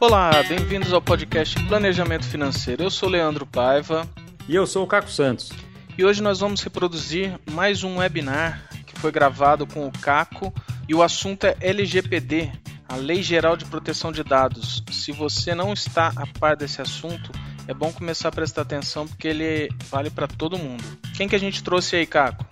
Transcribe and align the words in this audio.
Olá, 0.00 0.30
bem-vindos 0.44 0.92
ao 0.92 1.02
podcast 1.02 1.60
Planejamento 1.66 2.24
Financeiro. 2.24 2.84
Eu 2.84 2.90
sou 2.90 3.08
Leandro 3.08 3.44
Paiva. 3.44 4.08
E 4.48 4.54
eu 4.54 4.64
sou 4.64 4.84
o 4.84 4.86
Caco 4.86 5.10
Santos. 5.10 5.50
E 5.98 6.04
hoje 6.04 6.22
nós 6.22 6.38
vamos 6.38 6.62
reproduzir 6.62 7.36
mais 7.50 7.82
um 7.82 7.96
webinar 7.96 8.62
que 8.86 8.96
foi 9.00 9.10
gravado 9.10 9.66
com 9.66 9.88
o 9.88 9.90
Caco 9.90 10.54
e 10.88 10.94
o 10.94 11.02
assunto 11.02 11.48
é 11.48 11.56
LGPD, 11.60 12.48
a 12.88 12.94
Lei 12.94 13.24
Geral 13.24 13.56
de 13.56 13.64
Proteção 13.64 14.12
de 14.12 14.22
Dados. 14.22 14.84
Se 14.92 15.10
você 15.10 15.52
não 15.52 15.72
está 15.72 16.12
a 16.14 16.24
par 16.38 16.56
desse 16.56 16.80
assunto, 16.80 17.32
é 17.66 17.74
bom 17.74 17.92
começar 17.92 18.28
a 18.28 18.32
prestar 18.32 18.62
atenção 18.62 19.04
porque 19.04 19.26
ele 19.26 19.68
vale 19.90 20.10
para 20.10 20.28
todo 20.28 20.56
mundo. 20.56 20.84
Quem 21.16 21.28
que 21.28 21.34
a 21.34 21.40
gente 21.40 21.60
trouxe 21.60 21.96
aí, 21.96 22.06
Caco? 22.06 22.46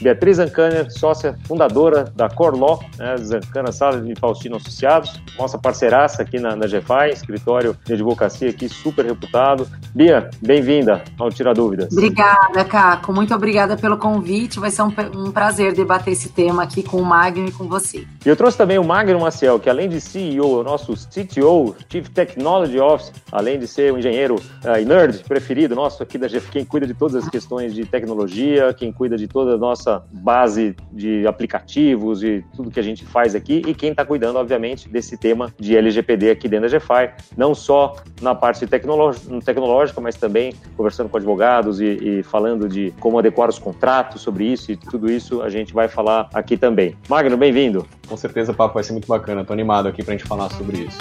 Beatriz 0.00 0.38
Zancaner, 0.38 0.90
sócia 0.90 1.38
fundadora 1.46 2.12
da 2.16 2.28
Corló, 2.28 2.80
né, 2.98 3.16
Zancana 3.18 3.70
Sala 3.70 4.02
e 4.10 4.18
Faustino 4.18 4.56
Associados, 4.56 5.22
nossa 5.38 5.56
parceiraça 5.56 6.22
aqui 6.22 6.40
na, 6.40 6.56
na 6.56 6.66
GFI, 6.66 7.12
escritório 7.12 7.76
de 7.84 7.92
advocacia 7.92 8.50
aqui 8.50 8.68
super 8.68 9.04
reputado. 9.04 9.68
Bia, 9.94 10.28
bem-vinda 10.42 11.04
ao 11.16 11.30
Tira 11.30 11.54
Dúvidas. 11.54 11.92
Obrigada, 11.92 12.64
Caco. 12.64 13.12
Muito 13.12 13.32
obrigada 13.32 13.76
pelo 13.76 13.96
convite. 13.96 14.58
Vai 14.58 14.72
ser 14.72 14.82
um, 14.82 14.92
um, 15.14 15.30
prazer 15.30 15.72
debater 15.72 16.12
esse 16.12 16.28
tema 16.28 16.64
aqui 16.64 16.82
com 16.82 17.00
o 17.00 17.04
Magno 17.04 17.46
e 17.46 17.52
com 17.52 17.68
você. 17.68 18.04
E 18.24 18.28
eu 18.28 18.36
trouxe 18.36 18.58
também 18.58 18.78
o 18.78 18.84
Magno 18.84 19.20
Maciel, 19.20 19.60
que 19.60 19.70
além 19.70 19.88
de 19.88 20.00
CEO, 20.00 20.58
é 20.58 20.60
o 20.60 20.64
nosso 20.64 20.94
CTO, 20.94 21.76
Chief 21.88 22.08
Technology 22.08 22.80
Officer, 22.80 23.14
além 23.30 23.60
de 23.60 23.68
ser 23.68 23.92
um 23.92 23.98
engenheiro 23.98 24.34
uh, 24.34 24.84
nerd 24.84 25.22
preferido 25.24 25.76
nosso 25.76 26.02
aqui 26.02 26.18
da 26.18 26.26
GFI, 26.26 26.50
quem 26.50 26.64
cuida 26.64 26.86
de 26.86 26.94
todas 26.94 27.22
as 27.22 27.28
questões 27.28 27.72
de 27.72 27.86
tecnologia, 27.86 28.74
quem 28.74 28.92
cuida 28.92 29.16
de 29.16 29.28
toda 29.28 29.54
a 29.54 29.58
nossa 29.58 29.83
nossa 29.84 30.04
base 30.10 30.74
de 30.90 31.26
aplicativos 31.26 32.22
e 32.22 32.44
tudo 32.56 32.70
que 32.70 32.80
a 32.80 32.82
gente 32.82 33.04
faz 33.04 33.34
aqui 33.34 33.62
e 33.66 33.74
quem 33.74 33.90
está 33.90 34.04
cuidando, 34.04 34.36
obviamente, 34.36 34.88
desse 34.88 35.16
tema 35.16 35.52
de 35.58 35.76
LGPD 35.76 36.30
aqui 36.30 36.48
dentro 36.48 36.70
da 36.70 36.78
GFI, 36.78 37.12
não 37.36 37.54
só 37.54 37.96
na 38.22 38.34
parte 38.34 38.66
tecnológica, 38.66 40.00
mas 40.00 40.16
também 40.16 40.54
conversando 40.76 41.08
com 41.08 41.16
advogados 41.16 41.80
e, 41.80 41.84
e 41.84 42.22
falando 42.22 42.68
de 42.68 42.92
como 42.98 43.18
adequar 43.18 43.48
os 43.48 43.58
contratos 43.58 44.22
sobre 44.22 44.44
isso 44.44 44.72
e 44.72 44.76
tudo 44.76 45.10
isso 45.10 45.42
a 45.42 45.50
gente 45.50 45.74
vai 45.74 45.88
falar 45.88 46.28
aqui 46.32 46.56
também. 46.56 46.96
Magno, 47.08 47.36
bem-vindo. 47.36 47.86
Com 48.08 48.16
certeza 48.16 48.52
o 48.52 48.54
papo 48.54 48.74
vai 48.74 48.82
ser 48.82 48.92
muito 48.92 49.08
bacana, 49.08 49.42
estou 49.42 49.54
animado 49.54 49.88
aqui 49.88 50.02
para 50.02 50.14
a 50.14 50.16
gente 50.16 50.26
falar 50.26 50.50
sobre 50.50 50.78
isso. 50.78 50.98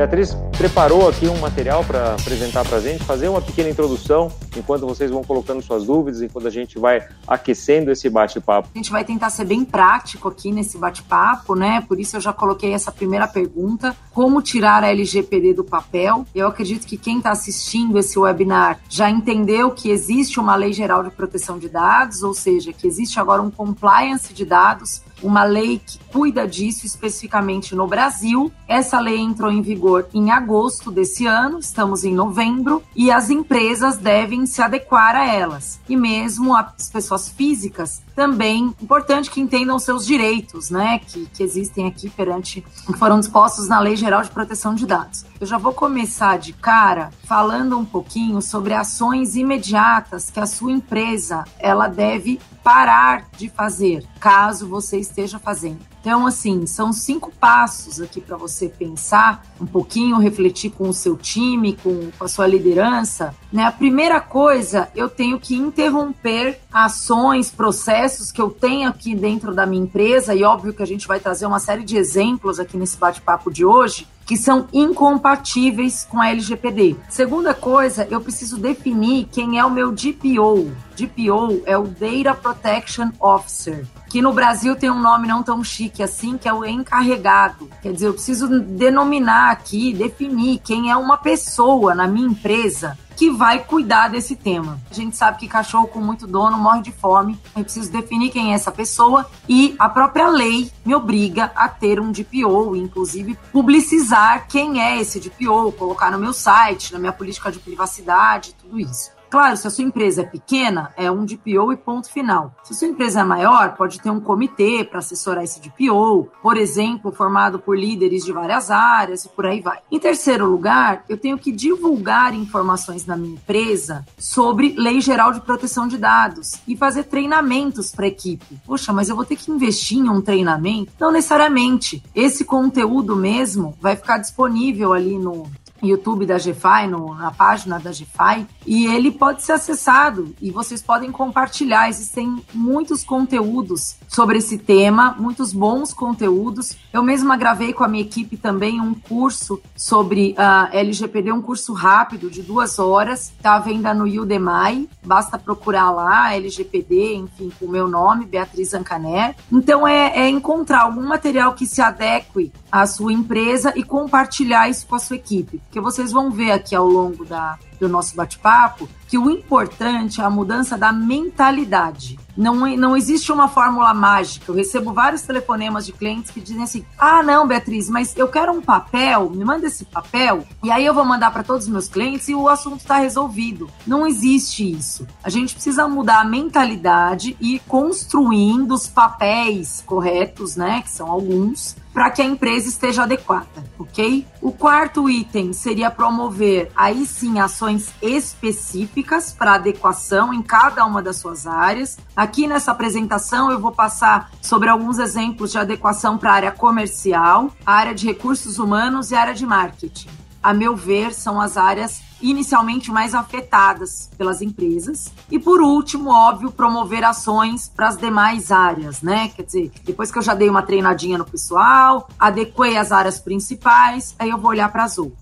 Beatriz 0.00 0.34
preparou 0.56 1.10
aqui 1.10 1.28
um 1.28 1.38
material 1.40 1.84
para 1.84 2.14
apresentar 2.14 2.64
para 2.64 2.78
a 2.78 2.80
gente, 2.80 3.04
fazer 3.04 3.28
uma 3.28 3.42
pequena 3.42 3.68
introdução, 3.68 4.32
enquanto 4.56 4.86
vocês 4.86 5.10
vão 5.10 5.22
colocando 5.22 5.60
suas 5.60 5.84
dúvidas, 5.84 6.22
enquanto 6.22 6.46
a 6.46 6.50
gente 6.50 6.78
vai 6.78 7.06
aquecendo 7.28 7.90
esse 7.90 8.08
bate-papo. 8.08 8.70
A 8.74 8.78
gente 8.78 8.90
vai 8.90 9.04
tentar 9.04 9.28
ser 9.28 9.44
bem 9.44 9.62
prático 9.62 10.26
aqui 10.26 10.52
nesse 10.52 10.78
bate-papo, 10.78 11.54
né? 11.54 11.82
Por 11.86 12.00
isso 12.00 12.16
eu 12.16 12.20
já 12.22 12.32
coloquei 12.32 12.72
essa 12.72 12.90
primeira 12.90 13.28
pergunta: 13.28 13.94
como 14.10 14.40
tirar 14.40 14.82
a 14.82 14.88
LGPD 14.88 15.52
do 15.52 15.64
papel? 15.64 16.24
Eu 16.34 16.46
acredito 16.46 16.86
que 16.86 16.96
quem 16.96 17.18
está 17.18 17.32
assistindo 17.32 17.98
esse 17.98 18.18
webinar 18.18 18.80
já 18.88 19.10
entendeu 19.10 19.70
que 19.70 19.90
existe 19.90 20.40
uma 20.40 20.56
lei 20.56 20.72
geral 20.72 21.02
de 21.02 21.10
proteção 21.10 21.58
de 21.58 21.68
dados, 21.68 22.22
ou 22.22 22.32
seja, 22.32 22.72
que 22.72 22.86
existe 22.86 23.20
agora 23.20 23.42
um 23.42 23.50
compliance 23.50 24.32
de 24.32 24.46
dados 24.46 25.02
uma 25.22 25.44
lei 25.44 25.80
que 25.84 25.98
cuida 26.10 26.46
disso 26.46 26.86
especificamente 26.86 27.74
no 27.74 27.86
Brasil. 27.86 28.52
Essa 28.66 29.00
lei 29.00 29.18
entrou 29.18 29.50
em 29.50 29.62
vigor 29.62 30.08
em 30.12 30.30
agosto 30.30 30.90
desse 30.90 31.26
ano, 31.26 31.58
estamos 31.58 32.04
em 32.04 32.14
novembro, 32.14 32.82
e 32.94 33.10
as 33.10 33.30
empresas 33.30 33.96
devem 33.96 34.46
se 34.46 34.62
adequar 34.62 35.14
a 35.16 35.26
elas. 35.26 35.80
E 35.88 35.96
mesmo 35.96 36.56
as 36.56 36.88
pessoas 36.90 37.28
físicas 37.28 38.02
também 38.14 38.74
importante 38.82 39.30
que 39.30 39.40
entendam 39.40 39.78
seus 39.78 40.04
direitos, 40.04 40.68
né, 40.68 40.98
que, 40.98 41.26
que 41.26 41.42
existem 41.42 41.86
aqui 41.86 42.10
perante, 42.10 42.60
que 42.60 42.92
foram 42.92 43.18
dispostos 43.18 43.66
na 43.66 43.80
Lei 43.80 43.96
Geral 43.96 44.22
de 44.22 44.30
Proteção 44.30 44.74
de 44.74 44.86
Dados. 44.86 45.24
Eu 45.40 45.46
já 45.46 45.56
vou 45.56 45.72
começar 45.72 46.38
de 46.38 46.52
cara 46.52 47.10
falando 47.24 47.78
um 47.78 47.84
pouquinho 47.84 48.42
sobre 48.42 48.74
ações 48.74 49.36
imediatas 49.36 50.30
que 50.30 50.38
a 50.38 50.46
sua 50.46 50.70
empresa 50.70 51.44
ela 51.58 51.88
deve 51.88 52.38
parar 52.62 53.26
de 53.38 53.48
fazer, 53.48 54.04
caso 54.20 54.68
você 54.68 54.98
esteja 55.10 55.38
fazendo. 55.38 55.78
Então, 56.00 56.26
assim, 56.26 56.66
são 56.66 56.92
cinco 56.92 57.30
passos 57.38 58.00
aqui 58.00 58.20
para 58.20 58.36
você 58.36 58.68
pensar 58.68 59.44
um 59.60 59.66
pouquinho, 59.66 60.18
refletir 60.18 60.70
com 60.70 60.88
o 60.88 60.94
seu 60.94 61.16
time, 61.16 61.76
com, 61.76 62.10
com 62.18 62.24
a 62.24 62.28
sua 62.28 62.46
liderança. 62.46 63.34
Né? 63.52 63.64
A 63.64 63.72
primeira 63.72 64.20
coisa, 64.20 64.88
eu 64.94 65.08
tenho 65.08 65.38
que 65.38 65.54
interromper 65.54 66.58
ações, 66.72 67.50
processos 67.50 68.32
que 68.32 68.40
eu 68.40 68.50
tenho 68.50 68.88
aqui 68.88 69.14
dentro 69.14 69.54
da 69.54 69.66
minha 69.66 69.82
empresa, 69.82 70.34
e 70.34 70.42
óbvio 70.42 70.72
que 70.72 70.82
a 70.82 70.86
gente 70.86 71.06
vai 71.06 71.20
trazer 71.20 71.44
uma 71.44 71.58
série 71.58 71.84
de 71.84 71.96
exemplos 71.96 72.58
aqui 72.58 72.76
nesse 72.76 72.96
bate-papo 72.96 73.50
de 73.52 73.64
hoje, 73.64 74.06
que 74.30 74.36
são 74.36 74.68
incompatíveis 74.72 76.06
com 76.08 76.20
a 76.20 76.30
LGPD. 76.30 76.94
Segunda 77.08 77.52
coisa, 77.52 78.06
eu 78.08 78.20
preciso 78.20 78.58
definir 78.58 79.26
quem 79.32 79.58
é 79.58 79.64
o 79.64 79.70
meu 79.70 79.90
DPO. 79.90 80.70
DPO 80.96 81.62
é 81.66 81.76
o 81.76 81.88
Data 81.88 82.32
Protection 82.40 83.10
Officer 83.18 83.84
que 84.08 84.20
no 84.20 84.32
Brasil 84.32 84.74
tem 84.74 84.90
um 84.90 85.00
nome 85.00 85.28
não 85.28 85.40
tão 85.40 85.62
chique 85.62 86.02
assim, 86.02 86.36
que 86.36 86.48
é 86.48 86.52
o 86.52 86.64
encarregado. 86.64 87.70
Quer 87.80 87.92
dizer, 87.92 88.08
eu 88.08 88.12
preciso 88.12 88.60
denominar 88.60 89.52
aqui, 89.52 89.94
definir 89.94 90.58
quem 90.58 90.90
é 90.90 90.96
uma 90.96 91.16
pessoa 91.16 91.94
na 91.94 92.08
minha 92.08 92.26
empresa 92.26 92.98
que 93.20 93.28
vai 93.28 93.62
cuidar 93.62 94.08
desse 94.08 94.34
tema. 94.34 94.80
A 94.90 94.94
gente 94.94 95.14
sabe 95.14 95.36
que 95.36 95.46
cachorro 95.46 95.86
com 95.86 96.00
muito 96.00 96.26
dono 96.26 96.56
morre 96.56 96.80
de 96.80 96.90
fome. 96.90 97.38
Eu 97.54 97.62
preciso 97.62 97.92
definir 97.92 98.30
quem 98.30 98.52
é 98.52 98.54
essa 98.54 98.72
pessoa 98.72 99.30
e 99.46 99.76
a 99.78 99.90
própria 99.90 100.26
lei 100.30 100.72
me 100.86 100.94
obriga 100.94 101.52
a 101.54 101.68
ter 101.68 102.00
um 102.00 102.10
DPO, 102.10 102.74
inclusive 102.76 103.38
publicizar 103.52 104.48
quem 104.48 104.80
é 104.80 104.98
esse 104.98 105.20
DPO, 105.20 105.70
colocar 105.72 106.10
no 106.10 106.18
meu 106.18 106.32
site, 106.32 106.94
na 106.94 106.98
minha 106.98 107.12
política 107.12 107.52
de 107.52 107.58
privacidade, 107.58 108.54
tudo 108.54 108.80
isso. 108.80 109.10
Claro, 109.30 109.56
se 109.56 109.64
a 109.64 109.70
sua 109.70 109.84
empresa 109.84 110.22
é 110.22 110.24
pequena, 110.24 110.92
é 110.96 111.08
um 111.08 111.24
DPO 111.24 111.72
e 111.72 111.76
ponto 111.76 112.10
final. 112.10 112.52
Se 112.64 112.72
a 112.72 112.76
sua 112.76 112.88
empresa 112.88 113.20
é 113.20 113.24
maior, 113.24 113.76
pode 113.76 114.00
ter 114.00 114.10
um 114.10 114.18
comitê 114.18 114.82
para 114.84 114.98
assessorar 114.98 115.44
esse 115.44 115.60
DPO, 115.60 116.28
por 116.42 116.56
exemplo, 116.56 117.12
formado 117.12 117.60
por 117.60 117.78
líderes 117.78 118.24
de 118.24 118.32
várias 118.32 118.72
áreas 118.72 119.24
e 119.24 119.28
por 119.28 119.46
aí 119.46 119.60
vai. 119.60 119.78
Em 119.88 120.00
terceiro 120.00 120.46
lugar, 120.46 121.04
eu 121.08 121.16
tenho 121.16 121.38
que 121.38 121.52
divulgar 121.52 122.34
informações 122.34 123.06
na 123.06 123.16
minha 123.16 123.34
empresa 123.34 124.04
sobre 124.18 124.74
Lei 124.76 125.00
Geral 125.00 125.32
de 125.32 125.40
Proteção 125.40 125.86
de 125.86 125.96
Dados 125.96 126.54
e 126.66 126.76
fazer 126.76 127.04
treinamentos 127.04 127.92
para 127.92 128.06
a 128.06 128.08
equipe. 128.08 128.60
Poxa, 128.66 128.92
mas 128.92 129.08
eu 129.08 129.14
vou 129.14 129.24
ter 129.24 129.36
que 129.36 129.52
investir 129.52 129.98
em 129.98 130.08
um 130.08 130.20
treinamento? 130.20 130.90
Não 130.98 131.12
necessariamente. 131.12 132.02
Esse 132.16 132.44
conteúdo 132.44 133.14
mesmo 133.14 133.76
vai 133.80 133.94
ficar 133.94 134.18
disponível 134.18 134.92
ali 134.92 135.16
no, 135.16 135.48
YouTube 135.82 136.26
da 136.26 136.36
GFI, 136.36 136.86
no, 136.88 137.14
na 137.14 137.30
página 137.30 137.78
da 137.78 137.90
GFI, 137.90 138.46
e 138.66 138.86
ele 138.86 139.10
pode 139.10 139.42
ser 139.42 139.52
acessado 139.52 140.34
e 140.40 140.50
vocês 140.50 140.82
podem 140.82 141.10
compartilhar. 141.10 141.88
Existem 141.88 142.42
muitos 142.52 143.04
conteúdos 143.04 143.96
sobre 144.08 144.38
esse 144.38 144.58
tema, 144.58 145.14
muitos 145.18 145.52
bons 145.52 145.92
conteúdos. 145.92 146.76
Eu 146.92 147.02
mesma 147.02 147.36
gravei 147.36 147.72
com 147.72 147.84
a 147.84 147.88
minha 147.88 148.02
equipe 148.02 148.36
também 148.36 148.80
um 148.80 148.94
curso 148.94 149.60
sobre 149.76 150.32
uh, 150.32 150.68
LGPD, 150.72 151.32
um 151.32 151.42
curso 151.42 151.72
rápido 151.72 152.30
de 152.30 152.42
duas 152.42 152.78
horas, 152.78 153.32
está 153.36 153.54
à 153.54 153.58
venda 153.58 153.94
no 153.94 154.04
Udemy, 154.04 154.88
basta 155.02 155.38
procurar 155.38 155.90
lá, 155.90 156.34
LGPD, 156.34 157.14
enfim, 157.14 157.50
com 157.58 157.66
o 157.66 157.70
meu 157.70 157.88
nome, 157.88 158.26
Beatriz 158.26 158.74
Ancané. 158.74 159.34
Então 159.50 159.86
é, 159.86 160.12
é 160.16 160.28
encontrar 160.28 160.82
algum 160.82 161.06
material 161.06 161.54
que 161.54 161.66
se 161.66 161.80
adeque 161.80 162.52
à 162.70 162.86
sua 162.86 163.12
empresa 163.12 163.72
e 163.76 163.82
compartilhar 163.82 164.68
isso 164.68 164.86
com 164.86 164.94
a 164.94 164.98
sua 164.98 165.16
equipe. 165.16 165.58
Porque 165.58 165.80
vocês 165.80 166.12
vão 166.12 166.30
ver 166.30 166.52
aqui 166.52 166.74
ao 166.74 166.86
longo 166.86 167.24
da, 167.24 167.58
do 167.80 167.88
nosso 167.88 168.14
bate-papo 168.14 168.88
que 169.10 169.18
o 169.18 169.28
importante 169.28 170.20
é 170.20 170.24
a 170.24 170.30
mudança 170.30 170.78
da 170.78 170.92
mentalidade. 170.92 172.16
Não, 172.36 172.54
não 172.76 172.96
existe 172.96 173.32
uma 173.32 173.48
fórmula 173.48 173.92
mágica. 173.92 174.44
Eu 174.48 174.54
recebo 174.54 174.92
vários 174.92 175.22
telefonemas 175.22 175.84
de 175.84 175.92
clientes 175.92 176.30
que 176.30 176.40
dizem 176.40 176.62
assim: 176.62 176.84
ah, 176.96 177.20
não, 177.20 177.46
Beatriz, 177.46 177.90
mas 177.90 178.16
eu 178.16 178.28
quero 178.28 178.52
um 178.52 178.62
papel, 178.62 179.28
me 179.28 179.44
manda 179.44 179.66
esse 179.66 179.84
papel, 179.84 180.46
e 180.62 180.70
aí 180.70 180.86
eu 180.86 180.94
vou 180.94 181.04
mandar 181.04 181.32
para 181.32 181.42
todos 181.42 181.66
os 181.66 181.72
meus 181.72 181.88
clientes 181.88 182.28
e 182.28 182.34
o 182.36 182.48
assunto 182.48 182.82
está 182.82 182.98
resolvido. 182.98 183.68
Não 183.84 184.06
existe 184.06 184.70
isso. 184.70 185.06
A 185.24 185.28
gente 185.28 185.54
precisa 185.54 185.88
mudar 185.88 186.20
a 186.20 186.24
mentalidade 186.24 187.36
e 187.40 187.56
ir 187.56 187.62
construindo 187.66 188.72
os 188.72 188.86
papéis 188.86 189.82
corretos, 189.84 190.54
né, 190.54 190.82
que 190.82 190.90
são 190.90 191.10
alguns, 191.10 191.76
para 191.92 192.10
que 192.10 192.22
a 192.22 192.24
empresa 192.24 192.68
esteja 192.68 193.02
adequada, 193.02 193.64
ok? 193.78 194.24
O 194.42 194.52
quarto 194.52 195.10
item 195.10 195.52
seria 195.52 195.90
promover 195.90 196.72
aí 196.74 197.04
sim 197.04 197.38
ações 197.38 197.92
específicas 198.00 199.34
para 199.34 199.56
adequação 199.56 200.32
em 200.32 200.40
cada 200.40 200.82
uma 200.86 201.02
das 201.02 201.18
suas 201.18 201.46
áreas. 201.46 201.98
Aqui 202.16 202.46
nessa 202.46 202.70
apresentação 202.70 203.50
eu 203.50 203.60
vou 203.60 203.70
passar 203.70 204.30
sobre 204.40 204.70
alguns 204.70 204.98
exemplos 204.98 205.52
de 205.52 205.58
adequação 205.58 206.16
para 206.16 206.30
a 206.30 206.34
área 206.34 206.52
comercial, 206.52 207.52
área 207.66 207.94
de 207.94 208.06
recursos 208.06 208.58
humanos 208.58 209.10
e 209.10 209.14
área 209.14 209.34
de 209.34 209.44
marketing. 209.44 210.08
A 210.42 210.54
meu 210.54 210.74
ver, 210.74 211.12
são 211.12 211.40
as 211.40 211.56
áreas 211.56 212.02
inicialmente 212.22 212.90
mais 212.90 213.14
afetadas 213.14 214.10
pelas 214.16 214.42
empresas. 214.42 215.12
E 215.30 215.38
por 215.38 215.60
último, 215.60 216.10
óbvio, 216.10 216.50
promover 216.50 217.04
ações 217.04 217.68
para 217.68 217.88
as 217.88 217.96
demais 217.96 218.50
áreas, 218.50 219.02
né? 219.02 219.28
Quer 219.28 219.42
dizer, 219.42 219.72
depois 219.84 220.10
que 220.10 220.18
eu 220.18 220.22
já 220.22 220.34
dei 220.34 220.48
uma 220.48 220.62
treinadinha 220.62 221.18
no 221.18 221.24
pessoal, 221.24 222.08
adequei 222.18 222.76
as 222.76 222.92
áreas 222.92 223.18
principais, 223.18 224.14
aí 224.18 224.30
eu 224.30 224.38
vou 224.38 224.50
olhar 224.50 224.70
para 224.70 224.84
as 224.84 224.98
outras. 224.98 225.19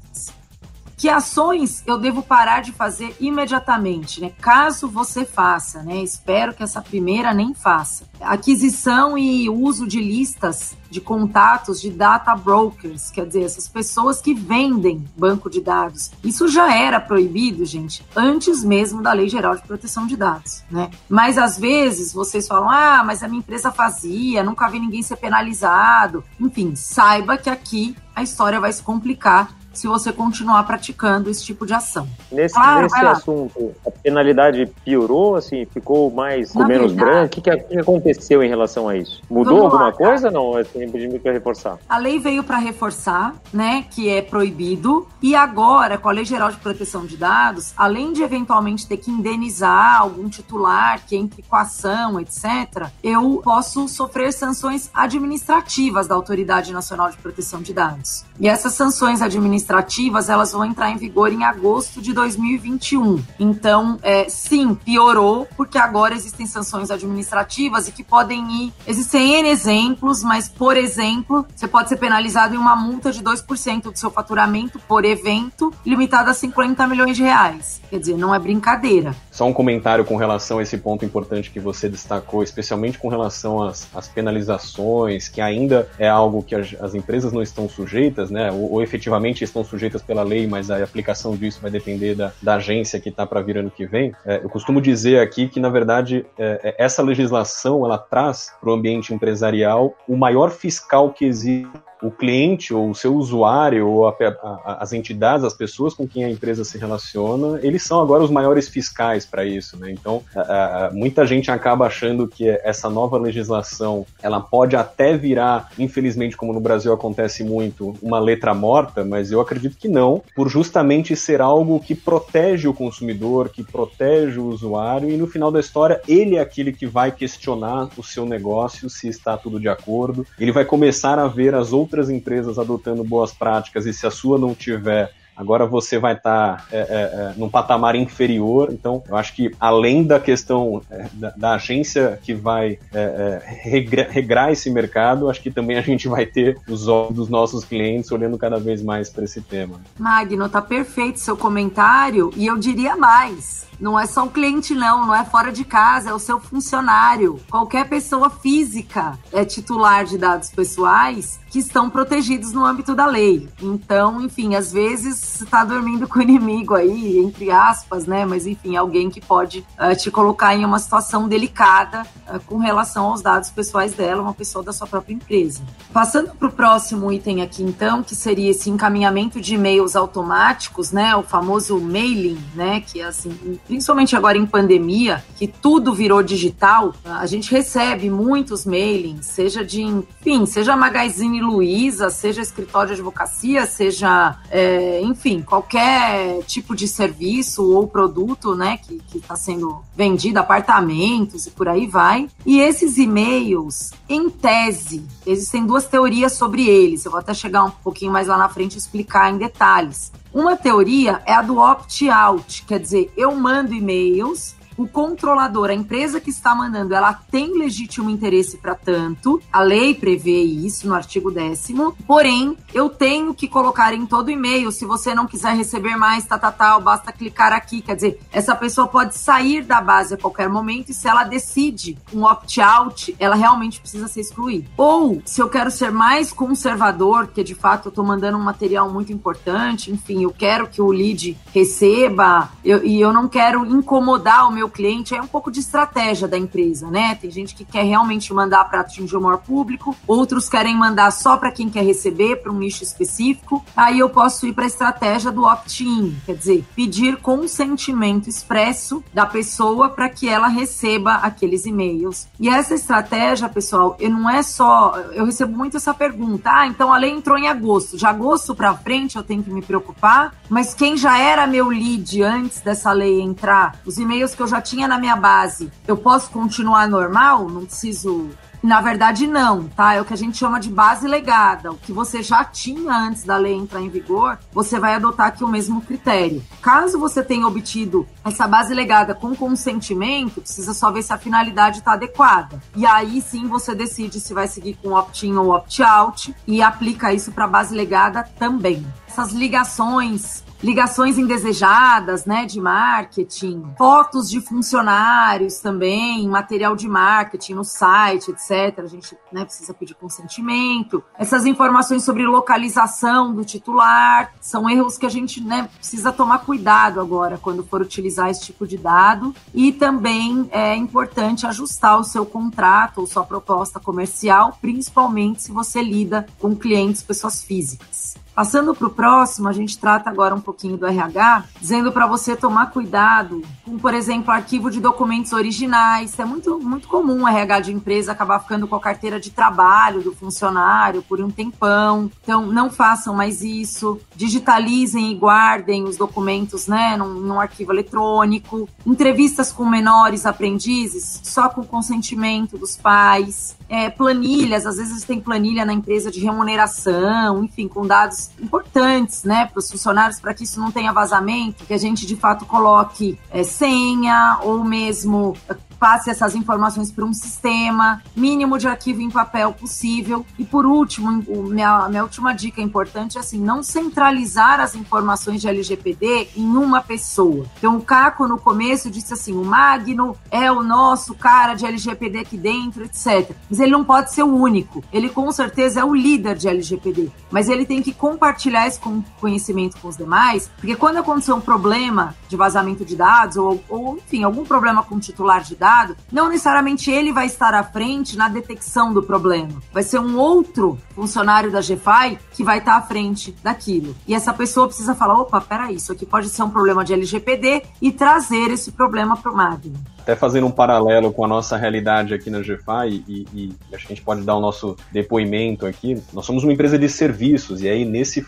Que 0.98 1.08
ações 1.08 1.84
eu 1.86 1.96
devo 1.96 2.22
parar 2.22 2.60
de 2.60 2.72
fazer 2.72 3.16
imediatamente, 3.20 4.20
né? 4.20 4.32
Caso 4.40 4.88
você 4.88 5.24
faça, 5.24 5.80
né? 5.84 6.02
Espero 6.02 6.52
que 6.52 6.62
essa 6.62 6.82
primeira 6.82 7.32
nem 7.32 7.54
faça. 7.54 8.04
Aquisição 8.20 9.16
e 9.16 9.48
uso 9.48 9.86
de 9.86 10.00
listas 10.00 10.76
de 10.90 11.00
contatos 11.00 11.80
de 11.80 11.90
data 11.90 12.34
brokers, 12.34 13.10
quer 13.10 13.26
dizer, 13.26 13.42
essas 13.42 13.68
pessoas 13.68 14.20
que 14.20 14.34
vendem 14.34 15.04
banco 15.16 15.48
de 15.48 15.60
dados. 15.60 16.10
Isso 16.24 16.48
já 16.48 16.74
era 16.74 16.98
proibido, 16.98 17.64
gente, 17.64 18.04
antes 18.16 18.64
mesmo 18.64 19.02
da 19.02 19.12
Lei 19.12 19.28
Geral 19.28 19.54
de 19.54 19.62
Proteção 19.62 20.06
de 20.06 20.16
Dados, 20.16 20.64
né? 20.70 20.90
Mas 21.08 21.38
às 21.38 21.58
vezes 21.58 22.12
vocês 22.12 22.48
falam: 22.48 22.70
"Ah, 22.70 23.04
mas 23.04 23.22
a 23.22 23.28
minha 23.28 23.38
empresa 23.40 23.70
fazia, 23.70 24.42
nunca 24.42 24.68
vi 24.68 24.80
ninguém 24.80 25.02
ser 25.02 25.16
penalizado". 25.16 26.24
Enfim, 26.40 26.74
saiba 26.74 27.36
que 27.36 27.50
aqui 27.50 27.94
a 28.16 28.22
história 28.22 28.58
vai 28.58 28.72
se 28.72 28.82
complicar 28.82 29.57
se 29.78 29.86
você 29.86 30.12
continuar 30.12 30.64
praticando 30.64 31.30
esse 31.30 31.44
tipo 31.44 31.64
de 31.64 31.72
ação. 31.72 32.08
Nesse, 32.32 32.54
claro, 32.54 32.82
nesse 32.82 32.96
assunto, 32.96 33.72
a 33.86 33.90
penalidade 33.90 34.66
piorou, 34.84 35.36
assim, 35.36 35.64
ficou 35.66 36.10
mais 36.10 36.50
com 36.50 36.64
menos 36.64 36.92
branco? 36.92 37.26
O 37.26 37.28
que, 37.28 37.40
que, 37.40 37.78
aconteceu 37.78 38.42
em 38.42 38.48
relação 38.48 38.88
a 38.88 38.96
isso? 38.96 39.22
Mudou 39.30 39.62
alguma 39.62 39.84
lá, 39.84 39.92
coisa? 39.92 40.30
Não, 40.30 40.58
é 40.58 40.64
sempre 40.64 41.06
de 41.06 41.18
reforçar. 41.30 41.78
A 41.88 41.96
lei 41.96 42.18
veio 42.18 42.42
para 42.42 42.58
reforçar, 42.58 43.34
né, 43.52 43.84
que 43.88 44.08
é 44.08 44.20
proibido, 44.20 45.06
e 45.22 45.36
agora, 45.36 45.96
com 45.96 46.08
a 46.08 46.12
Lei 46.12 46.24
Geral 46.24 46.50
de 46.50 46.56
Proteção 46.56 47.06
de 47.06 47.16
Dados, 47.16 47.72
além 47.76 48.12
de 48.12 48.22
eventualmente 48.22 48.86
ter 48.86 48.96
que 48.96 49.10
indenizar 49.10 50.00
algum 50.00 50.28
titular 50.28 51.00
que 51.06 51.16
entre 51.16 51.42
com 51.42 51.54
a 51.54 51.60
ação, 51.60 52.20
etc., 52.20 52.88
eu 53.02 53.40
posso 53.44 53.86
sofrer 53.86 54.32
sanções 54.32 54.90
administrativas 54.92 56.08
da 56.08 56.16
Autoridade 56.16 56.72
Nacional 56.72 57.10
de 57.10 57.16
Proteção 57.18 57.62
de 57.62 57.72
Dados. 57.72 58.24
E 58.40 58.48
essas 58.48 58.74
sanções 58.74 59.22
administrativas 59.22 59.67
administrativas 59.68 60.28
elas 60.28 60.52
vão 60.52 60.64
entrar 60.64 60.90
em 60.90 60.96
vigor 60.96 61.32
em 61.32 61.44
agosto 61.44 62.00
de 62.00 62.12
2021. 62.12 63.22
Então, 63.38 63.98
é, 64.02 64.28
sim, 64.28 64.74
piorou, 64.74 65.46
porque 65.56 65.76
agora 65.76 66.14
existem 66.14 66.46
sanções 66.46 66.90
administrativas 66.90 67.86
e 67.88 67.92
que 67.92 68.02
podem 68.02 68.64
ir. 68.64 68.72
Existem 68.86 69.34
N 69.34 69.48
exemplos, 69.48 70.22
mas, 70.22 70.48
por 70.48 70.76
exemplo, 70.76 71.46
você 71.54 71.68
pode 71.68 71.88
ser 71.88 71.96
penalizado 71.96 72.54
em 72.54 72.58
uma 72.58 72.74
multa 72.74 73.12
de 73.12 73.22
2% 73.22 73.82
do 73.82 73.98
seu 73.98 74.10
faturamento 74.10 74.78
por 74.80 75.04
evento, 75.04 75.72
limitada 75.84 76.30
a 76.30 76.34
50 76.34 76.86
milhões 76.86 77.16
de 77.16 77.22
reais. 77.22 77.80
Quer 77.90 77.98
dizer, 77.98 78.16
não 78.16 78.34
é 78.34 78.38
brincadeira. 78.38 79.14
Só 79.30 79.46
um 79.46 79.52
comentário 79.52 80.04
com 80.04 80.16
relação 80.16 80.58
a 80.58 80.62
esse 80.62 80.78
ponto 80.78 81.04
importante 81.04 81.50
que 81.50 81.60
você 81.60 81.88
destacou, 81.88 82.42
especialmente 82.42 82.98
com 82.98 83.08
relação 83.08 83.62
às, 83.62 83.86
às 83.94 84.08
penalizações, 84.08 85.28
que 85.28 85.40
ainda 85.40 85.88
é 85.98 86.08
algo 86.08 86.42
que 86.42 86.54
as, 86.54 86.74
as 86.80 86.94
empresas 86.94 87.32
não 87.32 87.42
estão 87.42 87.68
sujeitas, 87.68 88.30
né? 88.30 88.50
Ou, 88.50 88.72
ou 88.72 88.82
efetivamente 88.82 89.44
estão 89.44 89.57
sujeitas 89.64 90.02
pela 90.02 90.22
lei, 90.22 90.46
mas 90.46 90.70
a 90.70 90.82
aplicação 90.82 91.36
disso 91.36 91.60
vai 91.60 91.70
depender 91.70 92.14
da, 92.14 92.32
da 92.42 92.54
agência 92.54 93.00
que 93.00 93.08
está 93.08 93.26
para 93.26 93.40
vir 93.40 93.58
ano 93.58 93.70
que 93.70 93.86
vem. 93.86 94.12
É, 94.24 94.36
eu 94.42 94.48
costumo 94.48 94.80
dizer 94.80 95.20
aqui 95.20 95.48
que, 95.48 95.60
na 95.60 95.68
verdade, 95.68 96.24
é, 96.38 96.74
é 96.78 96.84
essa 96.84 97.02
legislação 97.02 97.84
ela 97.84 97.98
traz 97.98 98.52
para 98.60 98.70
o 98.70 98.72
ambiente 98.72 99.12
empresarial 99.14 99.96
o 100.06 100.16
maior 100.16 100.50
fiscal 100.50 101.12
que 101.12 101.24
existe 101.24 101.68
o 102.02 102.10
cliente 102.10 102.72
ou 102.72 102.90
o 102.90 102.94
seu 102.94 103.14
usuário 103.14 103.88
ou 103.88 104.08
a, 104.08 104.14
a, 104.20 104.78
as 104.80 104.92
entidades, 104.92 105.44
as 105.44 105.54
pessoas 105.54 105.94
com 105.94 106.06
quem 106.06 106.24
a 106.24 106.30
empresa 106.30 106.64
se 106.64 106.78
relaciona, 106.78 107.58
eles 107.62 107.82
são 107.82 108.00
agora 108.00 108.22
os 108.22 108.30
maiores 108.30 108.68
fiscais 108.68 109.26
para 109.26 109.44
isso, 109.44 109.76
né? 109.76 109.90
Então, 109.90 110.22
a, 110.34 110.90
muita 110.92 111.26
gente 111.26 111.50
acaba 111.50 111.86
achando 111.86 112.26
que 112.28 112.48
essa 112.48 112.88
nova 112.88 113.18
legislação, 113.18 114.06
ela 114.22 114.40
pode 114.40 114.76
até 114.76 115.16
virar, 115.16 115.70
infelizmente, 115.78 116.36
como 116.36 116.52
no 116.52 116.60
Brasil 116.60 116.92
acontece 116.92 117.42
muito, 117.42 117.94
uma 118.02 118.18
letra 118.18 118.54
morta, 118.54 119.04
mas 119.04 119.32
eu 119.32 119.40
acredito 119.40 119.76
que 119.76 119.88
não, 119.88 120.22
por 120.34 120.48
justamente 120.48 121.16
ser 121.16 121.40
algo 121.40 121.80
que 121.80 121.94
protege 121.94 122.68
o 122.68 122.74
consumidor, 122.74 123.48
que 123.48 123.62
protege 123.62 124.38
o 124.38 124.46
usuário 124.46 125.10
e 125.10 125.16
no 125.16 125.26
final 125.26 125.50
da 125.50 125.60
história 125.60 126.00
ele 126.06 126.36
é 126.36 126.40
aquele 126.40 126.72
que 126.72 126.86
vai 126.86 127.10
questionar 127.10 127.88
o 127.96 128.02
seu 128.02 128.24
negócio 128.24 128.88
se 128.88 129.08
está 129.08 129.36
tudo 129.36 129.58
de 129.60 129.68
acordo, 129.68 130.26
ele 130.38 130.52
vai 130.52 130.64
começar 130.64 131.18
a 131.18 131.26
ver 131.26 131.54
as 131.54 131.72
outras 131.72 131.87
outras 131.88 132.10
empresas 132.10 132.58
adotando 132.58 133.02
boas 133.02 133.32
práticas 133.32 133.86
e 133.86 133.94
se 133.94 134.06
a 134.06 134.10
sua 134.10 134.38
não 134.38 134.54
tiver, 134.54 135.10
agora 135.34 135.64
você 135.64 135.98
vai 135.98 136.12
estar 136.12 136.58
tá, 136.58 136.64
é, 136.70 136.78
é, 136.78 136.82
é, 136.82 137.34
num 137.36 137.48
patamar 137.48 137.96
inferior. 137.96 138.68
Então, 138.70 139.02
eu 139.08 139.16
acho 139.16 139.34
que 139.34 139.50
além 139.58 140.04
da 140.04 140.20
questão 140.20 140.82
é, 140.90 141.08
da, 141.14 141.30
da, 141.30 141.54
agência 141.54 142.18
que 142.22 142.34
vai 142.34 142.78
é, 142.92 142.98
é, 143.00 143.42
regra, 143.46 144.06
regrar 144.10 144.52
esse 144.52 144.70
mercado, 144.70 145.30
acho 145.30 145.40
que 145.40 145.50
também 145.50 145.78
a 145.78 145.80
gente 145.80 146.06
vai 146.06 146.26
ter 146.26 146.58
os 146.68 146.88
olhos 146.88 147.14
dos 147.14 147.28
nossos 147.28 147.64
clientes 147.64 148.12
olhando 148.12 148.36
cada 148.36 148.58
vez 148.58 148.82
mais 148.82 149.08
para 149.08 149.24
esse 149.24 149.40
tema. 149.40 149.80
Magno, 149.98 150.48
tá 150.48 150.60
perfeito 150.60 151.18
seu 151.18 151.36
comentário 151.36 152.30
e 152.36 152.46
eu 152.46 152.58
diria 152.58 152.96
mais. 152.96 153.67
Não 153.80 153.98
é 153.98 154.06
só 154.06 154.24
o 154.24 154.30
cliente, 154.30 154.74
não, 154.74 155.06
não 155.06 155.14
é 155.14 155.24
fora 155.24 155.52
de 155.52 155.64
casa, 155.64 156.10
é 156.10 156.14
o 156.14 156.18
seu 156.18 156.40
funcionário. 156.40 157.40
Qualquer 157.50 157.88
pessoa 157.88 158.28
física 158.28 159.18
é 159.32 159.44
titular 159.44 160.04
de 160.04 160.18
dados 160.18 160.50
pessoais 160.50 161.38
que 161.50 161.58
estão 161.58 161.88
protegidos 161.88 162.52
no 162.52 162.64
âmbito 162.64 162.94
da 162.94 163.06
lei. 163.06 163.48
Então, 163.62 164.20
enfim, 164.20 164.54
às 164.54 164.72
vezes 164.72 165.40
está 165.40 165.64
dormindo 165.64 166.06
com 166.06 166.18
o 166.18 166.22
inimigo 166.22 166.74
aí, 166.74 167.18
entre 167.18 167.50
aspas, 167.50 168.06
né? 168.06 168.26
Mas 168.26 168.46
enfim, 168.46 168.76
alguém 168.76 169.08
que 169.10 169.20
pode 169.20 169.64
uh, 169.78 169.96
te 169.96 170.10
colocar 170.10 170.54
em 170.54 170.64
uma 170.64 170.78
situação 170.78 171.28
delicada 171.28 172.06
uh, 172.28 172.40
com 172.46 172.58
relação 172.58 173.06
aos 173.06 173.22
dados 173.22 173.50
pessoais 173.50 173.94
dela, 173.94 174.22
uma 174.22 174.34
pessoa 174.34 174.62
da 174.62 174.72
sua 174.72 174.86
própria 174.86 175.14
empresa. 175.14 175.62
Passando 175.92 176.34
para 176.34 176.48
o 176.48 176.52
próximo 176.52 177.10
item 177.12 177.42
aqui, 177.42 177.62
então, 177.62 178.02
que 178.02 178.14
seria 178.14 178.50
esse 178.50 178.68
encaminhamento 178.68 179.40
de 179.40 179.54
e-mails 179.54 179.96
automáticos, 179.96 180.92
né? 180.92 181.16
O 181.16 181.22
famoso 181.22 181.80
mailing, 181.80 182.38
né? 182.54 182.80
Que 182.80 183.00
é 183.00 183.04
assim, 183.04 183.58
principalmente 183.68 184.16
agora 184.16 184.38
em 184.38 184.46
pandemia, 184.46 185.22
que 185.36 185.46
tudo 185.46 185.94
virou 185.94 186.22
digital, 186.22 186.94
a 187.04 187.26
gente 187.26 187.50
recebe 187.52 188.08
muitos 188.08 188.64
mailings, 188.64 189.26
seja 189.26 189.62
de, 189.62 189.82
enfim, 189.82 190.46
seja 190.46 190.74
Magazine 190.74 191.40
Luiza, 191.42 192.08
seja 192.08 192.40
escritório 192.40 192.88
de 192.88 192.94
advocacia, 192.94 193.66
seja, 193.66 194.38
é, 194.50 195.00
enfim, 195.02 195.42
qualquer 195.42 196.42
tipo 196.44 196.74
de 196.74 196.88
serviço 196.88 197.70
ou 197.70 197.86
produto, 197.86 198.54
né, 198.54 198.78
que 198.78 199.18
está 199.18 199.36
sendo 199.36 199.82
vendido, 199.98 200.38
apartamentos 200.38 201.48
e 201.48 201.50
por 201.50 201.66
aí 201.66 201.88
vai. 201.88 202.28
E 202.46 202.60
esses 202.60 202.98
e-mails, 202.98 203.90
em 204.08 204.30
tese, 204.30 205.04
existem 205.26 205.66
duas 205.66 205.86
teorias 205.86 206.34
sobre 206.34 206.64
eles. 206.64 207.04
Eu 207.04 207.10
vou 207.10 207.18
até 207.18 207.34
chegar 207.34 207.64
um 207.64 207.70
pouquinho 207.70 208.12
mais 208.12 208.28
lá 208.28 208.38
na 208.38 208.48
frente 208.48 208.76
e 208.76 208.78
explicar 208.78 209.34
em 209.34 209.38
detalhes. 209.38 210.12
Uma 210.32 210.56
teoria 210.56 211.20
é 211.26 211.32
a 211.32 211.42
do 211.42 211.58
opt-out, 211.58 212.64
quer 212.64 212.78
dizer, 212.78 213.12
eu 213.16 213.34
mando 213.34 213.74
e-mails 213.74 214.54
o 214.78 214.86
controlador, 214.86 215.70
a 215.70 215.74
empresa 215.74 216.20
que 216.20 216.30
está 216.30 216.54
mandando, 216.54 216.94
ela 216.94 217.12
tem 217.12 217.58
legítimo 217.58 218.08
interesse 218.08 218.56
para 218.56 218.76
tanto, 218.76 219.42
a 219.52 219.60
lei 219.60 219.92
prevê 219.92 220.40
isso 220.40 220.86
no 220.86 220.94
artigo 220.94 221.30
décimo, 221.32 221.96
porém, 222.06 222.56
eu 222.72 222.88
tenho 222.88 223.34
que 223.34 223.48
colocar 223.48 223.92
em 223.92 224.06
todo 224.06 224.30
e-mail, 224.30 224.70
se 224.70 224.86
você 224.86 225.14
não 225.14 225.26
quiser 225.26 225.56
receber 225.56 225.96
mais, 225.96 226.24
tal, 226.24 226.38
tá, 226.38 226.52
tal, 226.52 226.78
tá, 226.78 226.80
basta 226.80 227.12
clicar 227.12 227.52
aqui, 227.52 227.80
quer 227.82 227.96
dizer, 227.96 228.20
essa 228.32 228.54
pessoa 228.54 228.86
pode 228.86 229.16
sair 229.16 229.64
da 229.64 229.80
base 229.80 230.14
a 230.14 230.16
qualquer 230.16 230.48
momento 230.48 230.90
e 230.90 230.94
se 230.94 231.08
ela 231.08 231.24
decide 231.24 231.98
um 232.14 232.24
opt-out, 232.24 233.14
ela 233.18 233.34
realmente 233.34 233.80
precisa 233.80 234.06
ser 234.06 234.20
excluída. 234.20 234.68
Ou, 234.76 235.20
se 235.24 235.42
eu 235.42 235.48
quero 235.48 235.70
ser 235.70 235.90
mais 235.90 236.32
conservador, 236.32 237.26
que 237.26 237.42
de 237.42 237.54
fato 237.54 237.86
eu 237.86 237.90
estou 237.90 238.04
mandando 238.04 238.38
um 238.38 238.42
material 238.42 238.88
muito 238.88 239.12
importante, 239.12 239.90
enfim, 239.90 240.22
eu 240.22 240.30
quero 240.30 240.68
que 240.68 240.80
o 240.80 240.92
lead 240.92 241.36
receba 241.52 242.50
eu, 242.64 242.84
e 242.84 243.00
eu 243.00 243.12
não 243.12 243.26
quero 243.26 243.66
incomodar 243.66 244.48
o 244.48 244.52
meu 244.52 244.67
meu 244.68 244.70
cliente 244.70 245.14
é 245.14 245.20
um 245.20 245.26
pouco 245.26 245.50
de 245.50 245.60
estratégia 245.60 246.28
da 246.28 246.36
empresa, 246.36 246.90
né? 246.90 247.14
Tem 247.14 247.30
gente 247.30 247.54
que 247.54 247.64
quer 247.64 247.84
realmente 247.84 248.32
mandar 248.34 248.64
para 248.66 248.80
atingir 248.80 249.16
o 249.16 249.20
maior 249.20 249.38
público, 249.38 249.96
outros 250.06 250.48
querem 250.48 250.76
mandar 250.76 251.10
só 251.10 251.36
para 251.36 251.50
quem 251.50 251.70
quer 251.70 251.84
receber, 251.84 252.36
para 252.36 252.52
um 252.52 252.58
nicho 252.58 252.84
específico. 252.84 253.64
Aí 253.74 253.98
eu 253.98 254.10
posso 254.10 254.46
ir 254.46 254.52
para 254.52 254.64
a 254.64 254.66
estratégia 254.66 255.32
do 255.32 255.44
opt-in, 255.44 256.14
quer 256.26 256.34
dizer, 256.34 256.64
pedir 256.76 257.16
consentimento 257.16 258.28
expresso 258.28 259.02
da 259.12 259.24
pessoa 259.24 259.88
para 259.88 260.08
que 260.08 260.28
ela 260.28 260.48
receba 260.48 261.14
aqueles 261.14 261.64
e-mails. 261.64 262.28
E 262.38 262.48
essa 262.48 262.74
estratégia, 262.74 263.48
pessoal, 263.48 263.96
eu 263.98 264.10
não 264.10 264.28
é 264.28 264.42
só. 264.42 264.96
Eu 265.12 265.24
recebo 265.24 265.56
muito 265.56 265.78
essa 265.78 265.94
pergunta. 265.94 266.50
Ah, 266.52 266.66
então 266.66 266.92
a 266.92 266.98
lei 266.98 267.10
entrou 267.10 267.38
em 267.38 267.48
agosto. 267.48 267.96
De 267.96 268.04
agosto 268.04 268.54
para 268.54 268.74
frente 268.74 269.16
eu 269.16 269.22
tenho 269.22 269.42
que 269.42 269.50
me 269.50 269.62
preocupar, 269.62 270.34
mas 270.48 270.74
quem 270.74 270.96
já 270.96 271.18
era 271.18 271.46
meu 271.46 271.68
lead 271.68 272.22
antes 272.22 272.60
dessa 272.60 272.92
lei 272.92 273.20
entrar, 273.20 273.76
os 273.86 273.98
e-mails 273.98 274.34
que 274.34 274.42
eu 274.42 274.46
já 274.46 274.57
tinha 274.60 274.88
na 274.88 274.98
minha 274.98 275.16
base, 275.16 275.70
eu 275.86 275.96
posso 275.96 276.30
continuar 276.30 276.88
normal? 276.88 277.48
Não 277.48 277.64
preciso 277.64 278.30
na 278.62 278.80
verdade, 278.80 279.26
não, 279.26 279.68
tá? 279.68 279.94
É 279.94 280.00
o 280.00 280.04
que 280.04 280.12
a 280.12 280.16
gente 280.16 280.36
chama 280.36 280.58
de 280.58 280.68
base 280.68 281.06
legada. 281.06 281.70
O 281.70 281.76
que 281.76 281.92
você 281.92 282.22
já 282.22 282.44
tinha 282.44 282.92
antes 282.92 283.24
da 283.24 283.36
lei 283.36 283.54
entrar 283.54 283.80
em 283.80 283.88
vigor, 283.88 284.38
você 284.52 284.78
vai 284.78 284.94
adotar 284.94 285.28
aqui 285.28 285.44
o 285.44 285.48
mesmo 285.48 285.80
critério. 285.80 286.42
Caso 286.60 286.98
você 286.98 287.22
tenha 287.22 287.46
obtido 287.46 288.06
essa 288.24 288.46
base 288.46 288.74
legada 288.74 289.14
com 289.14 289.34
consentimento, 289.34 290.40
precisa 290.40 290.74
só 290.74 290.90
ver 290.90 291.02
se 291.02 291.12
a 291.12 291.18
finalidade 291.18 291.78
está 291.78 291.92
adequada. 291.92 292.60
E 292.74 292.84
aí 292.84 293.20
sim 293.20 293.46
você 293.46 293.74
decide 293.74 294.20
se 294.20 294.34
vai 294.34 294.48
seguir 294.48 294.74
com 294.82 294.92
opt-in 294.92 295.36
ou 295.36 295.50
opt-out 295.50 296.34
e 296.46 296.60
aplica 296.60 297.12
isso 297.12 297.30
para 297.32 297.46
base 297.46 297.74
legada 297.74 298.24
também. 298.38 298.84
Essas 299.06 299.32
ligações 299.32 300.44
ligações 300.62 301.18
indesejadas, 301.18 302.24
né, 302.24 302.44
de 302.44 302.60
marketing, 302.60 303.64
fotos 303.76 304.28
de 304.28 304.40
funcionários 304.40 305.58
também, 305.58 306.28
material 306.28 306.74
de 306.74 306.88
marketing 306.88 307.54
no 307.54 307.64
site, 307.64 308.30
etc. 308.30 308.80
A 308.80 308.86
gente 308.86 309.16
né, 309.32 309.44
precisa 309.44 309.72
pedir 309.72 309.94
consentimento. 309.94 311.02
Essas 311.16 311.46
informações 311.46 312.04
sobre 312.04 312.26
localização 312.26 313.34
do 313.34 313.44
titular 313.44 314.32
são 314.40 314.68
erros 314.68 314.98
que 314.98 315.06
a 315.06 315.10
gente 315.10 315.42
né, 315.42 315.68
precisa 315.76 316.12
tomar 316.12 316.40
cuidado 316.40 317.00
agora 317.00 317.38
quando 317.38 317.64
for 317.64 317.80
utilizar 317.80 318.28
esse 318.28 318.42
tipo 318.42 318.66
de 318.66 318.76
dado. 318.76 319.34
E 319.54 319.72
também 319.72 320.48
é 320.50 320.74
importante 320.74 321.46
ajustar 321.46 321.98
o 321.98 322.04
seu 322.04 322.26
contrato 322.26 322.98
ou 322.98 323.06
sua 323.06 323.24
proposta 323.24 323.78
comercial, 323.78 324.58
principalmente 324.60 325.42
se 325.42 325.52
você 325.52 325.82
lida 325.82 326.26
com 326.38 326.54
clientes, 326.56 327.02
pessoas 327.02 327.42
físicas. 327.42 328.16
Passando 328.38 328.72
para 328.72 328.86
o 328.86 328.90
próximo, 328.90 329.48
a 329.48 329.52
gente 329.52 329.76
trata 329.76 330.08
agora 330.08 330.32
um 330.32 330.40
pouquinho 330.40 330.76
do 330.76 330.86
RH, 330.86 331.42
dizendo 331.60 331.90
para 331.90 332.06
você 332.06 332.36
tomar 332.36 332.70
cuidado 332.70 333.42
com, 333.64 333.76
por 333.76 333.92
exemplo, 333.92 334.30
arquivo 334.30 334.70
de 334.70 334.80
documentos 334.80 335.32
originais. 335.32 336.16
É 336.16 336.24
muito, 336.24 336.60
muito 336.60 336.86
comum 336.86 337.24
o 337.24 337.28
RH 337.28 337.58
de 337.58 337.72
empresa 337.72 338.12
acabar 338.12 338.38
ficando 338.38 338.68
com 338.68 338.76
a 338.76 338.80
carteira 338.80 339.18
de 339.18 339.32
trabalho 339.32 340.02
do 340.02 340.14
funcionário 340.14 341.02
por 341.02 341.20
um 341.20 341.32
tempão. 341.32 342.08
Então, 342.22 342.46
não 342.46 342.70
façam 342.70 343.12
mais 343.12 343.42
isso. 343.42 344.00
Digitalizem 344.14 345.10
e 345.10 345.16
guardem 345.16 345.82
os 345.82 345.96
documentos 345.96 346.68
né, 346.68 346.96
num, 346.96 347.14
num 347.14 347.40
arquivo 347.40 347.72
eletrônico. 347.72 348.68
Entrevistas 348.86 349.50
com 349.50 349.66
menores 349.66 350.24
aprendizes, 350.24 351.20
só 351.24 351.48
com 351.48 351.64
consentimento 351.64 352.56
dos 352.56 352.76
pais 352.76 353.57
é, 353.68 353.90
planilhas, 353.90 354.66
às 354.66 354.76
vezes 354.76 355.04
tem 355.04 355.20
planilha 355.20 355.64
na 355.64 355.72
empresa 355.72 356.10
de 356.10 356.20
remuneração, 356.20 357.44
enfim, 357.44 357.68
com 357.68 357.86
dados 357.86 358.30
importantes, 358.40 359.24
né, 359.24 359.46
para 359.46 359.58
os 359.58 359.70
funcionários, 359.70 360.18
para 360.18 360.32
que 360.32 360.44
isso 360.44 360.58
não 360.58 360.70
tenha 360.70 360.92
vazamento, 360.92 361.64
que 361.64 361.74
a 361.74 361.78
gente 361.78 362.06
de 362.06 362.16
fato 362.16 362.46
coloque 362.46 363.18
é, 363.30 363.42
senha 363.42 364.38
ou 364.42 364.64
mesmo 364.64 365.36
passe 365.78 366.10
essas 366.10 366.34
informações 366.34 366.90
para 366.90 367.04
um 367.04 367.12
sistema, 367.12 368.02
mínimo 368.16 368.58
de 368.58 368.66
arquivo 368.68 369.00
em 369.00 369.10
papel 369.10 369.52
possível. 369.52 370.24
E 370.38 370.44
por 370.44 370.66
último, 370.66 371.10
minha, 371.48 371.88
minha 371.88 372.02
última 372.02 372.32
dica 372.32 372.60
importante 372.60 373.16
é 373.16 373.20
assim, 373.20 373.40
não 373.40 373.62
centralizar 373.62 374.60
as 374.60 374.74
informações 374.74 375.40
de 375.40 375.48
LGPD 375.48 376.28
em 376.36 376.56
uma 376.56 376.82
pessoa. 376.82 377.46
Então 377.58 377.76
o 377.76 377.82
Caco 377.82 378.26
no 378.26 378.38
começo 378.38 378.90
disse 378.90 379.14
assim, 379.14 379.32
o 379.32 379.44
Magno 379.44 380.16
é 380.30 380.50
o 380.50 380.62
nosso 380.62 381.14
cara 381.14 381.54
de 381.54 381.64
LGPD 381.64 382.18
aqui 382.20 382.36
dentro, 382.36 382.84
etc. 382.84 383.34
Mas 383.48 383.60
ele 383.60 383.70
não 383.70 383.84
pode 383.84 384.12
ser 384.12 384.22
o 384.22 384.34
único. 384.34 384.82
Ele 384.92 385.08
com 385.08 385.30
certeza 385.30 385.80
é 385.80 385.84
o 385.84 385.94
líder 385.94 386.36
de 386.36 386.48
LGPD, 386.48 387.10
mas 387.30 387.48
ele 387.48 387.64
tem 387.64 387.82
que 387.82 387.92
compartilhar 387.92 388.66
esse 388.66 388.80
conhecimento 389.20 389.78
com 389.80 389.88
os 389.88 389.96
demais, 389.96 390.50
porque 390.56 390.74
quando 390.76 390.98
acontecer 390.98 391.32
um 391.32 391.40
problema 391.40 392.14
de 392.28 392.36
vazamento 392.36 392.84
de 392.84 392.96
dados 392.96 393.36
ou, 393.36 393.62
ou 393.68 393.96
enfim, 393.96 394.22
algum 394.24 394.44
problema 394.44 394.82
com 394.82 394.96
o 394.96 395.00
titular 395.00 395.42
de 395.42 395.54
dados, 395.54 395.67
não 396.10 396.28
necessariamente 396.28 396.90
ele 396.90 397.12
vai 397.12 397.26
estar 397.26 397.54
à 397.54 397.62
frente 397.62 398.16
na 398.16 398.28
detecção 398.28 398.92
do 398.92 399.02
problema. 399.02 399.62
Vai 399.72 399.82
ser 399.82 399.98
um 399.98 400.16
outro 400.16 400.78
funcionário 400.94 401.50
da 401.50 401.60
GFI 401.60 402.18
que 402.32 402.44
vai 402.44 402.58
estar 402.58 402.76
à 402.76 402.82
frente 402.82 403.32
daquilo. 403.42 403.94
E 404.06 404.14
essa 404.14 404.32
pessoa 404.32 404.66
precisa 404.66 404.94
falar: 404.94 405.14
opa, 405.14 405.40
peraí, 405.40 405.76
isso 405.76 405.92
aqui 405.92 406.06
pode 406.06 406.28
ser 406.28 406.42
um 406.42 406.50
problema 406.50 406.84
de 406.84 406.92
LGPD 406.92 407.62
e 407.80 407.92
trazer 407.92 408.50
esse 408.50 408.72
problema 408.72 409.16
para 409.16 409.32
o 409.32 409.36
Magno 409.36 409.78
até 410.08 410.16
fazendo 410.16 410.46
um 410.46 410.50
paralelo 410.50 411.12
com 411.12 411.22
a 411.22 411.28
nossa 411.28 411.54
realidade 411.58 412.14
aqui 412.14 412.30
na 412.30 412.40
GFI, 412.40 413.04
e, 413.06 413.26
e, 413.34 413.52
acho 413.74 413.86
que 413.86 413.92
a 413.92 413.94
gente 413.94 414.02
pode 414.02 414.22
dar 414.22 414.36
o 414.36 414.40
nosso 414.40 414.74
depoimento 414.90 415.66
aqui, 415.66 416.02
nós 416.14 416.24
somos 416.24 416.42
uma 416.42 416.52
empresa 416.52 416.78
de 416.78 416.88
serviços, 416.88 417.62
e 417.62 417.68
aí 417.68 417.84
nesse, 417.84 418.26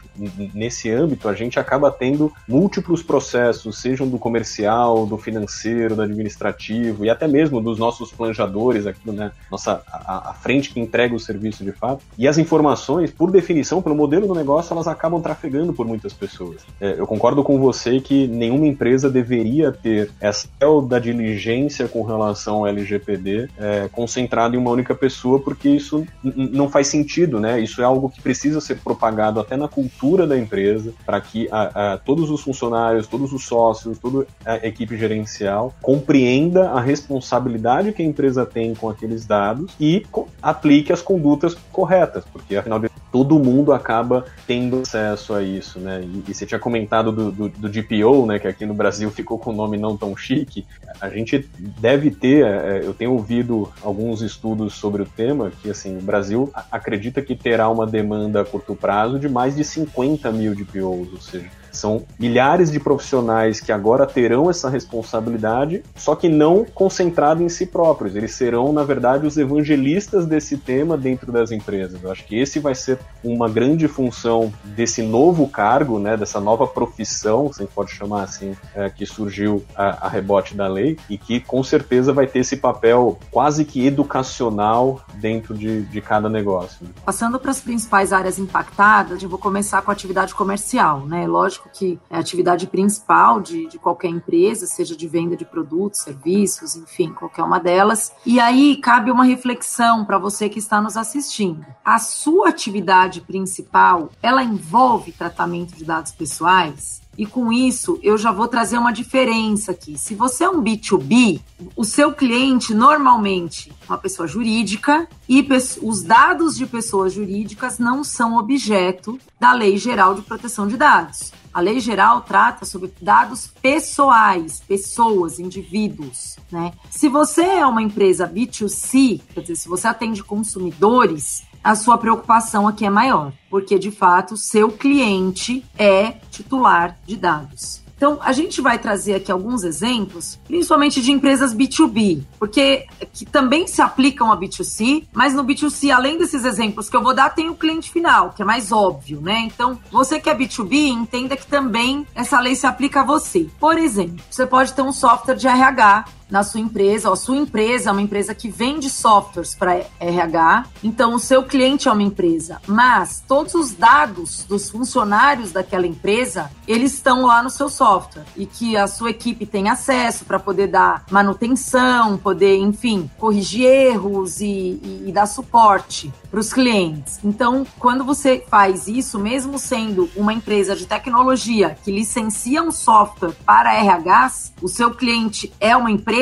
nesse 0.52 0.90
âmbito 0.90 1.26
a 1.26 1.32
gente 1.32 1.58
acaba 1.58 1.90
tendo 1.90 2.30
múltiplos 2.46 3.02
processos, 3.02 3.80
sejam 3.80 4.06
do 4.06 4.18
comercial, 4.18 5.06
do 5.06 5.16
financeiro, 5.16 5.96
do 5.96 6.02
administrativo, 6.02 7.06
e 7.06 7.08
até 7.08 7.26
mesmo 7.26 7.62
dos 7.62 7.78
nossos 7.78 8.12
planejadores 8.12 8.86
aqui, 8.86 9.10
né, 9.10 9.32
nossa, 9.50 9.82
a, 9.90 10.32
a 10.32 10.34
frente 10.34 10.74
que 10.74 10.80
entrega 10.80 11.14
o 11.14 11.18
serviço 11.18 11.64
de 11.64 11.72
fato, 11.72 12.04
e 12.18 12.28
as 12.28 12.36
informações, 12.36 13.10
por 13.10 13.30
definição, 13.30 13.80
pelo 13.80 13.94
modelo 13.94 14.26
do 14.26 14.34
negócio, 14.34 14.74
elas 14.74 14.86
acabam 14.86 15.22
trafegando 15.22 15.72
por 15.72 15.86
muitas 15.86 16.12
pessoas. 16.12 16.60
É, 16.78 16.96
eu 16.98 17.06
concordo 17.06 17.42
com 17.42 17.58
você 17.58 18.00
que 18.00 18.28
nenhuma 18.28 18.66
empresa 18.66 19.08
deveria 19.08 19.72
ter 19.72 20.10
essa 20.20 20.50
da 20.86 20.98
diligência 20.98 21.69
com 21.88 22.02
relação 22.02 22.56
ao 22.56 22.66
LGPD 22.66 23.48
é, 23.58 23.88
concentrado 23.92 24.54
em 24.54 24.58
uma 24.58 24.70
única 24.70 24.94
pessoa, 24.94 25.40
porque 25.40 25.68
isso 25.68 26.06
não 26.22 26.68
faz 26.68 26.88
sentido, 26.88 27.38
né? 27.38 27.60
Isso 27.60 27.80
é 27.80 27.84
algo 27.84 28.08
que 28.08 28.20
precisa 28.20 28.60
ser 28.60 28.78
propagado 28.78 29.40
até 29.40 29.56
na 29.56 29.68
cultura 29.68 30.26
da 30.26 30.38
empresa, 30.38 30.92
para 31.04 31.20
que 31.20 31.48
a, 31.50 31.92
a, 31.92 31.98
todos 31.98 32.30
os 32.30 32.40
funcionários, 32.40 33.06
todos 33.06 33.32
os 33.32 33.44
sócios, 33.44 33.98
toda 33.98 34.26
a 34.44 34.56
equipe 34.66 34.96
gerencial 34.96 35.74
compreenda 35.80 36.70
a 36.70 36.80
responsabilidade 36.80 37.92
que 37.92 38.02
a 38.02 38.04
empresa 38.04 38.44
tem 38.44 38.74
com 38.74 38.88
aqueles 38.88 39.26
dados 39.26 39.72
e 39.78 40.06
aplique 40.42 40.92
as 40.92 41.02
condutas 41.02 41.56
corretas, 41.72 42.24
porque 42.32 42.56
afinal 42.56 42.78
de 42.78 42.90
todo 43.10 43.38
mundo 43.38 43.72
acaba 43.72 44.24
tendo 44.46 44.80
acesso 44.80 45.34
a 45.34 45.42
isso, 45.42 45.78
né? 45.78 46.02
E, 46.02 46.30
e 46.30 46.34
você 46.34 46.46
tinha 46.46 46.58
comentado 46.58 47.10
do, 47.10 47.30
do, 47.30 47.48
do, 47.48 47.68
DPO, 47.68 48.26
né? 48.26 48.38
Que 48.38 48.48
aqui 48.48 48.64
no 48.64 48.74
Brasil 48.74 49.10
ficou 49.10 49.38
com 49.38 49.50
o 49.50 49.54
nome 49.54 49.76
não 49.76 49.96
tão 49.96 50.16
chique. 50.16 50.66
A 51.00 51.08
gente 51.08 51.48
deve 51.58 52.10
ter, 52.10 52.44
é, 52.44 52.80
eu 52.84 52.94
tenho 52.94 53.12
ouvido 53.12 53.72
alguns 53.82 54.22
estudos 54.22 54.74
sobre 54.74 55.02
o 55.02 55.06
tema, 55.06 55.50
que 55.62 55.70
assim, 55.70 55.98
o 55.98 56.02
Brasil 56.02 56.50
acredita 56.70 57.20
que 57.22 57.34
terá 57.34 57.68
uma 57.68 57.86
demanda 57.86 58.40
a 58.40 58.44
curto 58.44 58.74
prazo 58.74 59.18
de 59.18 59.28
mais 59.28 59.56
de 59.56 59.64
50 59.64 60.30
mil 60.32 60.54
DPOs, 60.54 61.12
ou 61.12 61.20
seja, 61.20 61.59
são 61.72 62.04
milhares 62.18 62.70
de 62.70 62.80
profissionais 62.80 63.60
que 63.60 63.72
agora 63.72 64.06
terão 64.06 64.50
essa 64.50 64.68
responsabilidade, 64.68 65.82
só 65.96 66.14
que 66.14 66.28
não 66.28 66.64
concentrado 66.64 67.42
em 67.42 67.48
si 67.48 67.66
próprios. 67.66 68.16
Eles 68.16 68.34
serão, 68.34 68.72
na 68.72 68.82
verdade, 68.82 69.26
os 69.26 69.36
evangelistas 69.36 70.26
desse 70.26 70.56
tema 70.56 70.96
dentro 70.96 71.30
das 71.32 71.50
empresas. 71.50 72.02
Eu 72.02 72.10
acho 72.10 72.24
que 72.24 72.38
esse 72.38 72.58
vai 72.58 72.74
ser 72.74 72.98
uma 73.22 73.48
grande 73.48 73.86
função 73.88 74.52
desse 74.64 75.02
novo 75.02 75.48
cargo, 75.48 75.98
né, 75.98 76.16
dessa 76.16 76.40
nova 76.40 76.66
profissão, 76.66 77.52
se 77.52 77.62
a 77.62 77.64
gente 77.64 77.74
pode 77.74 77.92
chamar 77.92 78.22
assim, 78.22 78.56
é, 78.74 78.88
que 78.88 79.06
surgiu 79.06 79.64
a, 79.74 80.06
a 80.06 80.08
rebote 80.08 80.54
da 80.54 80.66
lei 80.66 80.98
e 81.08 81.16
que 81.16 81.40
com 81.40 81.62
certeza 81.62 82.12
vai 82.12 82.26
ter 82.26 82.40
esse 82.40 82.56
papel 82.56 83.18
quase 83.30 83.64
que 83.64 83.86
educacional 83.86 85.00
dentro 85.14 85.54
de, 85.54 85.82
de 85.82 86.00
cada 86.00 86.28
negócio. 86.28 86.86
Passando 87.04 87.38
para 87.38 87.50
as 87.50 87.60
principais 87.60 88.12
áreas 88.12 88.38
impactadas, 88.38 89.22
eu 89.22 89.28
vou 89.28 89.38
começar 89.38 89.82
com 89.82 89.90
a 89.90 89.94
atividade 89.94 90.34
comercial, 90.34 91.06
né? 91.06 91.26
Lógico 91.26 91.59
lógico 91.60 91.70
que 91.72 91.98
é 92.08 92.16
a 92.16 92.20
atividade 92.20 92.66
principal 92.66 93.40
de, 93.40 93.66
de 93.66 93.78
qualquer 93.78 94.08
empresa, 94.08 94.66
seja 94.66 94.96
de 94.96 95.06
venda 95.06 95.36
de 95.36 95.44
produtos, 95.44 96.00
serviços, 96.00 96.76
enfim, 96.76 97.12
qualquer 97.12 97.42
uma 97.42 97.58
delas. 97.58 98.12
E 98.24 98.40
aí 98.40 98.76
cabe 98.76 99.10
uma 99.10 99.24
reflexão 99.24 100.04
para 100.04 100.18
você 100.18 100.48
que 100.48 100.58
está 100.58 100.80
nos 100.80 100.96
assistindo. 100.96 101.64
A 101.84 101.98
sua 101.98 102.48
atividade 102.48 103.20
principal, 103.20 104.10
ela 104.22 104.42
envolve 104.42 105.12
tratamento 105.12 105.74
de 105.74 105.84
dados 105.84 106.12
pessoais? 106.12 106.99
E 107.18 107.26
com 107.26 107.52
isso, 107.52 107.98
eu 108.02 108.16
já 108.16 108.32
vou 108.32 108.48
trazer 108.48 108.78
uma 108.78 108.92
diferença 108.92 109.72
aqui. 109.72 109.98
Se 109.98 110.14
você 110.14 110.44
é 110.44 110.50
um 110.50 110.62
B2B, 110.62 111.40
o 111.76 111.84
seu 111.84 112.12
cliente 112.12 112.72
normalmente 112.72 113.70
é 113.70 113.92
uma 113.92 113.98
pessoa 113.98 114.26
jurídica 114.26 115.08
e 115.28 115.46
os 115.82 116.02
dados 116.02 116.56
de 116.56 116.66
pessoas 116.66 117.12
jurídicas 117.12 117.78
não 117.78 118.02
são 118.02 118.38
objeto 118.38 119.18
da 119.38 119.52
Lei 119.52 119.76
Geral 119.76 120.14
de 120.14 120.22
Proteção 120.22 120.66
de 120.66 120.76
Dados. 120.76 121.32
A 121.52 121.60
lei 121.60 121.80
geral 121.80 122.20
trata 122.20 122.64
sobre 122.64 122.92
dados 123.02 123.48
pessoais, 123.60 124.60
pessoas, 124.60 125.40
indivíduos, 125.40 126.36
né? 126.50 126.72
Se 126.88 127.08
você 127.08 127.42
é 127.42 127.66
uma 127.66 127.82
empresa 127.82 128.28
B2C, 128.28 129.20
quer 129.34 129.40
dizer, 129.40 129.56
se 129.56 129.68
você 129.68 129.88
atende 129.88 130.22
consumidores, 130.22 131.42
a 131.62 131.74
sua 131.74 131.98
preocupação 131.98 132.66
aqui 132.66 132.84
é 132.84 132.90
maior, 132.90 133.32
porque 133.48 133.78
de 133.78 133.90
fato 133.90 134.36
seu 134.36 134.70
cliente 134.70 135.64
é 135.78 136.14
titular 136.30 136.96
de 137.06 137.16
dados. 137.16 137.80
Então, 138.00 138.18
a 138.22 138.32
gente 138.32 138.62
vai 138.62 138.78
trazer 138.78 139.16
aqui 139.16 139.30
alguns 139.30 139.62
exemplos, 139.62 140.40
principalmente 140.46 141.02
de 141.02 141.12
empresas 141.12 141.54
B2B, 141.54 142.22
porque 142.38 142.86
que 143.12 143.26
também 143.26 143.66
se 143.66 143.82
aplicam 143.82 144.32
a 144.32 144.38
B2C, 144.38 145.04
mas 145.12 145.34
no 145.34 145.44
B2C, 145.44 145.90
além 145.90 146.16
desses 146.16 146.46
exemplos 146.46 146.88
que 146.88 146.96
eu 146.96 147.02
vou 147.02 147.12
dar, 147.12 147.28
tem 147.28 147.50
o 147.50 147.54
cliente 147.54 147.90
final, 147.90 148.30
que 148.30 148.40
é 148.40 148.44
mais 148.44 148.72
óbvio, 148.72 149.20
né? 149.20 149.40
Então, 149.40 149.78
você 149.92 150.18
que 150.18 150.30
é 150.30 150.34
B2B, 150.34 150.72
entenda 150.88 151.36
que 151.36 151.46
também 151.46 152.06
essa 152.14 152.40
lei 152.40 152.54
se 152.54 152.66
aplica 152.66 153.02
a 153.02 153.04
você. 153.04 153.50
Por 153.60 153.76
exemplo, 153.76 154.24
você 154.30 154.46
pode 154.46 154.72
ter 154.72 154.80
um 154.80 154.94
software 154.94 155.34
de 155.34 155.46
RH 155.46 156.06
na 156.30 156.42
sua 156.42 156.60
empresa, 156.60 157.12
a 157.12 157.16
sua 157.16 157.36
empresa 157.36 157.90
é 157.90 157.92
uma 157.92 158.02
empresa 158.02 158.34
que 158.34 158.48
vende 158.48 158.88
softwares 158.88 159.54
para 159.54 159.84
RH, 159.98 160.66
então 160.82 161.14
o 161.14 161.18
seu 161.18 161.42
cliente 161.42 161.88
é 161.88 161.92
uma 161.92 162.02
empresa, 162.02 162.60
mas 162.66 163.22
todos 163.26 163.54
os 163.54 163.72
dados 163.72 164.44
dos 164.48 164.70
funcionários 164.70 165.52
daquela 165.52 165.86
empresa, 165.86 166.50
eles 166.66 166.94
estão 166.94 167.26
lá 167.26 167.42
no 167.42 167.50
seu 167.50 167.68
software. 167.68 168.24
E 168.36 168.46
que 168.46 168.76
a 168.76 168.86
sua 168.86 169.10
equipe 169.10 169.46
tem 169.46 169.68
acesso 169.68 170.24
para 170.24 170.38
poder 170.38 170.68
dar 170.68 171.04
manutenção, 171.10 172.16
poder, 172.16 172.56
enfim, 172.58 173.10
corrigir 173.18 173.64
erros 173.64 174.40
e, 174.40 174.80
e, 174.82 175.04
e 175.06 175.12
dar 175.12 175.26
suporte 175.26 176.12
para 176.30 176.40
os 176.40 176.52
clientes. 176.52 177.18
Então, 177.24 177.66
quando 177.78 178.04
você 178.04 178.44
faz 178.48 178.86
isso, 178.86 179.18
mesmo 179.18 179.58
sendo 179.58 180.08
uma 180.16 180.32
empresa 180.32 180.76
de 180.76 180.86
tecnologia 180.86 181.76
que 181.82 181.90
licencia 181.90 182.62
um 182.62 182.70
software 182.70 183.32
para 183.44 183.72
RHs, 183.72 184.52
o 184.62 184.68
seu 184.68 184.92
cliente 184.92 185.52
é 185.58 185.76
uma 185.76 185.90
empresa, 185.90 186.19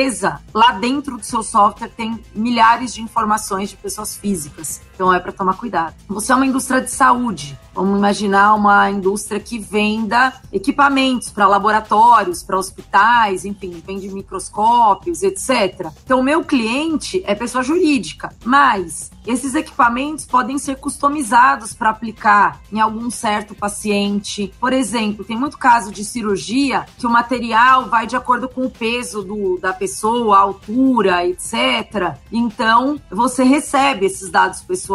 lá 0.53 0.71
dentro 0.73 1.17
do 1.17 1.23
seu 1.23 1.43
software 1.43 1.89
tem 1.89 2.23
milhares 2.33 2.93
de 2.93 3.01
informações 3.01 3.69
de 3.69 3.75
pessoas 3.75 4.15
físicas. 4.15 4.81
Então 4.99 5.13
é 5.13 5.19
para 5.21 5.31
tomar 5.31 5.53
cuidado. 5.53 5.95
Você 6.09 6.33
é 6.33 6.35
uma 6.35 6.45
indústria 6.45 6.81
de 6.81 6.91
saúde. 6.91 7.57
Vamos 7.73 7.97
imaginar 7.97 8.53
uma 8.55 8.91
indústria 8.91 9.39
que 9.39 9.57
venda 9.57 10.33
equipamentos 10.51 11.29
para 11.29 11.47
laboratórios, 11.47 12.43
para 12.43 12.57
hospitais, 12.57 13.45
enfim, 13.45 13.81
vende 13.87 14.09
microscópios, 14.09 15.23
etc. 15.23 15.89
Então, 16.03 16.19
o 16.19 16.23
meu 16.23 16.43
cliente 16.43 17.23
é 17.25 17.33
pessoa 17.33 17.63
jurídica, 17.63 18.35
mas 18.43 19.09
esses 19.25 19.55
equipamentos 19.55 20.25
podem 20.25 20.57
ser 20.57 20.75
customizados 20.75 21.73
para 21.73 21.91
aplicar 21.91 22.59
em 22.69 22.81
algum 22.81 23.09
certo 23.09 23.55
paciente. 23.55 24.51
Por 24.59 24.73
exemplo, 24.73 25.23
tem 25.23 25.37
muito 25.37 25.57
caso 25.57 25.91
de 25.91 26.03
cirurgia 26.03 26.85
que 26.97 27.07
o 27.07 27.09
material 27.09 27.87
vai 27.87 28.05
de 28.05 28.17
acordo 28.17 28.49
com 28.49 28.65
o 28.65 28.69
peso 28.69 29.21
do, 29.21 29.57
da 29.57 29.71
pessoa, 29.71 30.35
a 30.35 30.41
altura, 30.41 31.25
etc. 31.25 32.15
Então, 32.29 32.99
você 33.09 33.43
recebe 33.43 34.05
esses 34.05 34.29
dados 34.29 34.61
pessoais 34.61 34.88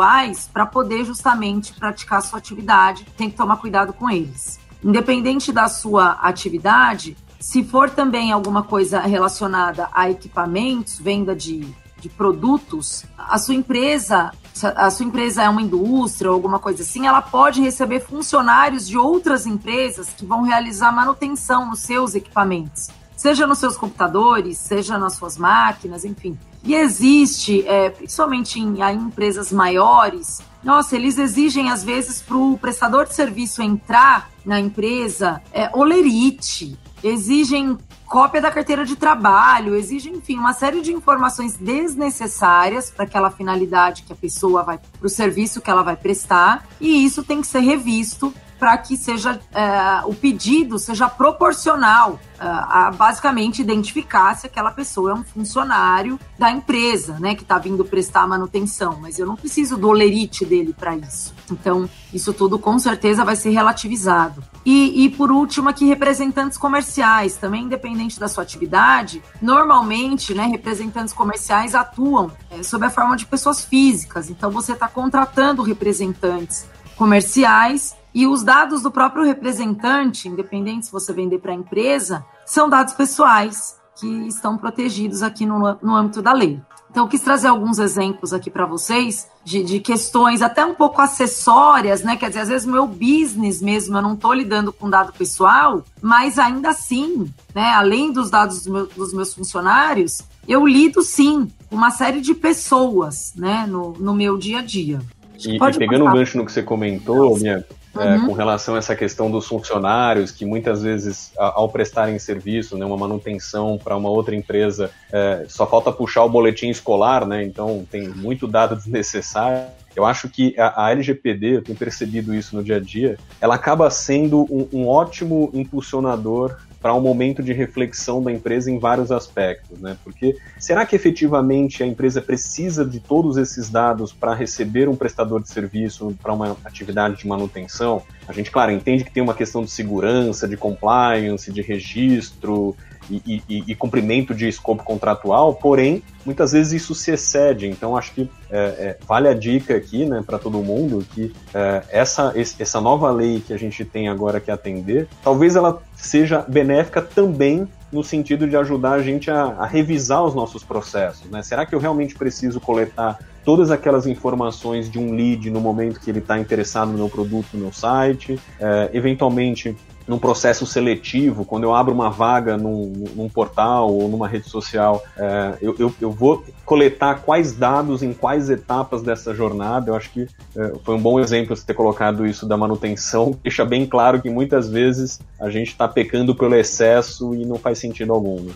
para 0.53 0.67
poder 0.67 1.05
justamente 1.05 1.73
praticar 1.75 2.23
sua 2.23 2.39
atividade. 2.39 3.05
Tem 3.17 3.31
que 3.31 3.37
tomar 3.37 3.57
cuidado 3.59 3.93
com 3.93 4.11
eles. 4.11 4.59
Independente 4.83 5.53
da 5.53 5.69
sua 5.69 6.13
atividade, 6.13 7.17
se 7.41 7.65
for 7.65 7.91
também 7.91 8.33
alguma 8.33 8.63
coisa 8.63 9.01
relacionada 9.01 9.89
a 9.93 10.11
equipamentos, 10.11 10.99
venda 10.99 11.35
de 11.35 11.75
de 12.05 12.09
produtos, 12.11 13.05
a 13.17 13.39
sua 13.39 13.55
empresa, 13.55 14.31
a 14.77 14.91
sua 14.91 15.07
empresa 15.07 15.43
é 15.43 15.49
uma 15.49 15.63
indústria 15.63 16.31
ou 16.31 16.35
alguma 16.35 16.59
coisa 16.59 16.83
assim, 16.83 17.07
ela 17.07 17.23
pode 17.23 17.63
receber 17.63 18.01
funcionários 18.01 18.87
de 18.87 18.99
outras 18.99 19.47
empresas 19.47 20.11
que 20.11 20.27
vão 20.27 20.43
realizar 20.43 20.93
manutenção 20.93 21.71
nos 21.71 21.81
seus 21.81 22.15
equipamentos, 22.15 22.89
seja 23.17 23.47
nos 23.47 23.59
seus 23.59 23.79
computadores, 23.79 24.59
seja 24.59 24.99
nas 24.99 25.15
suas 25.15 25.39
máquinas, 25.39 26.05
enfim. 26.05 26.39
E 26.65 26.75
existe, 26.75 27.67
é, 27.69 27.91
principalmente 27.91 28.59
em, 28.59 28.83
em 28.83 28.97
empresas 28.97 29.53
maiores, 29.53 30.41
nossa, 30.63 30.97
eles 30.97 31.19
exigem 31.19 31.71
às 31.71 31.85
vezes 31.85 32.23
para 32.23 32.37
o 32.37 32.57
prestador 32.57 33.05
de 33.05 33.15
serviço 33.15 33.63
entrar 33.63 34.31
na 34.45 34.59
empresa 34.59 35.43
é, 35.53 35.71
olerite, 35.75 36.79
exigem 37.03 37.77
cópia 38.07 38.41
da 38.41 38.51
carteira 38.51 38.85
de 38.85 38.97
trabalho, 38.97 39.75
exige, 39.75 40.09
enfim, 40.09 40.39
uma 40.39 40.55
série 40.55 40.81
de 40.81 40.93
informações 40.93 41.57
desnecessárias 41.57 42.91
para 42.91 43.05
aquela 43.05 43.31
finalidade 43.31 44.03
que 44.05 44.13
a 44.13 44.17
pessoa 44.17 44.63
vai, 44.63 44.79
para 44.79 45.07
o 45.07 45.11
serviço 45.11 45.61
que 45.61 45.71
ela 45.71 45.83
vai 45.83 45.97
prestar, 45.97 46.67
e 46.81 47.05
isso 47.05 47.23
tem 47.23 47.41
que 47.41 47.47
ser 47.47 47.61
revisto 47.61 48.33
para 48.59 48.77
que 48.79 48.97
seja 48.97 49.41
é, 49.53 50.03
o 50.07 50.15
pedido 50.15 50.79
seja 50.79 51.09
proporcional 51.09 52.19
é, 52.39 52.45
a 52.45 52.91
basicamente 52.97 53.61
identificar 53.63 54.35
se 54.35 54.47
aquela 54.47 54.71
pessoa 54.71 55.13
é 55.13 55.15
um 55.15 55.25
funcionário 55.25 56.19
da 56.39 56.51
empresa, 56.51 57.19
né, 57.21 57.35
que 57.35 57.43
está 57.43 57.59
vindo 57.59 57.85
prestar 57.85 58.27
manutenção, 58.27 58.99
mas 59.01 59.19
eu 59.19 59.27
não 59.27 59.37
preciso 59.37 59.77
do 59.77 59.89
olerite 59.89 60.45
dele 60.45 60.75
para 60.77 60.97
isso. 60.97 61.35
Então, 61.51 61.89
isso 62.13 62.33
tudo 62.33 62.59
com 62.59 62.79
certeza 62.79 63.25
vai 63.25 63.37
ser 63.37 63.51
relativizado. 63.51 64.43
E, 64.65 65.05
e 65.05 65.11
por 65.11 65.31
último, 65.31 65.69
aqui, 65.69 65.85
representantes 65.85 66.57
comerciais, 66.57 67.37
também 67.37 67.65
independente 67.65 68.19
da 68.19 68.29
sua 68.29 68.43
atividade, 68.43 69.23
normalmente, 69.41 70.35
né, 70.35 70.47
representantes 70.47 71.13
comerciais 71.13 71.75
atuam 71.75 72.31
é, 72.51 72.63
sob 72.63 72.85
a 72.85 72.91
forma 72.91 73.17
de 73.17 73.27
pessoas 73.27 73.65
físicas, 73.65 74.31
então 74.31 74.51
você 74.51 74.73
está 74.73 74.89
contratando 74.89 75.63
representantes 75.63 76.67
comerciais 76.97 77.95
e 78.15 78.27
os 78.27 78.45
dados 78.45 78.83
do 78.83 78.91
próprio 78.91 79.25
representante, 79.25 80.29
independente 80.29 80.87
se 80.87 80.93
você 80.93 81.13
vender 81.13 81.41
para 81.41 81.53
a 81.53 81.57
empresa, 81.57 82.25
são 82.47 82.69
dados 82.69 82.95
pessoais 82.95 83.77
que 83.99 84.07
estão 84.29 84.57
protegidos 84.57 85.23
aqui 85.23 85.45
no, 85.45 85.77
no 85.83 85.95
âmbito 85.95 86.23
da 86.23 86.33
lei. 86.33 86.61
Então, 86.95 87.07
eu 87.07 87.09
quis 87.09 87.23
trazer 87.23 87.49
alguns 87.49 87.81
exemplos 87.81 88.33
aqui 88.33 88.49
para 88.49 88.67
vocês 88.67 89.27
de, 89.45 89.65
de, 89.65 89.81
questões 89.81 90.43
até 90.43 90.65
um 90.65 90.75
pouco 90.75 91.03
acessórias, 91.03 92.05
né? 92.05 92.15
Quer 92.15 92.29
dizer, 92.29 92.43
às 92.43 92.49
vezes 92.49 92.65
meu 92.69 92.87
business 92.87 93.61
mesmo, 93.61 93.97
eu 93.99 94.03
não 94.03 94.15
estou 94.15 94.33
lidando 94.33 94.73
com 94.73 94.89
dado 94.89 95.13
pessoal, 95.13 95.83
mas 96.01 96.39
ainda 96.39 96.69
assim, 96.69 97.29
né? 97.53 97.73
Além 97.73 98.13
dos 98.13 98.31
dados 98.31 98.59
dos 98.59 98.67
meus, 98.69 98.89
dos 98.91 99.13
meus 99.13 99.35
funcionários, 99.35 100.23
eu 100.47 100.65
lido 100.65 101.03
sim 101.03 101.51
com 101.69 101.75
uma 101.75 101.91
série 101.91 102.21
de 102.21 102.33
pessoas, 102.33 103.33
né? 103.35 103.67
No, 103.69 103.95
no 103.95 104.15
meu 104.15 104.39
dia 104.39 104.61
a 104.61 104.63
dia. 104.63 105.01
E, 105.45 105.57
e, 105.57 105.79
pegando 105.79 106.05
o 106.05 106.09
um 106.09 106.13
gancho 106.13 106.39
no 106.39 106.47
que 106.47 106.53
você 106.53 106.63
comentou, 106.63 107.37
minha, 107.37 107.65
é, 107.97 108.17
uhum. 108.17 108.27
com 108.27 108.33
relação 108.33 108.75
a 108.75 108.79
essa 108.79 108.97
questão 108.97 109.31
dos 109.31 109.47
funcionários 109.47 110.31
que 110.31 110.45
muitas 110.45 110.83
vezes, 110.83 111.33
ao 111.37 111.69
prestarem 111.69 112.19
serviço, 112.19 112.77
né, 112.77 112.85
uma 112.85 112.97
manutenção 112.97 113.79
para 113.83 113.97
uma 113.97 114.09
outra 114.09 114.35
empresa, 114.35 114.91
é, 115.13 115.45
só 115.49 115.67
falta 115.67 115.93
puxar 115.93 116.25
o 116.25 116.29
boletim 116.29 116.69
escolar, 116.69 117.27
né? 117.27 117.43
Então 117.45 117.87
tem 117.91 118.09
muito 118.09 118.47
dado 118.47 118.77
desnecessário. 118.77 119.67
Eu 119.95 120.05
acho 120.05 120.29
que 120.29 120.59
a, 120.59 120.87
a 120.87 120.91
LGPD, 120.91 121.57
eu 121.57 121.63
tenho 121.63 121.79
percebido 121.79 122.35
isso 122.35 122.57
no 122.57 122.65
dia 122.65 122.77
a 122.77 122.81
dia, 122.81 123.17
ela 123.41 123.55
acaba 123.55 123.89
sendo 123.91 124.43
um, 124.51 124.69
um 124.73 124.89
ótimo 124.89 125.51
impulsionador 125.55 126.57
para 126.85 126.93
um 126.93 127.01
momento 127.01 127.43
de 127.43 127.55
reflexão 127.55 128.23
da 128.23 128.31
empresa 128.31 128.71
em 128.71 128.79
vários 128.79 129.11
aspectos, 129.11 129.81
né? 129.81 129.97
Porque 130.05 130.37
será 130.59 130.85
que 130.85 130.95
efetivamente 130.95 131.83
a 131.83 131.87
empresa 131.87 132.21
precisa 132.21 132.85
de 132.85 133.01
todos 133.01 133.39
esses 133.39 133.71
dados 133.71 134.13
para 134.13 134.35
receber 134.35 134.87
um 134.87 134.95
prestador 134.95 135.41
de 135.43 135.49
serviço 135.49 136.15
para 136.23 136.35
uma 136.35 136.55
atividade 136.63 137.17
de 137.17 137.27
manutenção? 137.27 138.03
A 138.29 138.35
gente, 138.35 138.51
claro, 138.51 138.71
entende 138.71 139.03
que 139.03 139.11
tem 139.11 139.23
uma 139.23 139.33
questão 139.33 139.65
de 139.65 139.71
segurança, 139.71 140.47
de 140.47 140.59
compliance, 140.59 141.51
de 141.51 141.63
registro, 141.63 142.77
e, 143.11 143.43
e, 143.49 143.65
e, 143.69 143.75
cumprimento 143.75 144.35
de 144.35 144.49
escopo 144.49 144.83
contratual, 144.83 145.55
porém, 145.55 146.03
muitas 146.25 146.53
vezes 146.53 146.83
isso 146.83 146.95
se 146.95 147.11
excede. 147.11 147.67
Então, 147.67 147.97
acho 147.97 148.13
que 148.13 148.31
é, 148.51 148.59
é, 148.59 148.99
vale 149.07 149.29
a 149.29 149.35
dica 149.35 149.77
aqui 149.77 150.05
né, 150.05 150.23
para 150.25 150.39
todo 150.39 150.59
mundo 150.63 151.05
que 151.15 151.33
é, 151.53 151.83
essa, 151.91 152.33
essa 152.37 152.81
nova 152.81 153.11
lei 153.11 153.41
que 153.41 153.53
a 153.53 153.59
gente 153.59 153.85
tem 153.85 154.09
agora 154.09 154.41
que 154.41 154.51
atender, 154.51 155.09
talvez 155.23 155.57
ela 155.57 155.83
seja 156.05 156.45
benéfica 156.47 157.01
também 157.01 157.69
no 157.91 158.03
sentido 158.03 158.49
de 158.49 158.57
ajudar 158.57 158.93
a 158.93 159.03
gente 159.03 159.31
a, 159.31 159.45
a 159.45 159.67
revisar 159.67 160.25
os 160.25 160.35
nossos 160.35 160.65
processos. 160.65 161.31
Né? 161.31 161.43
Será 161.43 161.65
que 161.65 161.75
eu 161.75 161.79
realmente 161.79 162.15
preciso 162.15 162.61
coletar 162.61 163.19
todas 163.45 163.71
aquelas 163.71 164.07
informações 164.07 164.91
de 164.91 164.99
um 164.99 165.15
lead 165.15 165.51
no 165.51 165.61
momento 165.61 166.01
que 166.01 166.11
ele 166.11 166.19
está 166.19 166.39
interessado 166.39 166.91
no 166.91 166.99
meu 166.99 167.09
produto, 167.09 167.47
no 167.55 167.61
meu 167.61 167.73
site? 167.73 168.39
É, 168.59 168.91
eventualmente, 168.93 169.77
num 170.07 170.19
processo 170.19 170.67
seletivo, 170.67 171.45
quando 171.45 171.65
eu 171.65 171.75
abro 171.75 171.93
uma 171.93 172.11
vaga 172.11 172.57
num, 172.57 172.93
num 173.15 173.29
portal 173.29 173.91
ou 173.91 174.09
numa 174.09 174.29
rede 174.29 174.49
social, 174.49 175.03
é, 175.17 175.59
eu, 175.63 175.75
eu, 175.79 175.95
eu, 176.01 176.11
vou 176.11 176.45
coletar 176.65 177.23
quais 177.23 177.53
dados 177.53 178.03
em 178.03 178.13
quais 178.13 178.51
etapas 178.51 179.03
dessa 179.03 179.35
jornada. 179.35 179.91
Eu 179.91 179.97
acho 179.97 180.11
que 180.11 180.29
é, 180.57 180.73
foi 180.85 180.95
um 180.95 181.01
bom 181.01 181.19
exemplo 181.19 181.57
você 181.57 181.65
ter 181.65 181.75
colocado 181.75 182.27
isso 182.27 182.47
da 182.47 182.57
manutenção. 182.57 183.39
Deixa 183.43 183.65
bem 183.65 183.87
claro 183.87 184.21
que 184.21 184.29
muitas 184.29 184.69
vezes 184.69 185.21
a 185.41 185.49
gente 185.49 185.69
está 185.69 185.89
pecando 185.89 186.35
pelo 186.35 186.55
excesso 186.55 187.35
e 187.35 187.45
não 187.45 187.57
faz 187.57 187.79
sentido 187.79 188.13
algum. 188.13 188.41
Né? 188.41 188.53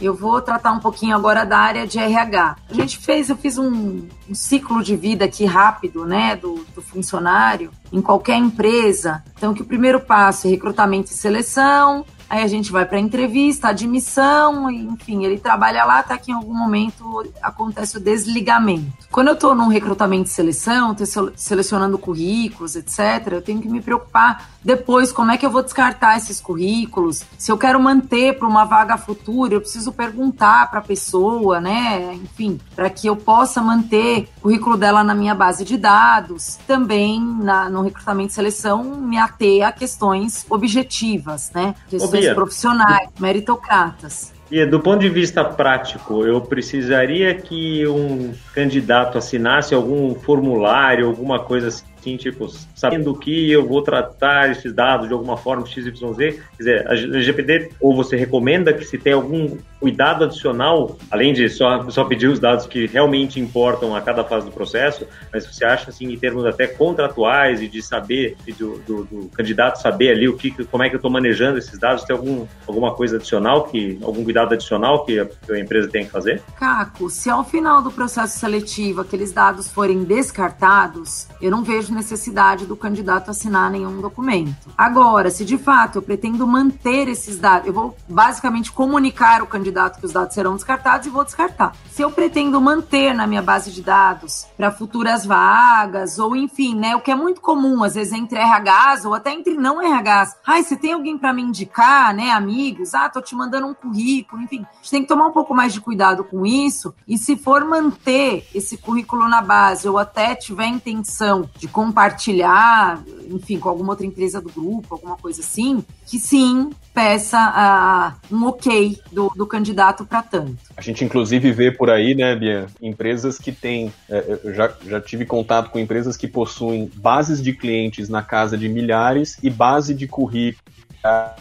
Eu 0.00 0.14
vou 0.14 0.40
tratar 0.40 0.72
um 0.72 0.80
pouquinho 0.80 1.14
agora 1.14 1.44
da 1.44 1.58
área 1.58 1.86
de 1.86 1.98
RH. 1.98 2.56
A 2.70 2.74
gente 2.74 2.98
fez, 2.98 3.28
eu 3.28 3.36
fiz 3.36 3.58
um, 3.58 4.08
um 4.28 4.34
ciclo 4.34 4.82
de 4.82 4.96
vida 4.96 5.24
aqui 5.24 5.44
rápido, 5.44 6.04
né, 6.06 6.36
do, 6.36 6.64
do, 6.74 6.80
funcionário 6.80 7.70
em 7.92 8.00
qualquer 8.00 8.36
empresa. 8.36 9.22
Então, 9.36 9.52
que 9.52 9.62
o 9.62 9.66
primeiro 9.66 10.00
passo 10.00 10.46
é 10.46 10.50
recrutamento 10.50 11.10
e 11.10 11.14
seleção, 11.14 12.04
aí 12.30 12.44
a 12.44 12.46
gente 12.46 12.70
vai 12.70 12.86
para 12.86 13.00
entrevista, 13.00 13.68
admissão, 13.68 14.70
enfim, 14.70 15.24
ele 15.24 15.36
trabalha 15.36 15.84
lá 15.84 15.98
até 15.98 16.16
que 16.16 16.30
em 16.30 16.34
algum 16.34 16.54
momento 16.54 17.26
acontece 17.42 17.96
o 17.96 18.00
desligamento. 18.00 18.86
Quando 19.10 19.28
eu 19.28 19.34
estou 19.34 19.52
num 19.52 19.66
recrutamento 19.66 20.28
e 20.28 20.32
seleção, 20.32 20.92
estou 20.92 21.32
selecionando 21.34 21.98
currículos, 21.98 22.76
etc., 22.76 23.32
eu 23.32 23.42
tenho 23.42 23.60
que 23.60 23.68
me 23.68 23.80
preocupar 23.80 24.48
depois 24.62 25.10
como 25.10 25.32
é 25.32 25.36
que 25.36 25.44
eu 25.44 25.50
vou 25.50 25.62
descartar 25.62 26.16
esses 26.16 26.40
currículos. 26.40 27.24
Se 27.36 27.50
eu 27.50 27.58
quero 27.58 27.80
manter 27.80 28.38
para 28.38 28.46
uma 28.46 28.64
vaga 28.64 28.96
futura, 28.96 29.54
eu 29.54 29.60
preciso 29.60 29.90
perguntar 29.90 30.70
para 30.70 30.80
a 30.80 30.82
pessoa, 30.82 31.60
né? 31.60 32.14
Enfim, 32.14 32.60
para 32.76 32.88
que 32.90 33.06
eu 33.06 33.16
possa 33.16 33.60
manter 33.62 34.28
o 34.38 34.42
currículo 34.42 34.76
dela 34.76 35.02
na 35.02 35.14
minha 35.14 35.34
base 35.34 35.64
de 35.64 35.76
dados. 35.76 36.58
Também 36.66 37.20
na, 37.20 37.68
no 37.68 37.82
recrutamento 37.82 38.30
e 38.30 38.34
seleção, 38.34 38.84
me 38.84 39.18
ater 39.18 39.66
a 39.66 39.72
questões 39.72 40.46
objetivas, 40.48 41.50
né? 41.54 41.74
Questões 41.88 42.19
Profissionais, 42.34 43.08
meritocratas. 43.18 44.32
E 44.50 44.66
do 44.66 44.80
ponto 44.80 44.98
de 44.98 45.08
vista 45.08 45.44
prático, 45.44 46.26
eu 46.26 46.40
precisaria 46.40 47.32
que 47.34 47.86
um 47.86 48.32
candidato 48.52 49.16
assinasse 49.16 49.72
algum 49.74 50.12
formulário, 50.16 51.06
alguma 51.06 51.38
coisa 51.38 51.68
assim 51.68 52.16
tipo, 52.16 52.48
sabendo 52.74 53.14
que 53.14 53.50
eu 53.50 53.64
vou 53.64 53.80
tratar 53.82 54.50
esses 54.50 54.72
dados 54.72 55.06
de 55.06 55.12
alguma 55.12 55.36
forma, 55.36 55.64
XYZ, 55.64 56.16
quer 56.16 56.42
dizer, 56.58 56.88
a 56.88 56.94
LGPD, 56.94 57.70
ou 57.80 57.94
você 57.94 58.16
recomenda 58.16 58.72
que 58.72 58.84
se 58.84 58.98
tenha 58.98 59.14
algum 59.14 59.56
cuidado 59.80 60.24
adicional, 60.24 60.98
além 61.10 61.32
de 61.32 61.48
só, 61.48 61.88
só 61.88 62.04
pedir 62.04 62.28
os 62.28 62.38
dados 62.38 62.66
que 62.66 62.86
realmente 62.86 63.40
importam 63.40 63.96
a 63.96 64.02
cada 64.02 64.22
fase 64.22 64.44
do 64.44 64.52
processo, 64.52 65.06
mas 65.32 65.46
você 65.46 65.64
acha, 65.64 65.88
assim, 65.88 66.12
em 66.12 66.18
termos 66.18 66.44
até 66.44 66.66
contratuais 66.66 67.62
e 67.62 67.68
de 67.68 67.82
saber, 67.82 68.36
do, 68.58 68.78
do, 68.80 69.04
do 69.04 69.28
candidato 69.30 69.80
saber 69.80 70.10
ali 70.10 70.28
o 70.28 70.36
que, 70.36 70.50
como 70.66 70.84
é 70.84 70.88
que 70.88 70.94
eu 70.94 70.98
estou 70.98 71.10
manejando 71.10 71.56
esses 71.58 71.78
dados, 71.78 72.04
tem 72.04 72.14
algum, 72.14 72.46
alguma 72.66 72.94
coisa 72.94 73.16
adicional, 73.16 73.64
que 73.64 73.98
algum 74.02 74.22
cuidado 74.22 74.52
adicional 74.52 75.04
que 75.04 75.18
a, 75.18 75.24
que 75.24 75.52
a 75.52 75.58
empresa 75.58 75.88
tem 75.88 76.04
que 76.04 76.10
fazer? 76.10 76.42
Caco, 76.58 77.08
se 77.08 77.30
ao 77.30 77.42
final 77.42 77.80
do 77.80 77.90
processo 77.90 78.38
seletivo 78.38 79.00
aqueles 79.00 79.32
dados 79.32 79.70
forem 79.70 80.04
descartados, 80.04 81.26
eu 81.40 81.50
não 81.50 81.64
vejo 81.64 81.94
necessidade 81.94 82.66
do 82.66 82.76
candidato 82.76 83.30
assinar 83.30 83.70
nenhum 83.70 84.00
documento. 84.00 84.68
Agora, 84.76 85.30
se 85.30 85.44
de 85.44 85.56
fato 85.56 85.96
eu 85.96 86.02
pretendo 86.02 86.46
manter 86.46 87.08
esses 87.08 87.38
dados, 87.38 87.66
eu 87.66 87.72
vou 87.72 87.96
basicamente 88.06 88.70
comunicar 88.70 89.40
ao 89.40 89.46
candidato 89.46 89.69
que 89.98 90.06
os 90.06 90.12
dados 90.12 90.34
serão 90.34 90.54
descartados 90.54 91.06
e 91.06 91.10
vou 91.10 91.24
descartar. 91.24 91.74
Se 91.90 92.02
eu 92.02 92.10
pretendo 92.10 92.60
manter 92.60 93.14
na 93.14 93.26
minha 93.26 93.42
base 93.42 93.70
de 93.70 93.82
dados 93.82 94.46
para 94.56 94.70
futuras 94.70 95.24
vagas, 95.24 96.18
ou 96.18 96.36
enfim, 96.36 96.74
né, 96.74 96.96
o 96.96 97.00
que 97.00 97.10
é 97.10 97.14
muito 97.14 97.40
comum, 97.40 97.82
às 97.82 97.94
vezes 97.94 98.12
entre 98.12 98.38
RHs 98.38 99.04
ou 99.04 99.14
até 99.14 99.32
entre 99.32 99.54
não 99.54 99.78
RHs. 99.78 100.36
Ai, 100.46 100.62
você 100.62 100.76
tem 100.76 100.92
alguém 100.92 101.16
para 101.18 101.32
me 101.32 101.42
indicar, 101.42 102.14
né, 102.14 102.30
amigos? 102.30 102.94
Ah, 102.94 103.08
tô 103.08 103.20
te 103.20 103.34
mandando 103.34 103.66
um 103.66 103.74
currículo, 103.74 104.42
enfim. 104.42 104.66
A 104.70 104.76
gente 104.76 104.90
tem 104.90 105.02
que 105.02 105.08
tomar 105.08 105.26
um 105.26 105.32
pouco 105.32 105.54
mais 105.54 105.72
de 105.72 105.80
cuidado 105.80 106.24
com 106.24 106.46
isso. 106.46 106.94
E 107.06 107.18
se 107.18 107.36
for 107.36 107.64
manter 107.64 108.48
esse 108.54 108.76
currículo 108.76 109.28
na 109.28 109.42
base 109.42 109.88
ou 109.88 109.98
até 109.98 110.34
tiver 110.34 110.66
intenção 110.66 111.48
de 111.56 111.68
compartilhar, 111.68 113.02
enfim, 113.30 113.58
com 113.58 113.68
alguma 113.68 113.90
outra 113.92 114.06
empresa 114.06 114.40
do 114.40 114.50
grupo, 114.50 114.94
alguma 114.94 115.16
coisa 115.16 115.40
assim, 115.40 115.84
que 116.06 116.18
sim, 116.18 116.70
peça 116.92 118.18
uh, 118.30 118.34
um 118.34 118.46
ok 118.46 118.98
do, 119.12 119.30
do 119.36 119.46
candidato 119.46 120.04
para 120.04 120.22
tanto. 120.22 120.56
A 120.76 120.80
gente, 120.80 121.04
inclusive, 121.04 121.52
vê 121.52 121.70
por 121.70 121.90
aí, 121.90 122.14
né, 122.14 122.34
Bia, 122.34 122.66
empresas 122.82 123.38
que 123.38 123.52
têm. 123.52 123.92
É, 124.08 124.40
eu 124.44 124.54
já, 124.54 124.72
já 124.86 125.00
tive 125.00 125.24
contato 125.24 125.70
com 125.70 125.78
empresas 125.78 126.16
que 126.16 126.26
possuem 126.26 126.90
bases 126.96 127.42
de 127.42 127.52
clientes 127.52 128.08
na 128.08 128.22
casa 128.22 128.56
de 128.58 128.68
milhares 128.68 129.38
e 129.42 129.50
base 129.50 129.94
de 129.94 130.06
currículo 130.06 130.79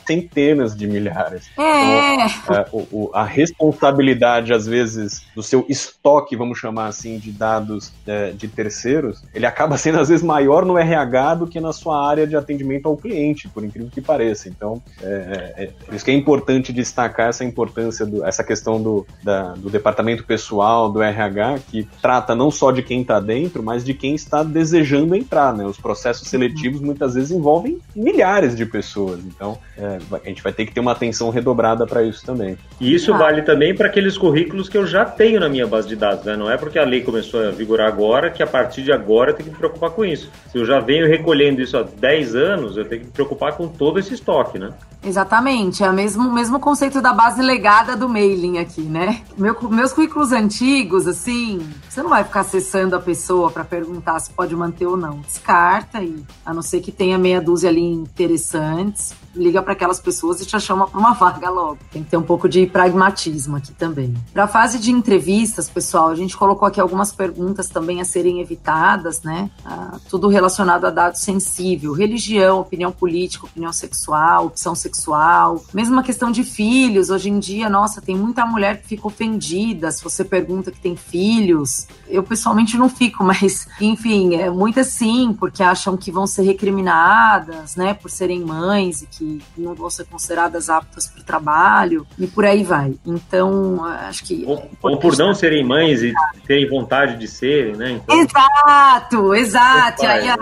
centenas 0.06 0.76
de 0.76 0.88
milhares. 0.88 1.50
É. 1.58 2.26
Então, 2.26 2.56
a, 2.56 2.66
o, 2.72 3.12
a, 3.14 3.24
responsabilidade, 3.24 4.54
às 4.54 4.66
vezes, 4.66 5.24
do 5.36 5.44
seu 5.44 5.66
estoque, 5.68 6.36
vamos 6.36 6.58
chamar 6.58 6.88
assim, 6.88 7.18
de 7.18 7.32
dados 7.32 7.92
é, 8.08 8.32
de 8.32 8.48
terceiros, 8.48 9.24
ele 9.34 9.46
acaba 9.46 9.78
sendo, 9.78 10.00
às 10.00 10.10
vezes, 10.10 10.24
maior 10.24 10.66
no 10.66 10.78
RH 10.78 11.36
do 11.36 11.48
que 11.48 11.60
na 11.60 11.74
sua 11.74 12.08
área 12.08 12.26
de 12.26 12.36
atendimento 12.36 12.88
ao 12.88 12.96
cliente, 12.96 13.48
por 13.50 13.64
incrível 13.64 13.90
que 13.92 14.02
pareça. 14.02 14.48
Então, 14.50 14.82
é, 15.02 15.54
é, 15.58 15.64
é 15.64 15.86
por 15.86 15.94
isso 15.94 16.06
que 16.06 16.12
é 16.12 16.14
importante 16.14 16.72
destacar 16.72 17.30
essa 17.30 17.44
importância, 17.44 18.06
do, 18.06 18.26
essa 18.26 18.44
questão 18.44 18.82
do, 18.82 19.06
da, 19.24 19.54
do 19.54 19.70
departamento 19.70 20.24
pessoal, 20.24 20.90
do 20.90 21.02
RH, 21.02 21.60
que 21.70 21.88
trata 22.02 22.34
não 22.34 22.50
só 22.50 22.72
de 22.72 22.82
quem 22.82 23.02
está 23.02 23.20
dentro, 23.20 23.62
mas 23.62 23.84
de 23.84 23.94
quem 23.94 24.16
está 24.16 24.44
desejando 24.44 25.16
entrar. 25.16 25.54
Né? 25.54 25.66
Os 25.66 25.78
processos 25.78 26.28
seletivos 26.28 26.82
muitas 26.82 27.14
vezes 27.16 27.32
envolvem 27.32 27.80
milhares 27.96 28.56
de 28.56 28.66
pessoas. 28.66 29.20
Então, 29.26 29.49
então, 29.50 29.58
é, 29.78 30.00
a 30.24 30.28
gente 30.28 30.44
vai 30.44 30.52
ter 30.52 30.66
que 30.66 30.74
ter 30.74 30.80
uma 30.80 30.92
atenção 30.92 31.30
redobrada 31.30 31.88
para 31.88 32.04
isso 32.04 32.26
também. 32.26 32.58
E 32.80 32.94
isso 32.94 33.14
ah. 33.14 33.18
vale 33.18 33.42
também 33.42 33.74
para 33.74 33.88
aqueles 33.88 34.18
currículos 34.18 34.68
que 34.68 34.78
eu 34.78 34.86
já 34.86 35.06
tenho 35.06 35.40
na 35.40 35.48
minha 35.48 35.66
base 35.66 35.88
de 35.88 35.96
dados, 35.96 36.26
né? 36.26 36.36
Não 36.36 36.52
é 36.52 36.58
porque 36.58 36.78
a 36.78 36.84
lei 36.84 37.02
começou 37.02 37.48
a 37.48 37.52
vigorar 37.52 37.88
agora 37.88 38.30
que 38.30 38.44
a 38.44 38.48
partir 38.48 38.84
de 38.84 38.92
agora 38.92 39.32
eu 39.32 39.36
tenho 39.36 39.48
que 39.50 39.54
me 39.54 39.58
preocupar 39.58 39.92
com 39.92 40.04
isso. 40.04 40.30
Se 40.52 40.58
eu 40.58 40.66
já 40.66 40.80
venho 40.80 41.08
recolhendo 41.08 41.62
isso 41.62 41.78
há 41.78 41.84
10 41.84 42.36
anos, 42.36 42.78
eu 42.78 42.86
tenho 42.86 43.02
que 43.02 43.08
me 43.08 43.14
preocupar 43.14 43.54
com 43.54 43.68
todo 43.68 44.00
esse 44.00 44.14
estoque, 44.14 44.60
né? 44.60 44.72
Exatamente, 45.02 45.82
é 45.82 45.90
o 45.90 45.94
mesmo, 45.94 46.30
mesmo 46.32 46.60
conceito 46.60 47.02
da 47.02 47.14
base 47.14 47.42
legada 47.42 47.96
do 47.96 48.10
mailing 48.10 48.58
aqui, 48.58 48.82
né? 48.82 49.22
Meu, 49.38 49.56
meus 49.70 49.94
currículos 49.94 50.34
antigos, 50.34 51.08
assim, 51.08 51.66
você 51.90 52.04
não 52.04 52.10
vai 52.10 52.24
ficar 52.26 52.42
acessando 52.42 52.98
a 52.98 53.00
pessoa 53.00 53.50
para 53.50 53.64
perguntar 53.64 54.20
se 54.20 54.30
pode 54.32 54.54
manter 54.54 54.86
ou 54.88 54.98
não. 54.98 55.20
Descarta 55.20 56.04
e, 56.04 56.22
a 56.46 56.54
não 56.54 56.62
ser 56.62 56.82
que 56.82 56.92
tenha 56.92 57.18
meia 57.18 57.40
dúzia 57.40 57.70
ali 57.70 57.82
interessantes, 57.82 59.14
liga 59.40 59.62
para 59.62 59.74
aquelas 59.74 60.00
pessoas 60.00 60.42
e 60.42 60.46
te 60.46 60.60
chama 60.60 60.88
para 60.88 61.00
uma 61.00 61.14
vaga 61.14 61.50
logo. 61.50 61.78
Tem 61.92 62.04
que 62.04 62.10
ter 62.10 62.18
um 62.18 62.24
pouco 62.24 62.50
de 62.50 62.66
pragmatismo 62.68 63.56
aqui 63.56 63.72
também. 63.74 64.14
Para 64.34 64.44
a 64.44 64.48
fase 64.48 64.78
de 64.78 64.92
entrevistas, 64.92 65.70
pessoal, 65.70 66.10
a 66.10 66.16
gente 66.16 66.36
colocou 66.36 66.68
aqui 66.68 66.80
algumas 66.80 67.12
perguntas 67.12 67.70
também 67.70 68.02
a 68.02 68.06
serem 68.06 68.42
evitadas, 68.42 69.22
né? 69.24 69.50
Ah, 69.66 69.98
tudo 70.10 70.28
relacionado 70.28 70.86
a 70.86 70.90
dados 70.90 71.22
sensível, 71.22 71.94
religião, 71.94 72.60
opinião 72.60 72.92
política, 72.92 73.46
opinião 73.46 73.72
sexual, 73.72 74.48
opção 74.48 74.76
sexual, 74.76 75.64
mesmo 75.74 76.00
a 76.00 76.04
questão 76.04 76.32
de 76.32 76.44
filhos. 76.44 77.10
Hoje 77.10 77.30
em 77.30 77.40
dia, 77.40 77.70
nossa, 77.70 78.02
tem 78.02 78.16
muita 78.16 78.46
mulher 78.46 78.82
que 78.82 78.88
fica 78.88 79.08
ofendida 79.08 79.92
se 79.92 80.04
você 80.04 80.24
pergunta 80.24 80.72
que 80.72 80.80
tem 80.80 80.96
filhos. 80.96 81.88
Eu 82.08 82.24
pessoalmente 82.24 82.78
não 82.78 82.90
fico, 82.90 83.24
mas 83.26 83.68
enfim, 83.80 84.36
é 84.36 84.50
muitas 84.50 84.88
sim, 84.88 85.36
porque 85.40 85.64
acham 85.64 85.96
que 85.96 86.12
vão 86.12 86.28
ser 86.28 86.44
recriminadas, 86.44 87.76
né, 87.76 87.94
por 87.94 88.10
serem 88.10 88.44
mães 88.44 89.02
e 89.02 89.06
que 89.08 89.29
que 89.38 89.62
não 89.62 89.76
vão 89.76 89.90
ser 89.90 90.06
consideradas 90.06 90.70
aptas 90.70 91.08
para 91.08 91.22
o 91.22 91.24
trabalho 91.24 92.08
e 92.18 92.28
por 92.28 92.46
aí 92.46 92.64
vai. 92.64 92.96
Então, 93.06 93.84
acho 93.84 94.24
que. 94.24 94.44
Ou, 94.46 94.58
é 94.58 94.70
ou 94.82 95.00
por 95.00 95.18
não 95.18 95.34
serem 95.34 95.64
mães 95.64 96.02
e 96.02 96.14
terem 96.48 96.68
vontade 96.68 97.18
de 97.18 97.28
serem, 97.28 97.76
né? 97.76 97.92
Então... 97.92 98.20
Exato, 98.20 99.36
exato. 99.36 100.04
E 100.04 100.08
aí 100.08 100.28
né? 100.28 100.36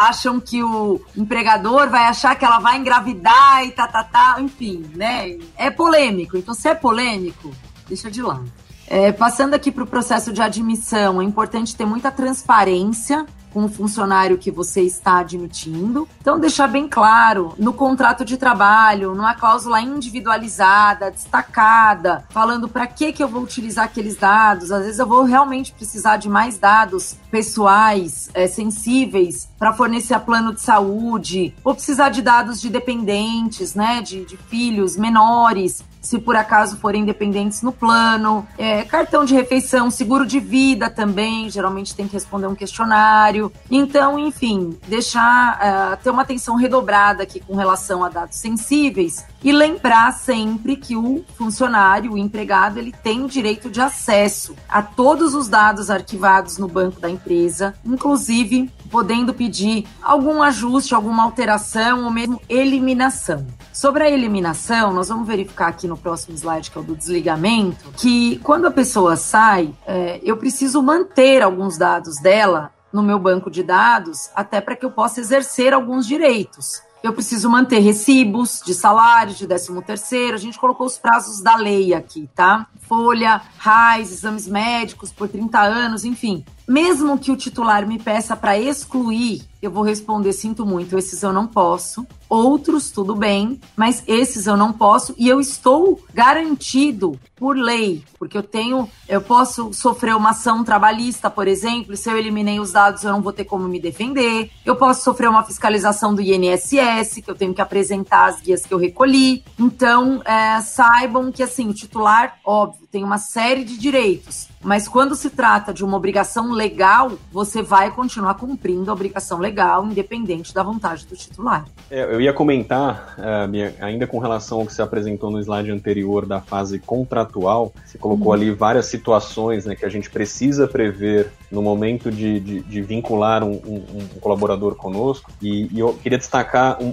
acham 0.00 0.40
que 0.40 0.62
o 0.62 1.00
empregador 1.16 1.88
vai 1.88 2.04
achar 2.04 2.34
que 2.36 2.44
ela 2.44 2.58
vai 2.58 2.78
engravidar 2.78 3.64
e 3.64 3.72
tá, 3.72 3.86
tá, 3.86 4.02
tá, 4.04 4.36
enfim, 4.40 4.90
né? 4.94 5.38
É 5.56 5.70
polêmico. 5.70 6.36
Então, 6.36 6.54
se 6.54 6.68
é 6.68 6.74
polêmico, 6.74 7.50
deixa 7.86 8.10
de 8.10 8.22
lado. 8.22 8.50
É, 8.86 9.12
passando 9.12 9.54
aqui 9.54 9.70
para 9.70 9.84
o 9.84 9.86
processo 9.86 10.32
de 10.32 10.42
admissão, 10.42 11.20
é 11.20 11.24
importante 11.24 11.76
ter 11.76 11.84
muita 11.84 12.10
transparência 12.10 13.24
com 13.52 13.64
o 13.64 13.68
funcionário 13.68 14.38
que 14.38 14.50
você 14.50 14.82
está 14.82 15.18
admitindo. 15.18 16.08
Então, 16.20 16.38
deixar 16.38 16.68
bem 16.68 16.88
claro 16.88 17.54
no 17.58 17.72
contrato 17.72 18.24
de 18.24 18.36
trabalho, 18.36 19.14
numa 19.14 19.34
cláusula 19.34 19.80
individualizada, 19.80 21.10
destacada, 21.10 22.24
falando 22.30 22.68
para 22.68 22.86
que, 22.86 23.12
que 23.12 23.22
eu 23.22 23.28
vou 23.28 23.42
utilizar 23.42 23.84
aqueles 23.84 24.16
dados. 24.16 24.70
Às 24.70 24.84
vezes, 24.84 24.98
eu 24.98 25.06
vou 25.06 25.24
realmente 25.24 25.72
precisar 25.72 26.16
de 26.16 26.28
mais 26.28 26.58
dados 26.58 27.16
pessoais, 27.30 28.30
é, 28.34 28.46
sensíveis, 28.46 29.48
para 29.58 29.72
fornecer 29.72 30.14
plano 30.20 30.54
de 30.54 30.60
saúde, 30.60 31.54
vou 31.62 31.74
precisar 31.74 32.08
de 32.08 32.22
dados 32.22 32.60
de 32.60 32.68
dependentes, 32.68 33.74
né, 33.74 34.00
de, 34.00 34.24
de 34.24 34.36
filhos 34.36 34.96
menores. 34.96 35.82
Se 36.00 36.18
por 36.18 36.36
acaso 36.36 36.76
forem 36.78 37.04
dependentes 37.04 37.62
no 37.62 37.72
plano, 37.72 38.46
é, 38.56 38.82
cartão 38.82 39.24
de 39.24 39.34
refeição, 39.34 39.90
seguro 39.90 40.26
de 40.26 40.40
vida 40.40 40.88
também, 40.88 41.50
geralmente 41.50 41.94
tem 41.94 42.06
que 42.06 42.14
responder 42.14 42.46
um 42.46 42.54
questionário. 42.54 43.52
Então, 43.70 44.18
enfim, 44.18 44.78
deixar 44.88 45.58
uh, 45.58 46.02
ter 46.02 46.10
uma 46.10 46.22
atenção 46.22 46.56
redobrada 46.56 47.22
aqui 47.22 47.40
com 47.40 47.54
relação 47.54 48.02
a 48.04 48.08
dados 48.08 48.38
sensíveis 48.38 49.24
e 49.42 49.52
lembrar 49.52 50.12
sempre 50.12 50.76
que 50.76 50.96
o 50.96 51.24
funcionário, 51.36 52.12
o 52.12 52.18
empregado, 52.18 52.78
ele 52.78 52.92
tem 52.92 53.26
direito 53.26 53.70
de 53.70 53.80
acesso 53.80 54.54
a 54.68 54.82
todos 54.82 55.34
os 55.34 55.48
dados 55.48 55.90
arquivados 55.90 56.58
no 56.58 56.68
banco 56.68 57.00
da 57.00 57.10
empresa, 57.10 57.74
inclusive 57.84 58.70
podendo 58.90 59.32
pedir 59.32 59.86
algum 60.02 60.42
ajuste, 60.42 60.94
alguma 60.94 61.22
alteração 61.22 62.04
ou 62.04 62.10
mesmo 62.10 62.40
eliminação. 62.48 63.46
Sobre 63.80 64.04
a 64.04 64.10
eliminação, 64.10 64.92
nós 64.92 65.08
vamos 65.08 65.26
verificar 65.26 65.68
aqui 65.68 65.88
no 65.88 65.96
próximo 65.96 66.36
slide, 66.36 66.70
que 66.70 66.76
é 66.76 66.80
o 66.82 66.84
do 66.84 66.94
desligamento, 66.94 67.90
que 67.96 68.38
quando 68.40 68.66
a 68.66 68.70
pessoa 68.70 69.16
sai, 69.16 69.74
é, 69.86 70.20
eu 70.22 70.36
preciso 70.36 70.82
manter 70.82 71.40
alguns 71.40 71.78
dados 71.78 72.20
dela 72.20 72.74
no 72.92 73.02
meu 73.02 73.18
banco 73.18 73.50
de 73.50 73.62
dados, 73.62 74.28
até 74.34 74.60
para 74.60 74.76
que 74.76 74.84
eu 74.84 74.90
possa 74.90 75.18
exercer 75.18 75.72
alguns 75.72 76.06
direitos 76.06 76.82
eu 77.02 77.14
preciso 77.14 77.48
manter 77.48 77.78
recibos 77.78 78.62
de 78.64 78.74
salário, 78.74 79.34
de 79.34 79.46
13 79.46 79.82
terceiro. 79.82 80.34
A 80.34 80.38
gente 80.38 80.58
colocou 80.58 80.86
os 80.86 80.98
prazos 80.98 81.40
da 81.40 81.56
lei 81.56 81.94
aqui, 81.94 82.28
tá? 82.34 82.66
Folha, 82.82 83.40
RAIS, 83.56 84.12
exames 84.12 84.46
médicos 84.46 85.10
por 85.10 85.28
30 85.28 85.58
anos, 85.60 86.04
enfim. 86.04 86.44
Mesmo 86.70 87.18
que 87.18 87.32
o 87.32 87.36
titular 87.36 87.84
me 87.84 87.98
peça 87.98 88.36
para 88.36 88.56
excluir, 88.56 89.42
eu 89.60 89.72
vou 89.72 89.82
responder: 89.82 90.32
sinto 90.32 90.64
muito, 90.64 90.96
esses 90.96 91.20
eu 91.20 91.32
não 91.32 91.44
posso. 91.44 92.06
Outros, 92.28 92.92
tudo 92.92 93.16
bem, 93.16 93.60
mas 93.76 94.04
esses 94.06 94.46
eu 94.46 94.56
não 94.56 94.72
posso 94.72 95.12
e 95.18 95.28
eu 95.28 95.40
estou 95.40 96.00
garantido 96.14 97.18
por 97.34 97.56
lei, 97.56 98.04
porque 98.16 98.38
eu 98.38 98.42
tenho, 98.44 98.88
eu 99.08 99.20
posso 99.20 99.72
sofrer 99.72 100.14
uma 100.14 100.30
ação 100.30 100.62
trabalhista, 100.62 101.28
por 101.28 101.48
exemplo, 101.48 101.96
se 101.96 102.08
eu 102.08 102.16
eliminei 102.16 102.60
os 102.60 102.70
dados 102.70 103.02
eu 103.02 103.10
não 103.10 103.20
vou 103.20 103.32
ter 103.32 103.46
como 103.46 103.66
me 103.66 103.80
defender. 103.80 104.48
Eu 104.64 104.76
posso 104.76 105.02
sofrer 105.02 105.28
uma 105.28 105.42
fiscalização 105.42 106.14
do 106.14 106.22
INSS, 106.22 107.20
que 107.24 107.28
eu 107.28 107.34
tenho 107.34 107.52
que 107.52 107.60
apresentar 107.60 108.26
as 108.26 108.40
guias 108.40 108.64
que 108.64 108.72
eu 108.72 108.78
recolhi. 108.78 109.42
Então, 109.58 110.22
é, 110.24 110.60
saibam 110.60 111.32
que 111.32 111.42
assim, 111.42 111.68
o 111.68 111.74
titular, 111.74 112.38
óbvio, 112.44 112.86
tem 112.86 113.02
uma 113.02 113.18
série 113.18 113.64
de 113.64 113.76
direitos, 113.76 114.46
mas 114.62 114.86
quando 114.86 115.14
se 115.14 115.30
trata 115.30 115.72
de 115.72 115.84
uma 115.84 115.96
obrigação 115.96 116.52
legal, 116.52 117.12
você 117.32 117.62
vai 117.62 117.90
continuar 117.90 118.34
cumprindo 118.34 118.90
a 118.90 118.94
obrigação 118.94 119.38
legal, 119.38 119.86
independente 119.86 120.52
da 120.52 120.62
vontade 120.62 121.06
do 121.06 121.16
titular. 121.16 121.64
É, 121.90 122.02
eu 122.02 122.20
ia 122.20 122.32
comentar, 122.32 123.16
uh, 123.18 123.82
ainda 123.84 124.06
com 124.06 124.18
relação 124.18 124.60
ao 124.60 124.66
que 124.66 124.74
você 124.74 124.82
apresentou 124.82 125.30
no 125.30 125.40
slide 125.40 125.70
anterior 125.70 126.26
da 126.26 126.40
fase 126.40 126.78
contratual, 126.78 127.72
você 127.84 127.96
colocou 127.96 128.28
uhum. 128.28 128.32
ali 128.34 128.50
várias 128.50 128.86
situações 128.86 129.64
né, 129.64 129.74
que 129.74 129.84
a 129.84 129.88
gente 129.88 130.10
precisa 130.10 130.68
prever 130.68 131.32
no 131.50 131.62
momento 131.62 132.10
de, 132.10 132.38
de, 132.40 132.60
de 132.60 132.82
vincular 132.82 133.42
um, 133.42 133.52
um, 133.52 133.84
um, 133.94 134.20
colaborador 134.20 134.74
conosco, 134.76 135.30
e, 135.42 135.68
e 135.72 135.80
eu 135.80 135.92
queria 135.94 136.18
destacar 136.18 136.78
um, 136.82 136.92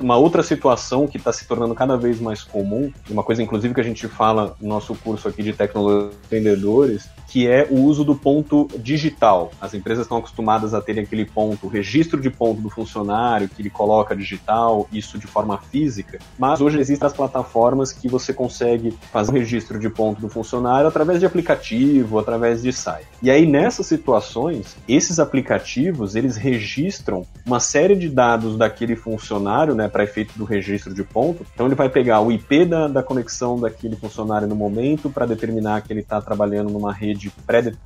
uma 0.00 0.16
outra 0.16 0.42
situação 0.42 1.06
que 1.06 1.18
está 1.18 1.32
se 1.32 1.46
tornando 1.46 1.74
cada 1.74 1.96
vez 1.96 2.20
mais 2.20 2.42
comum, 2.42 2.92
uma 3.08 3.22
coisa 3.22 3.42
inclusive 3.42 3.74
que 3.74 3.80
a 3.80 3.84
gente 3.84 4.08
fala 4.08 4.56
no 4.60 4.68
nosso 4.68 4.94
curso 4.94 5.28
aqui 5.28 5.42
de 5.42 5.52
tecnologia 5.52 6.10
vendedores, 6.30 7.08
que 7.30 7.46
é 7.46 7.66
o 7.70 7.76
uso 7.76 8.04
do 8.04 8.14
ponto 8.14 8.68
digital. 8.76 9.52
As 9.60 9.72
empresas 9.72 10.04
estão 10.04 10.18
acostumadas 10.18 10.74
a 10.74 10.82
terem 10.82 11.04
aquele 11.04 11.24
ponto, 11.24 11.66
o 11.66 11.70
registro 11.70 12.20
de 12.20 12.28
ponto 12.28 12.60
do 12.60 12.68
funcionário, 12.68 13.48
que 13.48 13.62
ele 13.62 13.70
coloca 13.70 14.16
digital, 14.16 14.88
isso 14.92 15.16
de 15.16 15.28
forma 15.28 15.56
física, 15.56 16.18
mas 16.36 16.60
hoje 16.60 16.80
existem 16.80 17.06
as 17.06 17.12
plataformas 17.12 17.92
que 17.92 18.08
você 18.08 18.34
consegue 18.34 18.92
fazer 19.12 19.30
o 19.30 19.34
registro 19.34 19.78
de 19.78 19.88
ponto 19.88 20.20
do 20.20 20.28
funcionário 20.28 20.88
através 20.88 21.20
de 21.20 21.26
aplicativo, 21.26 22.18
através 22.18 22.62
de 22.62 22.72
site. 22.72 23.06
E 23.22 23.30
aí 23.30 23.46
nessas 23.46 23.86
situações, 23.86 24.76
esses 24.88 25.20
aplicativos, 25.20 26.16
eles 26.16 26.36
registram 26.36 27.24
uma 27.46 27.60
série 27.60 27.94
de 27.94 28.08
dados 28.08 28.56
daquele 28.58 28.96
funcionário, 28.96 29.72
né, 29.74 29.88
para 29.88 30.02
efeito 30.02 30.36
do 30.36 30.44
registro 30.44 30.92
de 30.92 31.04
ponto. 31.04 31.46
Então 31.54 31.66
ele 31.66 31.76
vai 31.76 31.88
pegar 31.88 32.20
o 32.20 32.32
IP 32.32 32.64
da, 32.64 32.88
da 32.88 33.02
conexão 33.04 33.60
daquele 33.60 33.94
funcionário 33.94 34.48
no 34.48 34.56
momento 34.56 35.08
para 35.08 35.26
determinar 35.26 35.82
que 35.82 35.92
ele 35.92 36.00
está 36.00 36.20
trabalhando 36.20 36.70
numa 36.70 36.92
rede 36.92 37.19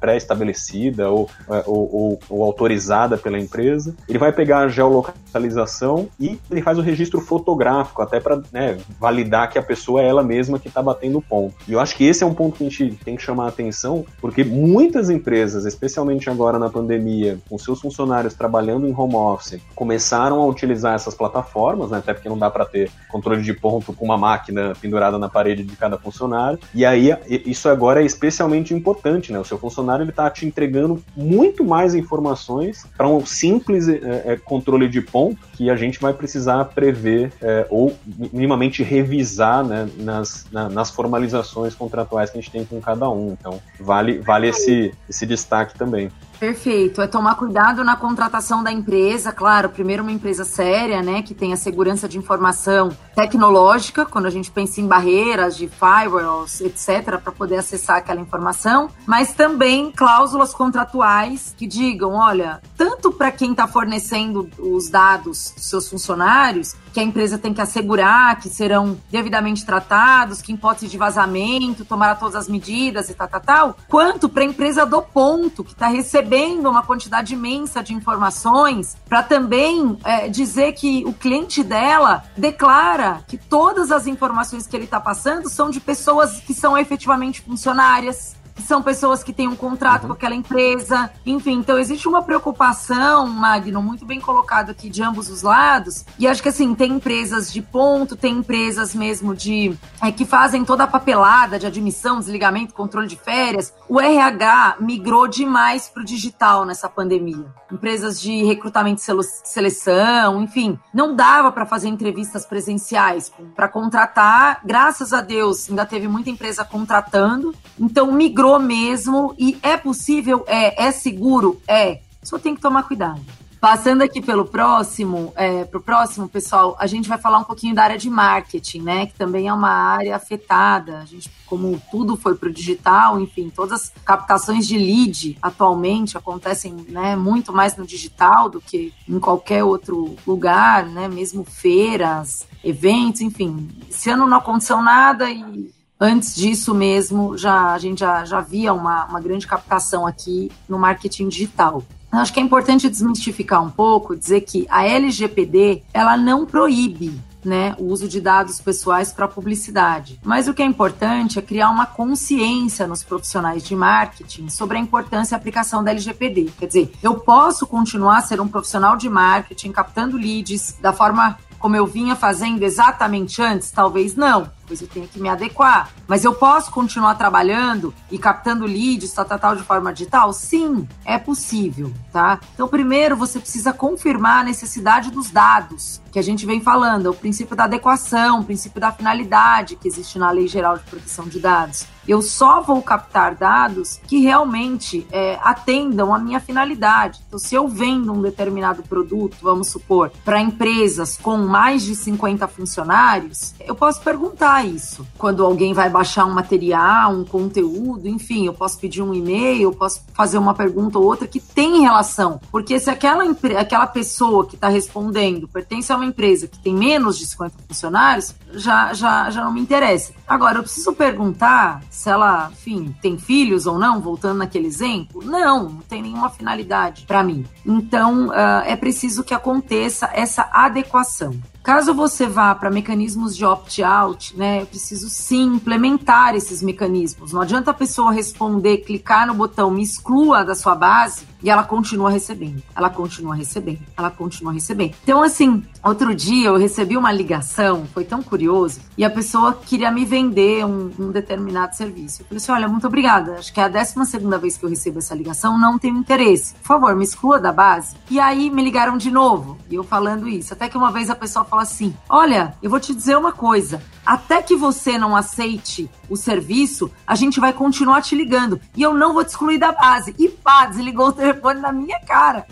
pré-estabelecida 0.01 1.11
ou, 1.11 1.29
é, 1.51 1.65
ou, 1.67 1.95
ou, 1.95 2.21
ou, 2.29 2.45
autorizada 2.45 3.17
pela 3.17 3.39
empresa. 3.39 3.95
Ele 4.09 4.19
vai 4.19 4.33
pegar 4.33 4.61
a 4.61 4.69
geolocalização 4.69 6.09
e 6.21 6.39
ele 6.51 6.63
faz 6.63 6.79
o 6.79 6.83
registro 6.83 7.21
fotográfico, 7.21 8.03
até 8.03 8.21
para 8.21 8.41
né, 8.53 8.77
validar 9.01 9.51
que 9.51 9.59
a 9.59 9.63
pessoa 9.63 10.03
é 10.03 10.07
ela 10.07 10.23
mesma 10.23 10.59
que 10.59 10.69
está 10.69 10.83
batendo 10.83 11.19
o 11.19 11.23
ponto. 11.23 11.57
E 11.67 11.73
eu 11.73 11.81
acho 11.81 11.97
que 11.97 12.05
esse 12.05 12.23
é 12.23 12.27
um 12.27 12.35
ponto 12.35 12.59
que 12.59 12.67
a 12.67 12.69
gente 12.69 12.97
tem 13.05 13.17
que 13.17 13.23
chamar 13.23 13.47
a 13.47 13.49
atenção, 13.49 14.05
porque 14.21 14.45
muitas 14.45 15.11
empresas, 15.11 15.65
especialmente 15.65 16.29
agora 16.29 16.59
na 16.59 16.69
pandemia, 16.69 17.39
com 17.49 17.59
seus 17.59 17.81
funcionários 17.81 18.35
trabalhando 18.35 18.87
em 18.87 18.95
home 18.95 19.17
office, 19.17 19.61
começaram 19.75 20.41
a 20.41 20.47
utilizar 20.47 20.95
essas 20.95 21.15
plataformas, 21.15 21.91
né, 21.91 21.99
até 21.99 22.13
porque 22.13 22.29
não 22.29 22.39
dá 22.39 22.51
para 22.51 22.65
ter 22.65 22.91
controle 23.09 23.43
de 23.43 23.53
ponto 23.55 23.93
com 23.93 24.05
uma 24.05 24.19
máquina 24.19 24.75
pendurada 24.81 25.19
na 25.19 25.29
parede 25.29 25.63
de 25.63 25.77
cada 25.77 25.99
funcionário. 25.99 26.59
E 26.75 26.85
aí 26.85 27.15
isso 27.47 27.69
agora 27.69 28.03
é 28.03 28.05
especialmente 28.05 28.75
importante, 28.75 29.24
né? 29.33 29.39
O 29.39 29.45
seu 29.45 29.59
funcionário 29.59 30.03
ele 30.03 30.11
está 30.11 30.29
te 30.31 30.47
entregando 30.47 31.03
muito 31.17 31.65
mais 31.65 31.95
informações 31.95 32.87
para 32.97 33.09
um 33.09 33.25
simples 33.25 33.89
é, 33.89 34.23
é, 34.27 34.37
controle 34.37 34.89
de 34.89 35.01
ponto 35.01 35.39
que 35.53 35.71
a 35.71 35.77
gente 35.77 36.01
vai 36.01 36.13
precisar 36.13 36.65
prever 36.67 37.33
é, 37.41 37.67
ou 37.71 37.97
minimamente 38.33 38.83
revisar 38.83 39.65
né, 39.65 39.89
nas, 39.99 40.47
na, 40.51 40.69
nas 40.69 40.91
formalizações 40.91 41.75
contratuais 41.75 42.31
que 42.31 42.39
a 42.39 42.41
gente 42.41 42.51
tem 42.51 42.65
com 42.65 42.81
cada 42.81 43.09
um. 43.09 43.37
Então, 43.39 43.61
vale, 43.81 44.19
vale 44.19 44.49
esse, 44.49 44.93
esse 45.09 45.27
destaque 45.27 45.77
também. 45.77 46.11
Perfeito. 46.39 47.01
É 47.01 47.07
tomar 47.07 47.37
cuidado 47.37 47.85
na 47.85 47.97
contratação 47.97 48.63
da 48.63 48.71
empresa, 48.71 49.33
claro, 49.33 49.69
primeiro 49.69 50.03
uma 50.03 50.13
empresa 50.13 50.45
séria, 50.45 51.03
né, 51.03 51.23
que 51.23 51.35
tenha 51.35 51.57
segurança 51.57 52.09
de 52.09 52.19
informação 52.19 52.91
tecnológica, 53.15 54.05
quando 54.05 54.27
a 54.27 54.31
gente 54.31 54.51
pensa 54.51 54.81
em 54.81 54.87
barreiras 54.87 55.57
de 55.57 55.69
firewalls, 55.69 56.61
etc, 56.61 57.21
para 57.21 57.33
poder 57.33 57.57
acessar 57.57 57.99
aquela 57.99 58.21
informação, 58.21 58.91
mas 59.07 59.33
também 59.33 59.91
cláusulas 59.91 60.53
contratuais 60.53 61.55
que 61.57 61.67
digam, 61.67 62.13
olha, 62.13 62.61
tanto 62.77 63.13
para 63.13 63.31
quem 63.31 63.53
está 63.53 63.67
fornecendo 63.67 64.49
os 64.59 64.91
dados 64.91 65.53
dos 65.55 65.65
seus 65.65 65.89
funcionários, 65.89 66.75
que 66.93 67.01
a 67.01 67.03
empresa 67.03 67.39
tem 67.39 67.55
que 67.55 67.61
assegurar 67.61 68.39
que 68.39 68.49
serão 68.49 68.99
devidamente 69.11 69.65
tratados, 69.65 70.43
que 70.43 70.53
em 70.53 70.55
hipótese 70.55 70.89
de 70.89 70.99
vazamento, 70.99 71.85
tomará 71.85 72.15
todas 72.15 72.37
as 72.37 72.49
medidas 72.49 73.09
e 73.09 73.15
tal, 73.15 73.29
tal, 73.29 73.41
tal, 73.41 73.77
quanto 73.89 74.29
para 74.29 74.43
a 74.43 74.47
empresa 74.47 74.85
do 74.85 75.01
ponto, 75.01 75.65
que 75.65 75.73
está 75.73 75.89
recebendo 75.89 76.34
uma 76.61 76.83
quantidade 76.83 77.35
imensa 77.35 77.83
de 77.83 77.95
informações, 77.95 78.97
para 79.09 79.23
também 79.23 79.99
é, 80.05 80.29
dizer 80.29 80.73
que 80.73 81.05
o 81.07 81.13
cliente 81.13 81.63
dela 81.63 82.25
declara 82.37 83.23
que 83.29 83.39
todas 83.39 83.91
as 83.91 84.07
informações 84.07 84.67
que 84.67 84.77
ele 84.77 84.85
está 84.85 85.01
passando 85.01 85.49
são 85.49 85.71
de 85.71 85.81
pessoas 85.81 86.41
que 86.41 86.53
são 86.53 86.77
efetivamente 86.77 87.41
funcionárias, 87.41 88.37
são 88.63 88.83
pessoas 88.83 89.23
que 89.23 89.33
têm 89.33 89.49
um 89.49 89.57
contrato 89.57 90.03
uhum. 90.03 90.09
com 90.09 90.15
aquela 90.15 90.35
empresa. 90.35 91.11
Enfim, 91.27 91.55
então 91.55 91.79
existe 91.79 92.09
uma 92.09 92.23
preocupação, 92.23 93.27
Magno, 93.27 93.83
muito 93.83 94.05
bem 94.05 94.21
colocado 94.21 94.71
aqui 94.71 94.89
de 94.89 95.03
ambos 95.03 95.29
os 95.29 95.43
lados. 95.43 96.05
E 96.19 96.27
acho 96.27 96.43
que 96.43 96.49
assim, 96.49 96.75
tem 96.75 96.93
empresas 96.93 97.53
de 97.53 97.61
ponto, 97.61 98.17
tem 98.17 98.39
empresas 98.39 98.95
mesmo 98.95 99.35
de 99.35 99.77
é, 100.01 100.11
que 100.13 100.25
fazem 100.25 100.65
toda 100.65 100.85
a 100.85 100.87
papelada 100.87 101.59
de 101.59 101.67
admissão, 101.67 102.19
desligamento, 102.19 102.75
controle 102.75 103.09
de 103.09 103.17
férias. 103.17 103.73
O 103.89 104.01
RH 104.01 104.77
migrou 104.81 105.27
demais 105.27 105.89
para 105.89 106.03
o 106.03 106.05
digital 106.05 106.65
nessa 106.65 106.89
pandemia. 106.89 107.47
Empresas 107.71 108.21
de 108.21 108.45
recrutamento 108.45 109.01
e 109.01 109.25
seleção, 109.45 110.43
enfim, 110.43 110.79
não 110.93 111.15
dava 111.15 111.51
para 111.51 111.67
fazer 111.67 111.89
entrevistas 111.89 112.47
presenciais 112.47 113.33
para 113.55 113.69
contratar. 113.69 114.61
Graças 114.65 115.13
a 115.13 115.21
Deus, 115.21 115.69
ainda 115.69 115.85
teve 115.85 116.07
muita 116.07 116.31
empresa 116.31 116.65
contratando. 116.65 117.55
Então 117.79 118.13
migrou 118.13 118.44
migrou 118.45 118.59
mesmo 118.59 119.35
e 119.39 119.59
é 119.63 119.77
possível, 119.77 120.45
é, 120.47 120.87
é 120.87 120.93
seguro, 120.93 121.61
é. 121.67 122.01
Só 122.23 122.39
tem 122.39 122.55
que 122.55 122.61
tomar 122.61 122.85
cuidado. 122.85 123.21
Passando 123.61 124.03
aqui 124.03 124.21
pelo 124.21 124.45
próximo, 124.45 125.33
é, 125.35 125.65
para 125.65 125.79
o 125.79 125.83
próximo, 125.83 126.29
pessoal, 126.29 126.77
a 126.79 126.87
gente 126.87 127.09
vai 127.09 127.17
falar 127.17 127.39
um 127.39 127.45
pouquinho 127.45 127.75
da 127.75 127.83
área 127.83 127.97
de 127.97 128.11
marketing, 128.11 128.83
né? 128.83 129.07
Que 129.07 129.15
também 129.15 129.49
é 129.49 129.53
uma 129.55 129.71
área 129.71 130.15
afetada. 130.15 130.99
A 130.99 131.07
gente, 131.07 131.31
como 131.47 131.81
tudo 131.91 132.15
foi 132.15 132.35
para 132.35 132.51
o 132.51 132.53
digital, 132.53 133.19
enfim, 133.19 133.49
todas 133.49 133.85
as 133.85 133.93
captações 134.05 134.67
de 134.67 134.77
lead 134.77 135.39
atualmente 135.41 136.19
acontecem 136.19 136.75
né, 136.91 137.17
muito 137.17 137.55
mais 137.55 137.75
no 137.75 137.87
digital 137.87 138.51
do 138.51 138.61
que 138.61 138.93
em 139.09 139.19
qualquer 139.19 139.65
outro 139.65 140.15
lugar, 140.27 140.85
né? 140.85 141.09
Mesmo 141.09 141.43
feiras, 141.43 142.47
eventos, 142.63 143.23
enfim. 143.23 143.71
Esse 143.89 144.11
ano 144.11 144.27
não 144.27 144.37
aconteceu 144.37 144.83
nada 144.83 145.31
e 145.31 145.73
Antes 146.01 146.35
disso 146.35 146.75
mesmo, 146.75 147.37
já, 147.39 147.73
a 147.73 147.79
gente 147.79 148.01
já, 148.01 148.25
já 148.25 148.41
via 148.41 148.73
uma, 148.73 149.07
uma 149.07 149.21
grande 149.21 149.47
captação 149.47 150.07
aqui 150.07 150.51
no 150.69 150.79
marketing 150.79 151.29
digital. 151.29 151.83
Acho 152.11 152.33
que 152.33 152.41
é 152.41 152.43
importante 152.43 152.89
desmistificar 152.89 153.63
um 153.63 153.71
pouco, 153.71 154.15
dizer 154.15 154.43
que 154.43 154.67
a 154.71 154.87
LGPD 154.87 155.83
ela 155.93 156.17
não 156.17 156.47
proíbe 156.47 157.21
né, 157.45 157.75
o 157.79 157.85
uso 157.85 158.09
de 158.09 158.21
dados 158.21 158.61
pessoais 158.61 159.13
para 159.13 159.29
publicidade. 159.29 160.19
Mas 160.25 160.49
o 160.49 160.55
que 160.55 160.63
é 160.63 160.67
importante 160.67 161.39
é 161.39 161.43
criar 161.43 161.71
uma 161.71 161.87
consciência 161.87 162.87
nos 162.87 163.03
profissionais 163.03 163.63
de 163.65 163.77
marketing 163.77 164.49
sobre 164.49 164.79
a 164.79 164.81
importância 164.81 165.35
e 165.35 165.37
aplicação 165.37 165.83
da 165.85 165.91
LGPD. 165.91 166.51
Quer 166.59 166.67
dizer, 166.67 166.93
eu 167.03 167.17
posso 167.17 167.67
continuar 167.67 168.19
a 168.19 168.23
ser 168.23 168.41
um 168.41 168.49
profissional 168.49 168.97
de 168.97 169.09
marketing 169.09 169.73
captando 169.73 170.17
leads 170.17 170.77
da 170.81 170.93
forma 170.93 171.37
como 171.59 171.77
eu 171.77 171.87
vinha 171.87 172.15
fazendo 172.15 172.63
exatamente 172.63 173.41
antes? 173.41 173.71
Talvez 173.71 174.15
não 174.15 174.51
pois 174.67 174.81
eu 174.81 174.89
tenho 174.89 175.09
que 175.09 175.21
me 175.21 175.29
adequar. 175.29 175.91
Mas 176.07 176.25
eu 176.25 176.35
posso 176.35 176.71
continuar 176.71 177.15
trabalhando 177.15 177.95
e 178.11 178.19
captando 178.19 178.67
leads, 178.67 179.13
tal, 179.13 179.25
tal, 179.25 179.39
tal, 179.39 179.57
de 179.57 179.63
forma 179.63 179.93
digital? 179.93 180.33
Sim, 180.33 180.89
é 181.05 181.19
possível, 181.19 181.93
tá? 182.13 182.41
Então, 182.55 182.69
primeiro 182.69 183.17
você 183.17 183.39
precisa 183.39 183.73
confirmar 183.73 184.41
a 184.41 184.45
necessidade 184.45 185.11
dos 185.11 185.31
dados 185.31 186.03
que 186.15 186.19
a 186.21 186.23
gente 186.23 186.47
vem 186.47 186.61
falando, 186.61 187.11
o 187.11 187.15
princípio 187.15 187.57
da 187.57 187.65
adequação, 187.65 188.39
o 188.39 188.45
princípio 188.45 188.81
da 188.81 188.93
finalidade 188.93 189.75
que 189.75 189.89
existe 189.89 190.17
na 190.17 190.31
Lei 190.31 190.47
Geral 190.47 190.79
de 190.79 190.85
Proteção 190.85 191.27
de 191.27 191.41
Dados. 191.41 191.89
Eu 192.07 192.23
só 192.23 192.61
vou 192.61 192.81
captar 192.83 193.35
dados 193.35 193.99
que 194.07 194.21
realmente 194.21 195.05
é, 195.11 195.41
atendam 195.43 196.15
a 196.15 196.19
minha 196.21 196.39
finalidade. 196.39 197.21
Então, 197.27 197.37
se 197.37 197.57
eu 197.57 197.67
vendo 197.67 198.13
um 198.13 198.23
determinado 198.23 198.85
produto, 198.85 199.37
vamos 199.43 199.69
supor, 199.69 200.13
para 200.25 200.41
empresas 200.41 201.19
com 201.21 201.37
mais 201.37 201.83
de 201.83 201.97
50 201.97 202.47
funcionários, 202.47 203.53
eu 203.59 203.75
posso 203.75 204.01
perguntar 204.01 204.54
isso. 204.63 205.07
Quando 205.19 205.45
alguém 205.45 205.73
vai 205.73 205.89
baixar 205.89 206.25
um 206.27 206.33
material, 206.33 207.13
um 207.13 207.25
conteúdo, 207.25 208.07
enfim, 208.07 208.47
eu 208.47 208.55
posso 208.55 208.79
pedir 208.79 209.03
um 209.03 209.15
e-mail, 209.15 209.63
eu 209.63 209.73
posso 209.73 210.03
fazer 210.13 210.39
uma 210.39 210.55
pergunta 210.55 210.99
ou 210.99 211.05
outra 211.05 211.27
que 211.27 211.41
tem 211.41 211.81
relação. 211.81 212.41
Porque 212.51 212.79
se 212.79 212.91
aquela, 212.91 213.25
aquela 213.59 213.87
pessoa 213.87 214.47
que 214.47 214.55
está 214.55 214.69
respondendo 214.69 215.49
pertence 215.49 215.93
a 215.93 215.97
uma 215.97 216.05
empresa 216.05 216.47
que 216.47 216.59
tem 216.59 216.75
menos 216.75 217.19
de 217.19 217.27
50 217.27 217.55
funcionários, 217.67 218.35
já, 218.53 218.93
já, 218.93 219.31
já 219.31 219.45
não 219.45 219.53
me 219.53 219.61
interessa. 219.61 220.13
Agora, 220.27 220.59
eu 220.59 220.63
preciso 220.63 220.93
perguntar 220.93 221.83
se 221.91 222.09
ela, 222.09 222.51
enfim, 222.53 222.95
tem 223.01 223.19
filhos 223.19 223.67
ou 223.67 223.79
não, 223.79 224.01
voltando 224.01 224.39
naquele 224.39 224.67
exemplo. 224.67 225.23
Não, 225.25 225.69
não 225.69 225.81
tem 225.81 226.03
nenhuma 226.03 226.31
finalidade 226.31 227.05
para 227.07 227.23
mim. 227.23 227.45
Então, 227.65 228.29
uh, 228.29 228.63
é 228.65 228.77
preciso 228.77 229.25
que 229.25 229.35
aconteça 229.35 230.09
essa 230.13 230.49
adequação. 230.53 231.35
Caso 231.65 231.95
você 231.95 232.27
vá 232.27 232.55
para 232.55 232.71
mecanismos 232.71 233.35
de 233.35 233.43
opt-out, 233.43 234.37
né, 234.37 234.61
eu 234.61 234.67
preciso 234.67 235.09
sim 235.09 235.55
implementar 235.55 236.35
esses 236.35 236.63
mecanismos. 236.63 237.33
Não 237.33 237.41
adianta 237.41 237.71
a 237.71 237.75
pessoa 237.75 238.13
responder, 238.13 238.85
clicar 238.85 239.27
no 239.27 239.33
botão 239.33 239.71
me 239.71 239.83
exclua 239.83 240.45
da 240.45 240.55
sua 240.55 240.75
base 240.75 241.25
e 241.45 241.51
ela 241.51 241.63
continua 241.63 242.11
recebendo. 242.11 242.63
Ela 242.75 242.89
continua 242.89 243.35
recebendo. 243.35 243.81
Ela 243.97 244.11
continua 244.11 244.51
recebendo. 244.51 244.95
Então, 245.03 245.23
assim, 245.23 245.63
outro 245.83 246.15
dia 246.15 246.49
eu 246.49 246.57
recebi 246.57 246.97
uma 246.97 247.13
ligação, 247.13 247.87
foi 247.93 248.03
tão 248.03 248.23
curioso, 248.23 248.81
e 248.97 249.05
a 249.05 249.11
pessoa 249.11 249.53
queria 249.53 249.91
me 249.91 250.07
vender 250.07 250.65
um, 250.65 250.91
um 250.99 251.11
determinado 251.11 251.77
serviço. 251.77 252.23
Eu 252.23 252.27
falei 252.27 252.39
assim: 252.39 252.53
olha, 252.53 252.67
muito 252.67 252.87
obrigada. 252.87 253.35
Acho 253.39 253.53
que 253.53 253.61
é 253.61 253.65
a 253.65 253.69
12 253.69 254.07
segunda 254.07 254.39
vez 254.39 254.57
que 254.57 254.65
eu 254.65 254.71
recebo 254.71 255.01
essa 255.01 255.15
ligação, 255.15 255.59
não 255.59 255.79
tenho 255.79 255.99
interesse. 255.99 256.55
Por 256.55 256.67
favor, 256.67 256.97
me 256.97 257.05
exclua 257.05 257.39
da 257.39 257.53
base. 257.53 257.95
E 258.11 258.19
aí 258.19 258.49
me 258.49 258.63
ligaram 258.63 258.97
de 258.97 259.11
novo, 259.11 259.59
e 259.71 259.75
eu 259.75 259.85
falando 259.85 260.27
isso. 260.27 260.55
Até 260.55 260.71
que 260.71 260.79
uma 260.79 260.91
vez 260.91 261.11
a 261.11 261.15
pessoa 261.15 261.45
fala 261.55 261.63
assim: 261.63 261.95
Olha, 262.09 262.55
eu 262.63 262.69
vou 262.69 262.81
te 262.81 262.95
dizer 262.95 263.17
uma 263.17 263.33
coisa. 263.33 263.81
Até 264.05 264.43
que 264.43 264.57
você 264.57 264.99
não 264.99 265.17
aceite 265.17 265.89
o 266.09 266.17
serviço, 266.17 266.91
a 267.07 267.15
gente 267.15 267.41
vai 267.41 267.53
continuar 267.53 268.03
te 268.03 268.15
ligando. 268.15 268.61
E 268.77 268.83
eu 268.83 268.95
não 268.95 269.13
vou 269.13 269.25
te 269.25 269.29
excluir 269.29 269.59
da 269.59 269.73
base. 269.73 270.15
E 270.19 270.29
pá, 270.29 270.67
desligou 270.67 271.09
o 271.09 271.13
telefone 271.13 271.61
na 271.61 271.73
minha 271.73 271.99
cara. 272.01 272.47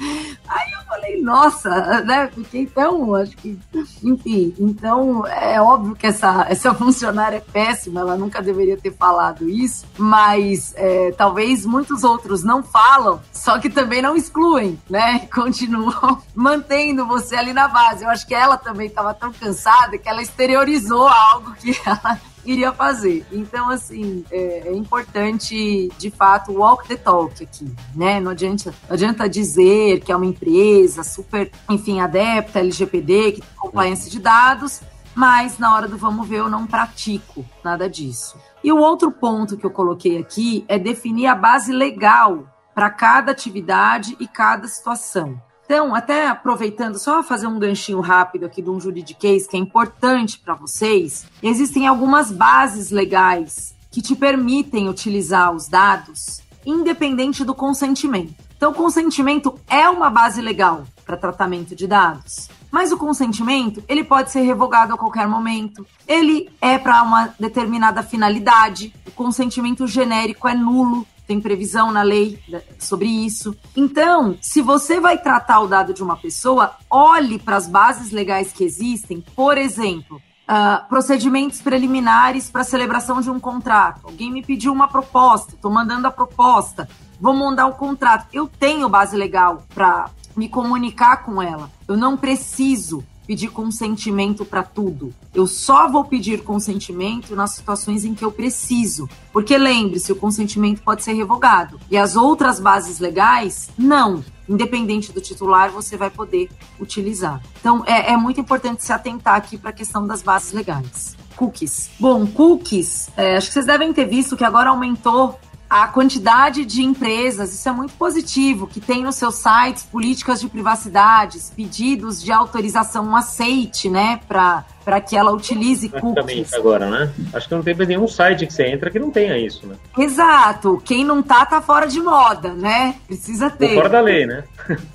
Aí 0.49 0.73
eu 0.73 0.83
falei, 0.87 1.23
nossa, 1.23 2.03
né? 2.03 2.31
Porque 2.35 2.59
então, 2.59 3.15
acho 3.15 3.37
que. 3.37 3.59
Enfim, 4.03 4.55
então 4.59 5.27
é 5.27 5.61
óbvio 5.61 5.95
que 5.95 6.07
essa, 6.07 6.47
essa 6.51 6.75
funcionária 6.75 7.37
é 7.37 7.41
péssima, 7.41 8.01
ela 8.01 8.17
nunca 8.17 8.43
deveria 8.43 8.77
ter 8.77 8.93
falado 8.93 9.49
isso, 9.49 9.87
mas 9.97 10.75
é, 10.77 11.13
talvez 11.13 11.65
muitos 11.65 12.05
outros 12.05 12.43
não 12.43 12.63
falam, 12.63 13.21
só 13.33 13.59
que 13.59 13.71
também 13.71 14.03
não 14.03 14.17
excluem, 14.17 14.79
né? 14.89 15.21
Continuam 15.33 16.23
mantendo 16.35 17.07
você 17.07 17.37
ali 17.37 17.53
na 17.53 17.69
base. 17.69 18.05
Eu 18.05 18.11
acho 18.11 18.27
que 18.27 18.35
ela 18.35 18.57
também 18.57 18.87
estava 18.87 19.15
tão 19.15 19.33
cansada 19.33 19.99
que 19.99 20.09
ela 20.09 20.23
exteriorizou 20.23 21.09
algo 21.09 21.55
que 21.55 21.77
ela 21.85 22.21
iria 22.45 22.73
fazer. 22.73 23.25
Então, 23.31 23.69
assim, 23.69 24.25
é, 24.31 24.69
é, 24.69 24.75
importante, 24.75 25.91
de 25.99 26.11
fato, 26.11 26.53
walk 26.53 26.87
the 26.89 26.97
talk 26.97 27.43
aqui, 27.43 27.73
né? 27.95 28.21
Não 28.21 28.33
adianta, 28.33 28.75
não 28.89 28.95
adianta 28.95 29.29
dizer 29.29 30.01
que 30.01 30.13
é 30.13 30.17
uma 30.17 30.27
empresa 30.27 31.03
super, 31.03 31.51
enfim, 31.71 32.01
adepta 32.01 32.61
LGPD, 32.61 33.33
que 33.33 33.41
tem 33.41 33.51
compliance 33.57 34.11
de 34.11 34.19
dados, 34.19 34.81
mas 35.15 35.59
na 35.59 35.75
hora 35.75 35.89
do 35.89 35.97
vamos 35.97 36.27
ver 36.29 36.39
eu 36.39 36.49
não 36.49 36.67
pratico 36.67 37.45
nada 37.63 37.89
disso. 37.89 38.37
E 38.65 38.73
o 38.73 38.79
outro 38.79 39.11
ponto 39.11 39.57
que 39.57 39.67
eu 39.67 39.71
coloquei 39.71 40.19
aqui 40.19 40.65
é 40.69 40.79
definir 40.79 41.27
a 41.27 41.35
base 41.35 41.73
legal 41.73 42.47
para 42.75 42.91
cada 42.91 43.33
atividade 43.33 44.17
e 44.19 44.27
cada 44.27 44.67
situação. 44.67 45.41
Então, 45.73 45.95
até 45.95 46.29
aproveitando, 46.29 46.99
só 46.99 47.23
fazer 47.23 47.47
um 47.47 47.59
ganchinho 47.59 48.01
rápido 48.01 48.45
aqui 48.45 48.61
de 48.61 48.69
um 48.69 48.79
juridiquês 48.79 49.47
que 49.47 49.57
é 49.57 49.59
importante 49.59 50.39
para 50.39 50.53
vocês, 50.53 51.25
existem 51.43 51.87
algumas 51.87 52.31
bases 52.31 52.91
legais 52.91 53.75
que 53.91 54.03
te 54.03 54.15
permitem 54.15 54.91
utilizar 54.91 55.51
os 55.51 55.69
dados 55.69 56.43
independente 56.67 57.43
do 57.43 57.55
consentimento. 57.55 58.35
Então, 58.55 58.75
consentimento 58.75 59.59
é 59.67 59.89
uma 59.89 60.11
base 60.11 60.43
legal 60.43 60.85
para 61.07 61.17
tratamento 61.17 61.75
de 61.75 61.87
dados. 61.87 62.51
Mas 62.71 62.93
o 62.93 62.99
consentimento, 62.99 63.83
ele 63.89 64.05
pode 64.05 64.31
ser 64.31 64.43
revogado 64.43 64.93
a 64.93 64.99
qualquer 64.99 65.27
momento. 65.27 65.87
Ele 66.07 66.51
é 66.61 66.77
para 66.77 67.03
uma 67.03 67.35
determinada 67.41 68.03
finalidade. 68.03 68.95
O 69.07 69.11
consentimento 69.13 69.87
genérico 69.87 70.47
é 70.47 70.55
nulo 70.55 71.07
tem 71.33 71.41
previsão 71.41 71.91
na 71.91 72.03
lei 72.03 72.39
sobre 72.79 73.07
isso. 73.07 73.57
Então, 73.75 74.37
se 74.43 74.61
você 74.61 75.01
vai 75.01 75.17
tratar 75.17 75.61
o 75.61 75.67
dado 75.67 75.95
de 75.95 76.03
uma 76.03 76.17
pessoa, 76.17 76.73
olhe 76.91 77.39
para 77.39 77.57
as 77.57 77.67
bases 77.67 78.13
legais 78.13 78.53
que 78.53 78.63
existem, 78.63 79.25
por 79.35 79.57
exemplo. 79.57 80.21
Uh, 80.43 80.87
procedimentos 80.89 81.63
preliminares 81.63 82.51
para 82.51 82.65
celebração 82.65 83.23
de 83.23 83.31
um 83.31 83.41
contrato. 83.41 84.03
Alguém 84.05 84.31
me 84.31 84.43
pediu 84.43 84.73
uma 84.73 84.89
proposta, 84.89 85.55
estou 85.55 85.71
mandando 85.71 86.07
a 86.07 86.11
proposta, 86.11 86.87
vou 87.19 87.33
mandar 87.33 87.67
o 87.67 87.75
contrato. 87.75 88.27
Eu 88.33 88.47
tenho 88.47 88.89
base 88.89 89.17
legal 89.17 89.63
para 89.73 90.11
me 90.37 90.49
comunicar 90.49 91.25
com 91.25 91.41
ela. 91.41 91.71
Eu 91.89 91.97
não 91.97 92.17
preciso 92.17 93.03
pedir 93.27 93.49
consentimento 93.49 94.45
para 94.45 94.63
tudo. 94.63 95.13
Eu 95.35 95.47
só 95.47 95.89
vou 95.89 96.05
pedir 96.05 96.43
consentimento 96.43 97.35
nas 97.37 97.53
situações 97.53 98.05
em 98.05 98.15
que 98.15 98.25
eu 98.25 98.33
preciso. 98.33 99.09
Porque 99.33 99.57
lembre-se, 99.57 100.13
o 100.13 100.17
consentimento 100.17 100.83
pode 100.83 101.03
ser 101.03 101.13
revogado. 101.13 101.79
E 101.91 101.97
as 101.97 102.17
outras 102.17 102.61
bases 102.61 102.99
legais, 102.99 103.71
não. 103.79 104.25
Independente 104.49 105.13
do 105.13 105.21
titular, 105.21 105.71
você 105.71 105.97
vai 105.97 106.11
poder 106.11 106.51
utilizar. 106.81 107.41
Então, 107.61 107.85
é, 107.87 108.13
é 108.13 108.17
muito 108.17 108.41
importante 108.41 108.85
se 108.85 108.93
atentar 108.93 109.37
aqui 109.37 109.57
para 109.57 109.71
a 109.71 109.73
questão 109.73 110.07
das 110.07 110.23
bases 110.23 110.53
legais. 110.53 111.17
Cookies. 111.37 111.91
Bom, 111.99 112.27
cookies, 112.27 113.09
é, 113.17 113.37
acho 113.37 113.49
que 113.49 113.55
vocês 113.55 113.67
devem 113.67 113.93
ter 113.93 114.05
visto 114.05 114.37
que 114.37 114.45
agora 114.45 114.71
aumentou 114.71 115.39
a 115.73 115.89
quantidade 115.89 116.67
de 116.67 116.83
empresas, 116.83 117.55
isso 117.55 117.67
é 117.67 117.73
muito 117.73 117.95
positivo, 117.95 118.67
que 118.67 118.79
tem 118.79 119.03
nos 119.03 119.15
seus 119.15 119.37
sites 119.37 119.83
políticas 119.85 120.39
de 120.39 120.47
privacidade, 120.47 121.39
pedidos 121.57 122.23
de 122.23 122.31
autorização, 122.31 123.07
um 123.07 123.17
aceite, 123.17 123.89
né, 123.89 124.21
para 124.29 124.67
para 124.85 125.01
que 125.01 125.17
ela 125.17 125.33
utilize 125.33 125.89
cookies. 125.89 126.53
agora, 126.55 126.91
né? 126.91 127.13
Acho 127.33 127.49
que 127.49 127.55
não 127.55 127.63
tem 127.63 127.75
nenhum 127.75 128.09
site 128.09 128.47
que 128.47 128.53
você 128.53 128.67
entra 128.67 128.91
que 128.91 128.99
não 128.99 129.11
tenha 129.11 129.37
isso, 129.39 129.67
né? 129.67 129.77
Exato. 129.99 130.81
Quem 130.85 131.05
não 131.05 131.23
tá, 131.23 131.45
tá 131.47 131.61
fora 131.61 131.87
de 131.87 132.01
moda, 132.01 132.53
né? 132.53 132.97
Precisa 133.07 133.51
ter. 133.51 133.71
Ou 133.71 133.75
fora 133.77 133.89
da 133.89 134.01
lei, 134.01 134.27
né? 134.27 134.45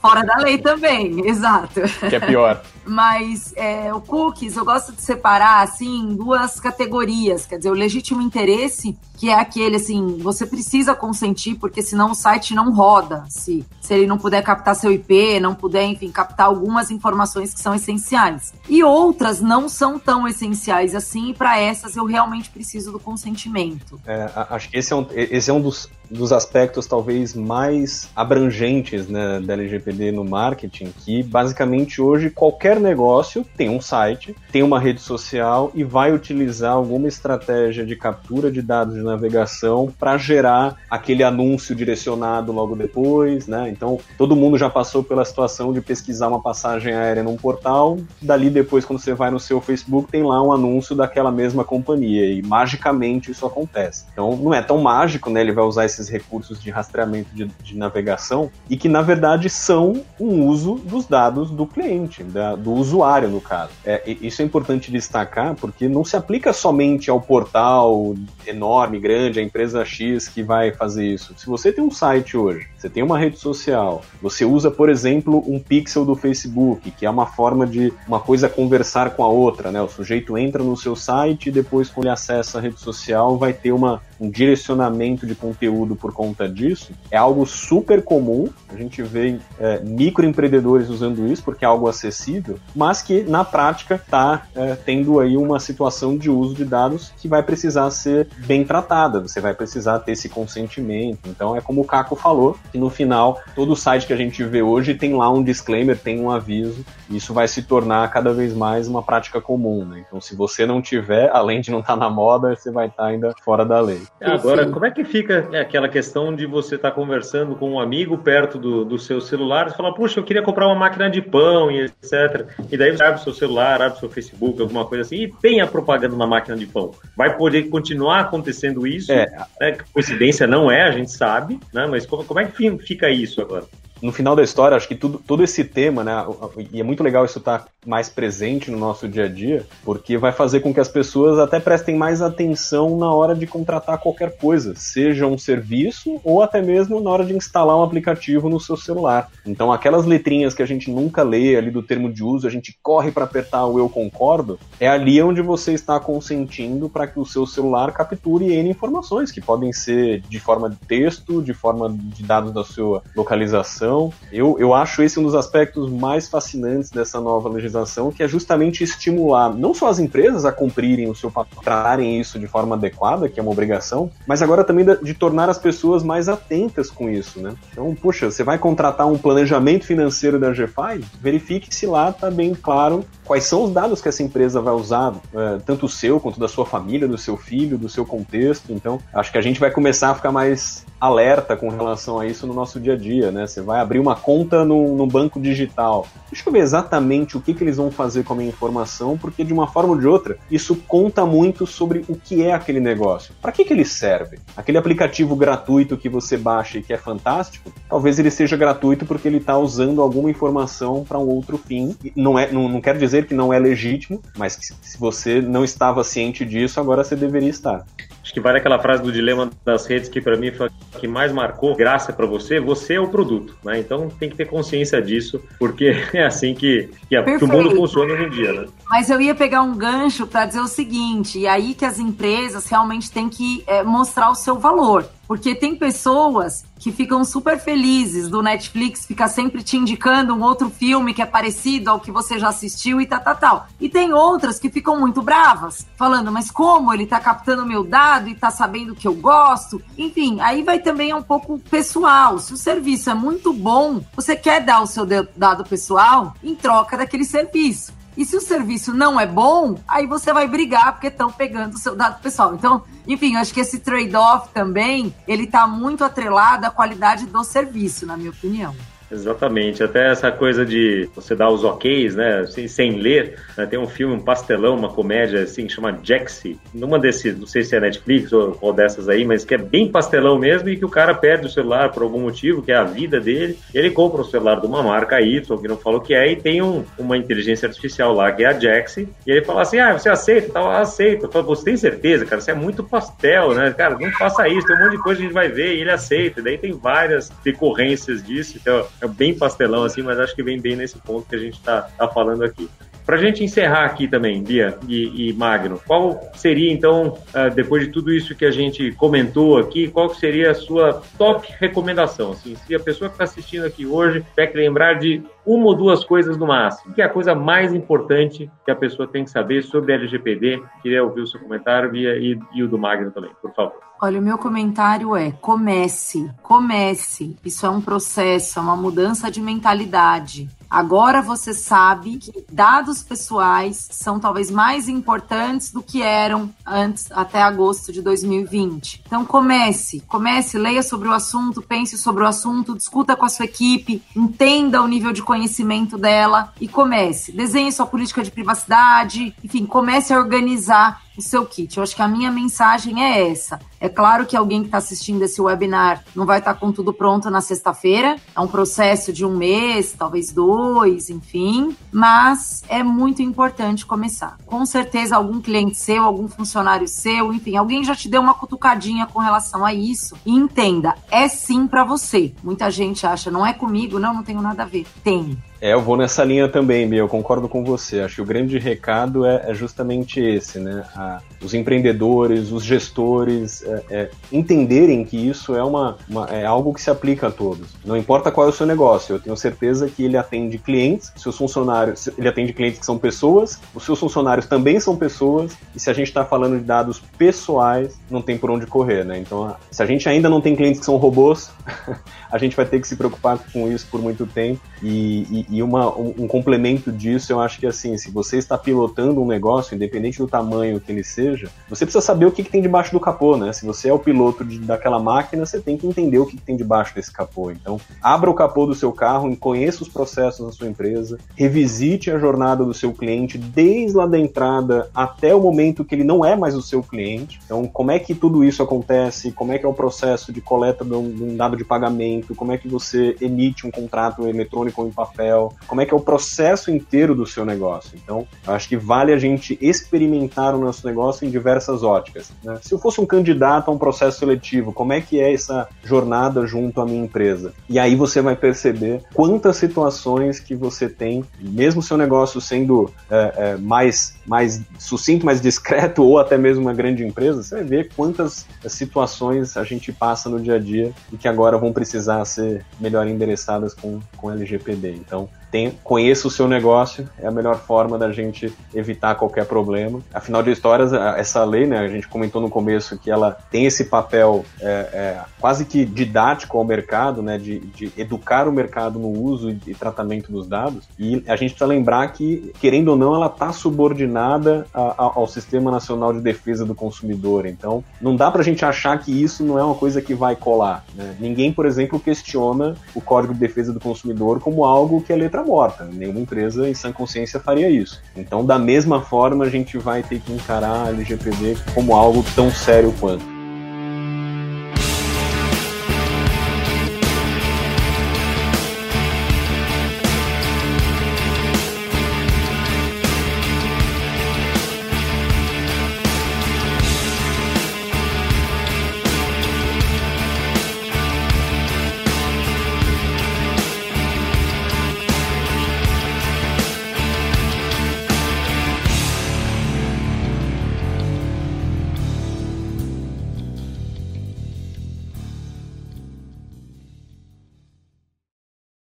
Fora 0.01 0.23
da 0.23 0.37
lei 0.37 0.57
também, 0.57 1.21
exato. 1.27 1.81
Que 2.09 2.15
é 2.15 2.19
pior. 2.19 2.61
Mas 2.85 3.53
é, 3.57 3.93
o 3.93 3.99
cookies 3.99 4.55
eu 4.55 4.63
gosto 4.63 4.93
de 4.93 5.01
separar 5.01 5.61
assim 5.61 6.03
em 6.03 6.15
duas 6.15 6.59
categorias. 6.59 7.45
Quer 7.45 7.57
dizer, 7.57 7.69
o 7.69 7.73
legítimo 7.73 8.21
interesse, 8.21 8.97
que 9.17 9.29
é 9.29 9.33
aquele 9.33 9.75
assim, 9.75 10.17
você 10.19 10.45
precisa 10.45 10.95
consentir, 10.95 11.55
porque 11.55 11.81
senão 11.81 12.11
o 12.11 12.15
site 12.15 12.55
não 12.55 12.73
roda. 12.73 13.25
Se, 13.27 13.65
se 13.81 13.93
ele 13.93 14.07
não 14.07 14.17
puder 14.17 14.41
captar 14.41 14.75
seu 14.75 14.91
IP, 14.91 15.39
não 15.41 15.53
puder, 15.53 15.83
enfim, 15.83 16.09
captar 16.09 16.47
algumas 16.47 16.89
informações 16.89 17.53
que 17.53 17.59
são 17.59 17.75
essenciais. 17.75 18.53
E 18.69 18.83
outras 18.83 19.41
não 19.41 19.67
são 19.77 19.99
tão 19.99 20.27
essenciais 20.27 20.95
assim, 20.95 21.29
e 21.29 21.33
para 21.35 21.59
essas 21.59 21.95
eu 21.95 22.05
realmente 22.05 22.49
preciso 22.49 22.91
do 22.91 22.99
consentimento. 22.99 24.01
É, 24.07 24.27
acho 24.49 24.69
que 24.69 24.77
esse 24.77 24.91
é, 24.91 24.95
um, 24.95 25.05
esse 25.11 25.51
é 25.51 25.53
um 25.53 25.61
dos 25.61 25.87
dos 26.09 26.31
aspectos 26.31 26.85
talvez 26.85 27.33
mais 27.33 28.09
abrangentes 28.15 29.07
né, 29.07 29.39
da 29.39 29.53
LGPD 29.53 30.11
no 30.11 30.23
marketing, 30.23 30.93
que 31.03 31.23
basicamente 31.23 32.01
hoje 32.01 32.29
qualquer 32.29 32.79
negócio 32.79 33.45
tem 33.55 33.69
um 33.69 33.81
site, 33.81 34.35
tem 34.51 34.63
uma 34.63 34.79
rede 34.79 35.01
social 35.01 35.71
e 35.73 35.83
vai 35.83 36.13
utilizar 36.13 36.73
alguma 36.73 37.07
estratégia 37.07 37.85
de 37.85 37.95
captura 37.95 38.51
de 38.51 38.61
dados 38.61 38.95
de 38.95 39.01
navegação 39.01 39.93
para 39.97 40.17
gerar 40.17 40.77
aquele 40.89 41.23
anúncio 41.23 41.75
direcionado 41.75 42.51
logo 42.51 42.75
depois, 42.75 43.47
né? 43.47 43.69
Então 43.69 43.99
todo 44.17 44.35
mundo 44.35 44.57
já 44.57 44.69
passou 44.69 45.03
pela 45.03 45.25
situação 45.25 45.73
de 45.73 45.81
pesquisar 45.81 46.27
uma 46.27 46.41
passagem 46.41 46.93
aérea 46.93 47.23
num 47.23 47.37
portal, 47.37 47.97
dali 48.21 48.49
depois 48.49 48.85
quando 48.85 48.99
você 48.99 49.13
vai 49.13 49.31
no 49.31 49.39
seu 49.39 49.59
Facebook 49.61 50.11
tem 50.11 50.23
lá 50.23 50.41
um 50.41 50.51
anúncio 50.51 50.95
daquela 50.95 51.31
mesma 51.31 51.63
companhia 51.63 52.25
e 52.25 52.41
magicamente 52.41 53.31
isso 53.31 53.45
acontece. 53.45 54.05
Então 54.11 54.35
não 54.35 54.53
é 54.53 54.61
tão 54.61 54.77
mágico, 54.79 55.29
né? 55.29 55.41
Ele 55.41 55.51
vai 55.51 55.63
usar 55.65 55.85
esses 55.97 56.09
recursos 56.09 56.61
de 56.61 56.69
rastreamento 56.69 57.29
de, 57.33 57.45
de 57.45 57.77
navegação 57.77 58.51
e 58.69 58.77
que 58.77 58.87
na 58.87 59.01
verdade 59.01 59.49
são 59.49 60.03
um 60.19 60.45
uso 60.45 60.75
dos 60.75 61.05
dados 61.05 61.49
do 61.49 61.65
cliente, 61.65 62.23
da, 62.23 62.55
do 62.55 62.73
usuário 62.73 63.29
no 63.29 63.41
caso. 63.41 63.71
É, 63.85 64.03
isso 64.21 64.41
é 64.41 64.45
importante 64.45 64.91
destacar 64.91 65.55
porque 65.55 65.87
não 65.87 66.03
se 66.03 66.15
aplica 66.15 66.53
somente 66.53 67.09
ao 67.09 67.19
portal 67.19 68.15
enorme, 68.45 68.99
grande, 68.99 69.39
a 69.39 69.43
empresa 69.43 69.83
X 69.83 70.27
que 70.27 70.43
vai 70.43 70.71
fazer 70.71 71.05
isso. 71.05 71.33
Se 71.37 71.47
você 71.47 71.71
tem 71.71 71.83
um 71.83 71.91
site 71.91 72.37
hoje, 72.37 72.67
você 72.77 72.89
tem 72.89 73.03
uma 73.03 73.17
rede 73.17 73.37
social, 73.37 74.03
você 74.21 74.45
usa, 74.45 74.69
por 74.69 74.89
exemplo, 74.89 75.43
um 75.47 75.59
pixel 75.59 76.05
do 76.05 76.15
Facebook, 76.15 76.91
que 76.91 77.05
é 77.05 77.09
uma 77.09 77.25
forma 77.25 77.65
de 77.65 77.93
uma 78.07 78.19
coisa 78.19 78.47
conversar 78.47 79.11
com 79.11 79.23
a 79.23 79.27
outra, 79.27 79.71
né? 79.71 79.81
O 79.81 79.87
sujeito 79.87 80.37
entra 80.37 80.63
no 80.63 80.77
seu 80.77 80.95
site 80.95 81.49
e 81.49 81.51
depois, 81.51 81.89
quando 81.89 82.05
ele 82.05 82.13
acessa 82.13 82.57
a 82.57 82.61
rede 82.61 82.79
social, 82.79 83.37
vai 83.37 83.53
ter 83.53 83.71
uma, 83.71 84.01
um 84.19 84.29
direcionamento 84.29 85.25
de 85.25 85.35
conteúdo 85.35 85.95
por 85.95 86.13
conta 86.13 86.47
disso. 86.47 86.91
É 87.11 87.17
algo 87.17 87.45
super 87.45 88.01
comum, 88.01 88.49
a 88.69 88.75
gente 88.75 89.01
vê 89.01 89.39
é, 89.59 89.79
microempreendedores 89.79 90.89
usando 90.89 91.27
isso 91.27 91.43
porque 91.43 91.65
é 91.65 91.67
algo 91.67 91.87
acessível, 91.87 92.59
mas 92.75 93.01
que 93.01 93.23
na 93.23 93.43
prática 93.43 93.95
está 93.95 94.47
é, 94.55 94.75
tendo 94.75 95.19
aí 95.19 95.37
uma 95.37 95.59
situação 95.59 96.17
de 96.17 96.29
uso 96.29 96.55
de 96.55 96.65
dados 96.65 97.11
que 97.17 97.27
vai 97.27 97.43
precisar 97.43 97.89
ser 97.91 98.27
bem 98.45 98.63
tratada, 98.63 99.21
você 99.21 99.39
vai 99.39 99.53
precisar 99.53 99.99
ter 99.99 100.13
esse 100.13 100.29
consentimento. 100.29 101.27
Então 101.27 101.55
é 101.55 101.61
como 101.61 101.81
o 101.81 101.85
Caco 101.85 102.15
falou, 102.15 102.57
que 102.71 102.77
no 102.77 102.89
final 102.89 103.39
todo 103.55 103.75
site 103.75 104.07
que 104.07 104.13
a 104.13 104.17
gente 104.17 104.43
vê 104.43 104.61
hoje 104.61 104.93
tem 104.93 105.13
lá 105.15 105.29
um 105.29 105.43
disclaimer, 105.43 105.97
tem 105.97 106.19
um 106.19 106.31
aviso, 106.31 106.85
e 107.09 107.17
isso 107.17 107.33
vai 107.33 107.47
se 107.47 107.63
tornar 107.63 108.09
cada 108.11 108.33
vez 108.33 108.53
mais 108.53 108.87
uma 108.87 109.03
prática 109.03 109.39
comum. 109.39 109.85
Né? 109.85 110.03
Então 110.05 110.19
se 110.19 110.35
você 110.35 110.65
não 110.65 110.81
tiver, 110.81 111.29
além 111.35 111.61
de 111.61 111.71
não 111.71 111.79
estar 111.79 111.93
tá 111.93 111.99
na 111.99 112.09
moda, 112.09 112.55
você 112.55 112.71
vai 112.71 112.87
estar 112.87 113.03
tá 113.03 113.09
ainda 113.09 113.33
fora 113.43 113.65
da 113.65 113.79
lei. 113.79 114.01
Agora, 114.19 114.69
como 114.69 114.85
é 114.85 114.91
que 114.91 115.03
fica 115.03 115.47
aquela 115.59 115.87
questão 115.87 116.35
de 116.35 116.45
você 116.45 116.75
estar 116.75 116.89
tá 116.89 116.95
conversando 116.95 117.55
com 117.55 117.71
um 117.71 117.79
amigo 117.79 118.17
perto 118.17 118.57
do, 118.57 118.83
do 118.83 118.97
seu 118.97 119.21
celular 119.21 119.67
e 119.67 119.77
falar, 119.77 119.93
puxa, 119.93 120.19
eu 120.19 120.23
queria 120.23 120.41
comprar 120.41 120.67
uma 120.67 120.75
máquina 120.75 121.09
de 121.09 121.21
pão 121.21 121.69
e 121.69 121.81
etc. 121.81 122.47
E 122.71 122.77
daí 122.77 122.95
você 122.95 123.03
abre 123.03 123.19
o 123.19 123.23
seu 123.23 123.33
celular, 123.33 123.81
abre 123.81 123.97
o 123.97 123.99
seu 123.99 124.09
Facebook, 124.09 124.61
alguma 124.61 124.85
coisa 124.85 125.03
assim, 125.03 125.23
e 125.23 125.31
tem 125.31 125.61
a 125.61 125.67
propaganda 125.67 126.15
na 126.15 126.25
máquina 126.25 126.57
de 126.57 126.65
pão. 126.65 126.91
Vai 127.15 127.37
poder 127.37 127.69
continuar 127.69 128.21
acontecendo 128.21 128.87
isso? 128.87 129.11
É. 129.11 129.27
Né? 129.61 129.77
Coincidência 129.93 130.47
não 130.47 130.71
é, 130.71 130.83
a 130.83 130.91
gente 130.91 131.11
sabe, 131.11 131.59
né? 131.73 131.85
mas 131.85 132.05
como, 132.05 132.23
como 132.23 132.39
é 132.39 132.45
que 132.45 132.77
fica 132.79 133.09
isso 133.09 133.41
agora? 133.41 133.65
No 134.01 134.11
final 134.11 134.35
da 134.35 134.43
história, 134.43 134.77
acho 134.77 134.87
que 134.87 134.95
tudo, 134.95 135.21
todo 135.25 135.43
esse 135.43 135.63
tema, 135.63 136.03
né, 136.03 136.25
e 136.71 136.79
é 136.79 136.83
muito 136.83 137.03
legal 137.03 137.25
isso 137.25 137.39
estar 137.39 137.59
tá 137.59 137.65
mais 137.85 138.09
presente 138.09 138.69
no 138.69 138.77
nosso 138.77 139.07
dia 139.07 139.25
a 139.25 139.27
dia, 139.27 139.65
porque 139.83 140.17
vai 140.17 140.31
fazer 140.31 140.59
com 140.59 140.73
que 140.73 140.79
as 140.79 140.87
pessoas 140.87 141.39
até 141.39 141.59
prestem 141.59 141.95
mais 141.95 142.21
atenção 142.21 142.97
na 142.97 143.11
hora 143.11 143.33
de 143.33 143.47
contratar 143.47 143.99
qualquer 143.99 144.37
coisa, 144.37 144.73
seja 144.75 145.25
um 145.25 145.37
serviço 145.37 146.19
ou 146.23 146.41
até 146.41 146.61
mesmo 146.61 146.99
na 146.99 147.09
hora 147.09 147.25
de 147.25 147.35
instalar 147.35 147.77
um 147.77 147.83
aplicativo 147.83 148.49
no 148.49 148.59
seu 148.59 148.75
celular. 148.75 149.29
Então, 149.45 149.71
aquelas 149.71 150.05
letrinhas 150.05 150.53
que 150.53 150.63
a 150.63 150.65
gente 150.65 150.91
nunca 150.91 151.23
lê 151.23 151.55
ali 151.55 151.71
do 151.71 151.81
termo 151.81 152.11
de 152.11 152.23
uso, 152.23 152.47
a 152.47 152.51
gente 152.51 152.77
corre 152.83 153.11
para 153.11 153.23
apertar 153.23 153.65
o 153.65 153.79
eu 153.79 153.89
concordo, 153.89 154.59
é 154.79 154.87
ali 154.87 155.21
onde 155.21 155.41
você 155.41 155.73
está 155.73 155.99
consentindo 155.99 156.89
para 156.89 157.07
que 157.07 157.19
o 157.19 157.25
seu 157.25 157.45
celular 157.45 157.91
capture 157.91 158.53
N 158.53 158.69
informações, 158.69 159.31
que 159.31 159.41
podem 159.41 159.71
ser 159.71 160.21
de 160.21 160.39
forma 160.39 160.69
de 160.69 160.75
texto, 160.75 161.41
de 161.41 161.53
forma 161.53 161.89
de 161.89 162.23
dados 162.23 162.51
da 162.51 162.63
sua 162.63 163.01
localização 163.15 163.86
eu, 164.31 164.57
eu 164.59 164.73
acho 164.73 165.01
esse 165.01 165.19
um 165.19 165.23
dos 165.23 165.35
aspectos 165.35 165.89
mais 165.89 166.27
fascinantes 166.27 166.89
dessa 166.89 167.19
nova 167.19 167.49
legislação, 167.49 168.11
que 168.11 168.23
é 168.23 168.27
justamente 168.27 168.83
estimular 168.83 169.53
não 169.53 169.73
só 169.73 169.87
as 169.87 169.99
empresas 169.99 170.45
a 170.45 170.51
cumprirem 170.51 171.09
o 171.09 171.15
seu 171.15 171.31
papel, 171.31 171.61
tratarem 171.63 172.19
isso 172.19 172.39
de 172.39 172.47
forma 172.47 172.75
adequada, 172.75 173.29
que 173.29 173.39
é 173.39 173.43
uma 173.43 173.51
obrigação, 173.51 174.09
mas 174.25 174.41
agora 174.41 174.63
também 174.63 174.85
de, 174.85 174.97
de 175.03 175.13
tornar 175.13 175.49
as 175.49 175.57
pessoas 175.57 176.03
mais 176.03 176.27
atentas 176.27 176.89
com 176.89 177.09
isso, 177.09 177.39
né? 177.39 177.53
Então, 177.71 177.95
poxa, 177.95 178.29
você 178.29 178.43
vai 178.43 178.57
contratar 178.57 179.07
um 179.07 179.17
planejamento 179.17 179.85
financeiro 179.85 180.39
da 180.39 180.51
GFI, 180.51 181.03
verifique 181.21 181.73
se 181.73 181.85
lá 181.85 182.09
está 182.09 182.29
bem 182.29 182.53
claro 182.53 183.05
quais 183.25 183.43
são 183.43 183.63
os 183.63 183.71
dados 183.71 184.01
que 184.01 184.09
essa 184.09 184.23
empresa 184.23 184.61
vai 184.61 184.73
usar, 184.73 185.13
é, 185.33 185.59
tanto 185.65 185.85
o 185.85 185.89
seu 185.89 186.19
quanto 186.19 186.39
da 186.39 186.47
sua 186.47 186.65
família, 186.65 187.07
do 187.07 187.17
seu 187.17 187.37
filho, 187.37 187.77
do 187.77 187.89
seu 187.89 188.05
contexto. 188.05 188.71
Então, 188.71 188.99
acho 189.13 189.31
que 189.31 189.37
a 189.37 189.41
gente 189.41 189.59
vai 189.59 189.71
começar 189.71 190.11
a 190.11 190.15
ficar 190.15 190.31
mais 190.31 190.85
alerta 190.99 191.55
com 191.55 191.69
relação 191.69 192.19
a 192.19 192.25
isso 192.25 192.47
no 192.47 192.53
nosso 192.53 192.79
dia 192.79 192.93
a 192.93 192.97
dia, 192.97 193.31
né? 193.31 193.45
Você 193.45 193.61
vai 193.61 193.79
abrir 193.79 193.99
uma 193.99 194.15
conta 194.15 194.65
no, 194.65 194.95
no 194.95 195.05
banco 195.05 195.39
digital. 195.39 196.07
Deixa 196.31 196.47
eu 196.47 196.53
ver 196.53 196.59
exatamente 196.59 197.37
o 197.37 197.41
que, 197.41 197.53
que 197.53 197.63
eles 197.63 197.77
vão 197.77 197.91
fazer 197.91 198.23
com 198.23 198.33
a 198.33 198.35
minha 198.35 198.49
informação, 198.49 199.17
porque 199.17 199.43
de 199.43 199.53
uma 199.53 199.67
forma 199.67 199.93
ou 199.93 199.99
de 199.99 200.07
outra, 200.07 200.37
isso 200.49 200.75
conta 200.87 201.25
muito 201.25 201.65
sobre 201.65 202.03
o 202.07 202.15
que 202.15 202.43
é 202.43 202.53
aquele 202.53 202.79
negócio. 202.79 203.33
Para 203.41 203.51
que, 203.51 203.63
que 203.63 203.73
ele 203.73 203.85
serve? 203.85 204.39
Aquele 204.55 204.77
aplicativo 204.77 205.35
gratuito 205.35 205.97
que 205.97 206.09
você 206.09 206.37
baixa 206.37 206.79
e 206.79 206.83
que 206.83 206.93
é 206.93 206.97
fantástico, 206.97 207.71
talvez 207.87 208.17
ele 208.19 208.31
seja 208.31 208.57
gratuito 208.57 209.05
porque 209.05 209.27
ele 209.27 209.37
está 209.37 209.57
usando 209.57 210.01
alguma 210.01 210.29
informação 210.29 211.03
para 211.03 211.19
um 211.19 211.27
outro 211.27 211.57
fim. 211.57 211.95
Não, 212.15 212.37
é, 212.37 212.51
não, 212.51 212.67
não 212.67 212.81
quer 212.81 212.97
dizer 212.97 213.27
que 213.27 213.33
não 213.33 213.53
é 213.53 213.59
legítimo, 213.59 214.21
mas 214.37 214.55
que 214.55 214.65
se 214.65 214.97
você 214.97 215.41
não 215.41 215.63
estava 215.63 216.03
ciente 216.03 216.43
disso, 216.43 216.79
agora 216.79 217.03
você 217.03 217.15
deveria 217.15 217.49
estar. 217.49 217.85
Acho 218.27 218.33
que 218.33 218.41
vale 218.41 218.57
aquela 218.57 218.77
frase 218.77 219.01
do 219.01 219.09
dilema 219.09 219.49
das 219.63 219.85
redes 219.85 220.09
que 220.09 220.19
para 220.19 220.35
mim 220.35 220.51
foi 220.51 220.67
a 220.67 220.99
que 220.99 221.07
mais 221.07 221.31
marcou 221.31 221.73
graça 221.77 222.11
para 222.11 222.25
você. 222.25 222.59
Você 222.59 222.95
é 222.95 222.99
o 222.99 223.07
produto, 223.07 223.55
né? 223.63 223.79
Então 223.79 224.09
tem 224.09 224.29
que 224.29 224.35
ter 224.35 224.45
consciência 224.45 225.01
disso, 225.01 225.41
porque 225.57 225.95
é 226.13 226.25
assim 226.25 226.53
que, 226.53 226.89
que, 227.07 227.15
a, 227.15 227.23
que 227.23 227.45
o 227.45 227.47
mundo 227.47 227.73
funciona 227.73 228.13
hoje 228.13 228.23
em 228.25 228.29
dia, 228.29 228.51
né? 228.51 228.67
Mas 228.89 229.09
eu 229.09 229.21
ia 229.21 229.33
pegar 229.33 229.61
um 229.61 229.77
gancho 229.77 230.27
para 230.27 230.45
dizer 230.45 230.59
o 230.59 230.67
seguinte: 230.67 231.39
e 231.39 231.47
aí 231.47 231.73
que 231.73 231.85
as 231.85 231.99
empresas 231.99 232.67
realmente 232.67 233.09
têm 233.09 233.29
que 233.29 233.63
é, 233.65 233.81
mostrar 233.81 234.29
o 234.29 234.35
seu 234.35 234.59
valor. 234.59 235.07
Porque 235.27 235.53
tem 235.53 235.75
pessoas 235.75 236.63
que 236.79 236.91
ficam 236.91 237.23
super 237.25 237.59
felizes 237.59 238.29
do 238.29 238.41
Netflix 238.41 239.05
ficar 239.05 239.27
sempre 239.27 239.63
te 239.63 239.77
indicando 239.77 240.33
um 240.33 240.41
outro 240.41 240.69
filme 240.69 241.13
que 241.13 241.21
é 241.21 241.25
parecido 241.25 241.89
ao 241.89 241.99
que 241.99 242.11
você 242.11 242.39
já 242.39 242.49
assistiu 242.49 243.01
e 243.01 243.05
tal, 243.05 243.19
tal, 243.19 243.35
tal. 243.35 243.67
E 243.79 243.89
tem 243.89 244.13
outras 244.13 244.59
que 244.59 244.69
ficam 244.69 244.99
muito 244.99 245.21
bravas, 245.21 245.85
falando, 245.97 246.31
mas 246.31 246.51
como 246.51 246.93
ele 246.93 247.05
tá 247.05 247.19
captando 247.19 247.65
meu 247.65 247.83
dado 247.83 248.29
e 248.29 248.35
tá 248.35 248.49
sabendo 248.51 248.95
que 248.95 249.07
eu 249.07 249.15
gosto? 249.15 249.81
Enfim, 249.97 250.39
aí 250.39 250.63
vai 250.63 250.79
também 250.79 251.13
um 251.13 251.21
pouco 251.21 251.59
pessoal. 251.59 252.39
Se 252.39 252.53
o 252.53 252.57
serviço 252.57 253.09
é 253.09 253.13
muito 253.13 253.51
bom, 253.51 254.01
você 254.15 254.35
quer 254.35 254.61
dar 254.61 254.81
o 254.81 254.87
seu 254.87 255.05
dado 255.35 255.63
pessoal 255.65 256.33
em 256.43 256.55
troca 256.55 256.95
daquele 256.95 257.25
serviço. 257.25 257.96
E 258.17 258.25
se 258.25 258.35
o 258.35 258.41
serviço 258.41 258.91
não 258.91 259.19
é 259.19 259.27
bom, 259.27 259.79
aí 259.87 260.07
você 260.07 260.33
vai 260.33 260.47
brigar 260.47 260.93
porque 260.93 261.05
estão 261.05 261.31
pegando 261.31 261.75
o 261.75 261.77
seu 261.77 261.95
dado 261.95 262.19
pessoal. 262.19 262.55
Então, 262.55 262.83
enfim, 263.07 263.35
eu 263.35 263.39
acho 263.39 263.53
que 263.53 263.59
esse 263.59 263.77
trade-off 263.77 264.49
também, 264.51 265.13
ele 265.27 265.43
está 265.43 265.67
muito 265.67 266.03
atrelado 266.03 266.65
à 266.65 266.71
qualidade 266.71 267.27
do 267.27 267.43
serviço, 267.43 268.07
na 268.07 268.17
minha 268.17 268.31
opinião. 268.31 268.75
Exatamente, 269.09 269.81
até 269.81 270.11
essa 270.11 270.31
coisa 270.31 270.65
de 270.65 271.09
você 271.15 271.33
dar 271.33 271.49
os 271.49 271.63
OKs, 271.63 272.15
né, 272.15 272.45
sem, 272.45 272.67
sem 272.67 272.91
ler, 272.91 273.39
né, 273.57 273.65
tem 273.65 273.79
um 273.79 273.87
filme, 273.87 274.13
um 274.13 274.19
pastelão, 274.19 274.75
uma 274.75 274.89
comédia 274.89 275.43
assim, 275.43 275.65
que 275.65 275.73
chama 275.73 275.97
Jaxi, 276.03 276.59
numa 276.73 276.99
desses, 276.99 277.37
não 277.37 277.47
sei 277.47 277.63
se 277.63 277.75
é 277.75 277.79
Netflix 277.79 278.33
ou 278.33 278.51
qual 278.51 278.73
dessas 278.73 279.07
aí, 279.07 279.23
mas 279.23 279.45
que 279.45 279.55
é 279.55 279.57
bem 279.57 279.89
pastelão 279.89 280.37
mesmo 280.37 280.67
e 280.69 280.75
que 280.75 280.83
o 280.83 280.89
cara 280.89 281.13
perde 281.13 281.47
o 281.47 281.49
celular 281.49 281.91
por 281.91 282.03
algum 282.03 282.19
motivo, 282.19 282.61
que 282.61 282.71
é 282.71 282.75
a 282.75 282.83
vida 282.83 283.19
dele, 283.19 283.57
ele 283.73 283.89
compra 283.91 284.21
o 284.21 284.25
celular 284.25 284.59
de 284.59 284.67
uma 284.67 284.83
marca 284.83 285.21
Y, 285.21 285.57
que 285.57 285.67
não 285.67 285.77
falou 285.77 286.01
que 286.01 286.13
é, 286.13 286.31
e 286.31 286.35
tem 286.35 286.61
um, 286.61 286.83
uma 286.97 287.17
inteligência 287.17 287.67
artificial 287.67 288.13
lá, 288.13 288.31
que 288.31 288.43
é 288.43 288.47
a 288.47 288.59
Jaxi, 288.59 289.07
e 289.25 289.31
ele 289.31 289.45
fala 289.45 289.61
assim, 289.61 289.79
ah, 289.79 289.93
você 289.93 290.09
aceita? 290.09 290.51
Tal, 290.51 290.69
aceito. 290.69 291.25
Eu 291.25 291.31
falo, 291.31 291.45
você 291.45 291.63
tem 291.63 291.77
certeza, 291.77 292.25
cara, 292.25 292.41
você 292.41 292.51
é 292.51 292.55
muito 292.55 292.83
pastel, 292.83 293.53
né, 293.53 293.73
cara, 293.75 293.97
não 293.97 294.11
faça 294.11 294.49
isso, 294.49 294.67
tem 294.67 294.75
um 294.75 294.79
monte 294.79 294.97
de 294.97 295.03
coisa 295.03 295.17
que 295.17 295.23
a 295.23 295.27
gente 295.27 295.33
vai 295.33 295.47
ver, 295.47 295.75
e 295.75 295.81
ele 295.81 295.91
aceita, 295.91 296.41
daí 296.41 296.57
tem 296.57 296.73
várias 296.73 297.29
decorrências 297.43 298.21
disso, 298.21 298.57
então 298.57 298.85
é 299.01 299.07
bem 299.07 299.37
pastelão 299.37 299.83
assim, 299.83 300.01
mas 300.01 300.19
acho 300.19 300.35
que 300.35 300.43
vem 300.43 300.59
bem 300.59 300.75
nesse 300.75 300.97
ponto 300.99 301.27
que 301.27 301.35
a 301.35 301.39
gente 301.39 301.55
está 301.55 301.81
tá 301.81 302.07
falando 302.07 302.43
aqui. 302.43 302.69
Para 303.07 303.15
a 303.15 303.19
gente 303.19 303.41
encerrar 303.41 303.85
aqui 303.85 304.05
também, 304.05 304.43
Bia 304.43 304.77
e, 304.85 305.29
e 305.29 305.33
Magno, 305.33 305.79
qual 305.87 306.29
seria 306.35 306.69
então, 306.69 307.17
uh, 307.29 307.49
depois 307.55 307.85
de 307.85 307.89
tudo 307.89 308.11
isso 308.11 308.35
que 308.35 308.43
a 308.43 308.51
gente 308.51 308.91
comentou 308.91 309.57
aqui, 309.57 309.87
qual 309.87 310.09
seria 310.09 310.51
a 310.51 310.53
sua 310.53 311.01
top 311.17 311.47
recomendação? 311.57 312.31
Assim, 312.31 312.55
se 312.55 312.75
a 312.75 312.79
pessoa 312.81 313.07
que 313.07 313.13
está 313.13 313.23
assistindo 313.23 313.65
aqui 313.65 313.85
hoje 313.85 314.25
tiver 314.31 314.47
que 314.47 314.57
lembrar 314.57 314.95
de 314.95 315.23
uma 315.45 315.67
ou 315.67 315.73
duas 315.73 316.03
coisas 316.03 316.35
no 316.35 316.47
máximo, 316.47 316.93
que 316.93 317.01
é 317.01 317.05
a 317.05 317.09
coisa 317.09 317.33
mais 317.33 317.73
importante 317.73 318.51
que 318.65 318.71
a 318.71 318.75
pessoa 318.75 319.07
tem 319.07 319.23
que 319.23 319.29
saber 319.29 319.63
sobre 319.63 319.93
LGPD, 319.93 320.61
queria 320.81 321.01
ouvir 321.01 321.21
o 321.21 321.27
seu 321.27 321.39
comentário, 321.39 321.89
Bia, 321.89 322.17
e, 322.17 322.37
e 322.53 322.61
o 322.61 322.67
do 322.67 322.77
Magno 322.77 323.09
também, 323.11 323.31
por 323.41 323.53
favor. 323.53 323.86
Olha, 323.99 324.19
o 324.19 324.23
meu 324.23 324.37
comentário 324.37 325.15
é: 325.15 325.31
comece, 325.31 326.29
comece. 326.43 327.35
Isso 327.43 327.65
é 327.65 327.69
um 327.69 327.81
processo, 327.81 328.59
é 328.59 328.61
uma 328.61 328.75
mudança 328.75 329.31
de 329.31 329.41
mentalidade. 329.41 330.49
Agora 330.69 331.21
você 331.21 331.53
sabe 331.53 332.17
que 332.17 332.45
dados 332.51 333.01
pessoais 333.01 333.87
são 333.89 334.19
talvez 334.19 334.51
mais 334.51 334.89
importantes 334.89 335.71
do 335.71 335.81
que 335.81 336.01
eram 336.01 336.53
antes, 336.65 337.09
até 337.11 337.41
agosto 337.41 337.91
de 337.91 338.01
2020. 338.01 339.03
Então 339.07 339.25
comece, 339.25 340.01
comece, 340.01 340.57
leia 340.57 340.83
sobre 340.83 341.07
o 341.07 341.13
assunto, 341.13 341.61
pense 341.61 341.97
sobre 341.97 342.23
o 342.23 342.27
assunto, 342.27 342.75
discuta 342.75 343.15
com 343.15 343.25
a 343.25 343.29
sua 343.29 343.45
equipe, 343.45 344.03
entenda 344.15 344.81
o 344.81 344.87
nível 344.87 345.13
de 345.13 345.23
conhecimento 345.23 345.97
dela 345.97 346.53
e 346.59 346.67
comece. 346.67 347.31
Desenhe 347.31 347.71
sua 347.71 347.87
política 347.87 348.21
de 348.21 348.29
privacidade, 348.29 349.33
enfim, 349.41 349.65
comece 349.65 350.13
a 350.13 350.19
organizar 350.19 351.01
o 351.17 351.21
seu 351.21 351.45
kit. 351.45 351.77
Eu 351.77 351.83
acho 351.83 351.95
que 351.95 352.01
a 352.01 352.07
minha 352.07 352.31
mensagem 352.31 353.03
é 353.03 353.29
essa. 353.29 353.59
É 353.79 353.87
claro 353.87 354.25
que 354.25 354.35
alguém 354.35 354.61
que 354.61 354.67
está 354.67 354.77
assistindo 354.77 355.21
esse 355.21 355.41
webinar 355.41 356.03
não 356.15 356.25
vai 356.25 356.39
estar 356.39 356.53
tá 356.53 356.59
com 356.59 356.71
tudo 356.71 356.93
pronto 356.93 357.29
na 357.29 357.41
sexta-feira. 357.41 358.15
É 358.35 358.39
um 358.39 358.47
processo 358.47 359.13
de 359.13 359.25
um 359.25 359.35
mês, 359.35 359.93
talvez 359.97 360.31
dois, 360.31 361.09
enfim. 361.09 361.75
Mas 361.91 362.63
é 362.67 362.83
muito 362.83 363.21
importante 363.21 363.85
começar. 363.85 364.37
Com 364.45 364.65
certeza, 364.65 365.15
algum 365.15 365.41
cliente 365.41 365.77
seu, 365.77 366.03
algum 366.03 366.27
funcionário 366.27 366.87
seu, 366.87 367.33
enfim, 367.33 367.55
alguém 367.55 367.83
já 367.83 367.95
te 367.95 368.09
deu 368.09 368.21
uma 368.21 368.33
cutucadinha 368.33 369.05
com 369.05 369.19
relação 369.19 369.65
a 369.65 369.73
isso. 369.73 370.15
E 370.25 370.33
entenda, 370.33 370.95
é 371.11 371.27
sim 371.27 371.67
para 371.67 371.83
você. 371.83 372.33
Muita 372.43 372.71
gente 372.71 373.05
acha, 373.05 373.29
não 373.29 373.45
é 373.45 373.53
comigo, 373.53 373.99
não, 373.99 374.13
não 374.13 374.23
tenho 374.23 374.41
nada 374.41 374.63
a 374.63 374.65
ver. 374.65 374.85
Tem. 375.03 375.37
É, 375.59 375.73
eu 375.73 375.81
vou 375.81 375.97
nessa 375.97 376.23
linha 376.23 376.47
também, 376.47 376.87
Bia, 376.87 376.99
eu 376.99 377.07
concordo 377.07 377.49
com 377.49 377.63
você. 377.63 378.01
Acho 378.01 378.15
que 378.15 378.21
o 378.21 378.25
grande 378.25 378.59
recado 378.59 379.25
é, 379.25 379.45
é 379.47 379.53
justamente 379.53 380.19
esse, 380.19 380.59
né? 380.59 380.83
A, 380.95 381.19
os 381.41 381.53
empreendedores, 381.53 382.51
os 382.51 382.63
gestores 382.63 383.63
é, 383.63 383.83
é, 383.89 384.09
entenderem 384.31 385.03
que 385.03 385.17
isso 385.17 385.55
é, 385.55 385.63
uma, 385.63 385.97
uma, 386.07 386.25
é 386.27 386.45
algo 386.45 386.73
que 386.73 386.81
se 386.81 386.89
aplica 386.89 387.27
a 387.27 387.31
todos. 387.31 387.69
Não 387.85 387.97
importa 387.97 388.31
qual 388.31 388.47
é 388.47 388.49
o 388.49 388.53
seu 388.53 388.65
negócio, 388.65 389.15
eu 389.15 389.19
tenho 389.19 389.35
certeza 389.35 389.87
que 389.87 390.03
ele 390.03 390.17
atende 390.17 390.57
clientes, 390.57 391.11
seus 391.15 391.37
funcionários, 391.37 392.07
ele 392.17 392.27
atende 392.27 392.53
clientes 392.53 392.79
que 392.79 392.85
são 392.85 392.97
pessoas, 392.97 393.59
os 393.73 393.83
seus 393.83 393.99
funcionários 393.99 394.45
também 394.45 394.79
são 394.79 394.95
pessoas, 394.95 395.55
e 395.75 395.79
se 395.79 395.89
a 395.89 395.93
gente 395.93 396.07
está 396.07 396.25
falando 396.25 396.57
de 396.57 396.63
dados 396.63 397.01
pessoais, 397.17 397.99
não 398.09 398.21
tem 398.21 398.37
por 398.37 398.49
onde 398.49 398.65
correr, 398.65 399.03
né? 399.03 399.17
Então, 399.19 399.55
se 399.71 399.81
a 399.81 399.85
gente 399.85 400.07
ainda 400.07 400.29
não 400.29 400.41
tem 400.41 400.55
clientes 400.55 400.79
que 400.79 400.85
são 400.85 400.97
robôs, 400.97 401.51
a 402.31 402.37
gente 402.37 402.55
vai 402.55 402.65
ter 402.65 402.79
que 402.79 402.87
se 402.87 402.95
preocupar 402.95 403.39
com 403.51 403.71
isso 403.71 403.87
por 403.89 404.01
muito 404.01 404.25
tempo. 404.25 404.59
E, 404.81 405.25
e, 405.29 405.45
e 405.49 405.63
uma, 405.63 405.95
um, 405.97 406.13
um, 406.19 406.27
complemento 406.27 406.91
disso, 406.91 407.31
eu 407.31 407.39
acho 407.39 407.59
que 407.59 407.67
assim, 407.67 407.97
se 407.97 408.11
você 408.11 408.37
está 408.37 408.57
pilotando 408.57 409.21
um 409.21 409.27
negócio, 409.27 409.75
independente 409.75 410.17
do 410.17 410.27
tamanho 410.27 410.79
que 410.79 410.91
ele 410.91 411.03
seja, 411.03 411.49
você 411.69 411.85
precisa 411.85 412.03
saber 412.03 412.25
o 412.25 412.31
que, 412.31 412.43
que 412.43 412.51
tem 412.51 412.61
debaixo 412.61 412.91
do 412.91 412.99
capô, 412.99 413.37
né? 413.37 413.53
Se 413.53 413.65
você 413.65 413.89
é 413.89 413.93
o 413.93 413.99
piloto 413.99 414.43
de, 414.43 414.59
daquela 414.59 414.99
máquina, 414.99 415.45
você 415.45 415.59
tem 415.59 415.77
que 415.77 415.87
entender 415.87 416.19
o 416.19 416.25
que, 416.25 416.37
que 416.37 416.41
tem 416.41 416.55
debaixo 416.55 416.93
desse 416.95 417.11
capô. 417.11 417.51
Então, 417.51 417.79
abra 418.01 418.29
o 418.29 418.33
capô 418.33 418.65
do 418.65 418.75
seu 418.75 418.91
carro, 418.91 419.35
conheça 419.37 419.83
os 419.83 419.89
processos 419.89 420.45
da 420.45 420.51
sua 420.51 420.67
empresa, 420.67 421.17
revisite 421.35 422.11
a 422.11 422.19
jornada 422.19 422.65
do 422.65 422.73
seu 422.73 422.93
cliente 422.93 423.37
desde 423.37 423.97
lá 423.97 424.05
da 424.05 424.19
entrada 424.19 424.89
até 424.93 425.33
o 425.33 425.41
momento 425.41 425.85
que 425.85 425.95
ele 425.95 426.03
não 426.03 426.23
é 426.23 426.35
mais 426.35 426.55
o 426.55 426.61
seu 426.61 426.83
cliente. 426.83 427.39
Então, 427.45 427.65
como 427.65 427.91
é 427.91 427.99
que 427.99 428.13
tudo 428.13 428.43
isso 428.43 428.61
acontece? 428.61 429.31
Como 429.31 429.51
é 429.51 429.57
que 429.57 429.65
é 429.65 429.69
o 429.69 429.73
processo 429.73 430.31
de 430.31 430.41
coleta 430.41 430.83
de 430.83 430.93
um, 430.93 431.09
de 431.09 431.23
um 431.23 431.37
dado 431.37 431.55
de 431.55 431.63
pagamento? 431.63 432.35
Como 432.35 432.51
é 432.51 432.57
que 432.57 432.67
você 432.67 433.15
emite 433.21 433.65
um 433.65 433.71
contrato 433.71 434.27
eletrônico 434.27 434.81
ou 434.81 434.87
em 434.87 434.91
papel? 434.91 435.36
Como 435.67 435.81
é 435.81 435.85
que 435.85 435.93
é 435.93 435.97
o 435.97 435.99
processo 435.99 436.71
inteiro 436.71 437.15
do 437.15 437.25
seu 437.25 437.45
negócio. 437.45 437.91
Então, 438.01 438.27
acho 438.45 438.67
que 438.67 438.77
vale 438.77 439.13
a 439.13 439.17
gente 439.17 439.57
experimentar 439.61 440.55
o 440.55 440.59
nosso 440.59 440.85
negócio 440.85 441.25
em 441.25 441.29
diversas 441.29 441.83
óticas. 441.83 442.31
Né? 442.43 442.57
Se 442.61 442.73
eu 442.73 442.79
fosse 442.79 442.99
um 443.01 443.05
candidato 443.05 443.69
a 443.69 443.73
um 443.73 443.77
processo 443.77 444.19
seletivo, 444.19 444.73
como 444.73 444.93
é 444.93 445.01
que 445.01 445.19
é 445.19 445.33
essa 445.33 445.67
jornada 445.83 446.45
junto 446.45 446.81
à 446.81 446.85
minha 446.85 447.03
empresa? 447.03 447.53
E 447.69 447.79
aí 447.79 447.95
você 447.95 448.21
vai 448.21 448.35
perceber 448.35 449.03
quantas 449.13 449.57
situações 449.57 450.39
que 450.39 450.55
você 450.55 450.87
tem, 450.87 451.23
mesmo 451.39 451.81
seu 451.81 451.97
negócio 451.97 452.39
sendo 452.39 452.91
é, 453.09 453.33
é, 453.37 453.57
mais, 453.57 454.15
mais 454.25 454.61
sucinto, 454.77 455.25
mais 455.25 455.41
discreto, 455.41 456.03
ou 456.07 456.19
até 456.19 456.37
mesmo 456.37 456.63
uma 456.63 456.73
grande 456.73 457.03
empresa, 457.03 457.43
você 457.43 457.55
vai 457.55 457.63
ver 457.63 457.89
quantas 457.95 458.45
situações 458.67 459.57
a 459.57 459.63
gente 459.63 459.91
passa 459.91 460.29
no 460.29 460.39
dia 460.39 460.55
a 460.55 460.59
dia 460.59 460.91
e 461.11 461.17
que 461.17 461.27
agora 461.27 461.57
vão 461.57 461.73
precisar 461.73 462.23
ser 462.25 462.65
melhor 462.79 463.07
endereçadas 463.07 463.73
com, 463.73 463.99
com 464.15 464.31
LGPD. 464.31 464.91
Então, 464.91 465.26
tem, 465.51 465.71
conheça 465.83 466.27
o 466.27 466.31
seu 466.31 466.47
negócio, 466.47 467.07
é 467.19 467.27
a 467.27 467.31
melhor 467.31 467.57
forma 467.57 467.97
da 467.97 468.11
gente 468.11 468.53
evitar 468.73 469.15
qualquer 469.15 469.45
problema. 469.45 469.99
Afinal 470.13 470.43
de 470.43 470.51
histórias, 470.51 470.91
essa 470.93 471.43
lei, 471.43 471.65
né, 471.65 471.79
a 471.79 471.87
gente 471.87 472.07
comentou 472.07 472.41
no 472.41 472.49
começo 472.49 472.97
que 472.97 473.09
ela 473.09 473.37
tem 473.49 473.65
esse 473.65 473.85
papel 473.85 474.43
é, 474.59 474.65
é, 474.93 475.21
quase 475.39 475.65
que 475.65 475.85
didático 475.85 476.57
ao 476.57 476.63
mercado, 476.63 477.21
né, 477.21 477.37
de, 477.37 477.59
de, 477.59 477.91
educar 477.97 478.47
o 478.47 478.51
mercado 478.51 478.99
no 478.99 479.09
uso 479.09 479.49
e 479.65 479.73
tratamento 479.73 480.31
dos 480.31 480.47
dados. 480.47 480.87
E 480.99 481.23
a 481.27 481.35
gente 481.35 481.51
precisa 481.51 481.65
lembrar 481.65 482.07
que, 482.11 482.51
querendo 482.59 482.89
ou 482.89 482.97
não, 482.97 483.15
ela 483.15 483.27
está 483.27 483.51
subordinada 483.51 484.65
a, 484.73 484.81
a, 484.81 485.11
ao 485.15 485.27
Sistema 485.27 485.71
Nacional 485.71 486.13
de 486.13 486.19
Defesa 486.19 486.65
do 486.65 486.75
Consumidor. 486.75 487.45
Então, 487.45 487.83
não 488.01 488.15
dá 488.15 488.29
para 488.29 488.41
a 488.41 488.43
gente 488.43 488.63
achar 488.65 488.97
que 488.99 489.11
isso 489.11 489.43
não 489.43 489.57
é 489.57 489.63
uma 489.63 489.75
coisa 489.75 490.01
que 490.01 490.13
vai 490.13 490.35
colar. 490.35 490.83
Né? 490.95 491.15
Ninguém, 491.19 491.51
por 491.51 491.65
exemplo, 491.65 491.99
questiona 491.99 492.75
o 492.93 493.01
Código 493.01 493.33
de 493.33 493.39
Defesa 493.39 493.71
do 493.71 493.79
Consumidor 493.79 494.39
como 494.39 494.65
algo 494.65 495.01
que 495.01 495.13
é 495.13 495.15
morta. 495.43 495.85
Nenhuma 495.85 496.19
empresa 496.19 496.67
em 496.67 496.73
sã 496.73 496.91
consciência 496.91 497.39
faria 497.39 497.69
isso. 497.69 498.01
Então, 498.15 498.45
da 498.45 498.57
mesma 498.57 499.01
forma, 499.01 499.45
a 499.45 499.49
gente 499.49 499.77
vai 499.77 500.03
ter 500.03 500.19
que 500.19 500.33
encarar 500.33 500.87
a 500.87 500.89
LGPD 500.89 501.57
como 501.73 501.93
algo 501.93 502.23
tão 502.35 502.51
sério 502.51 502.93
quanto. 502.99 503.36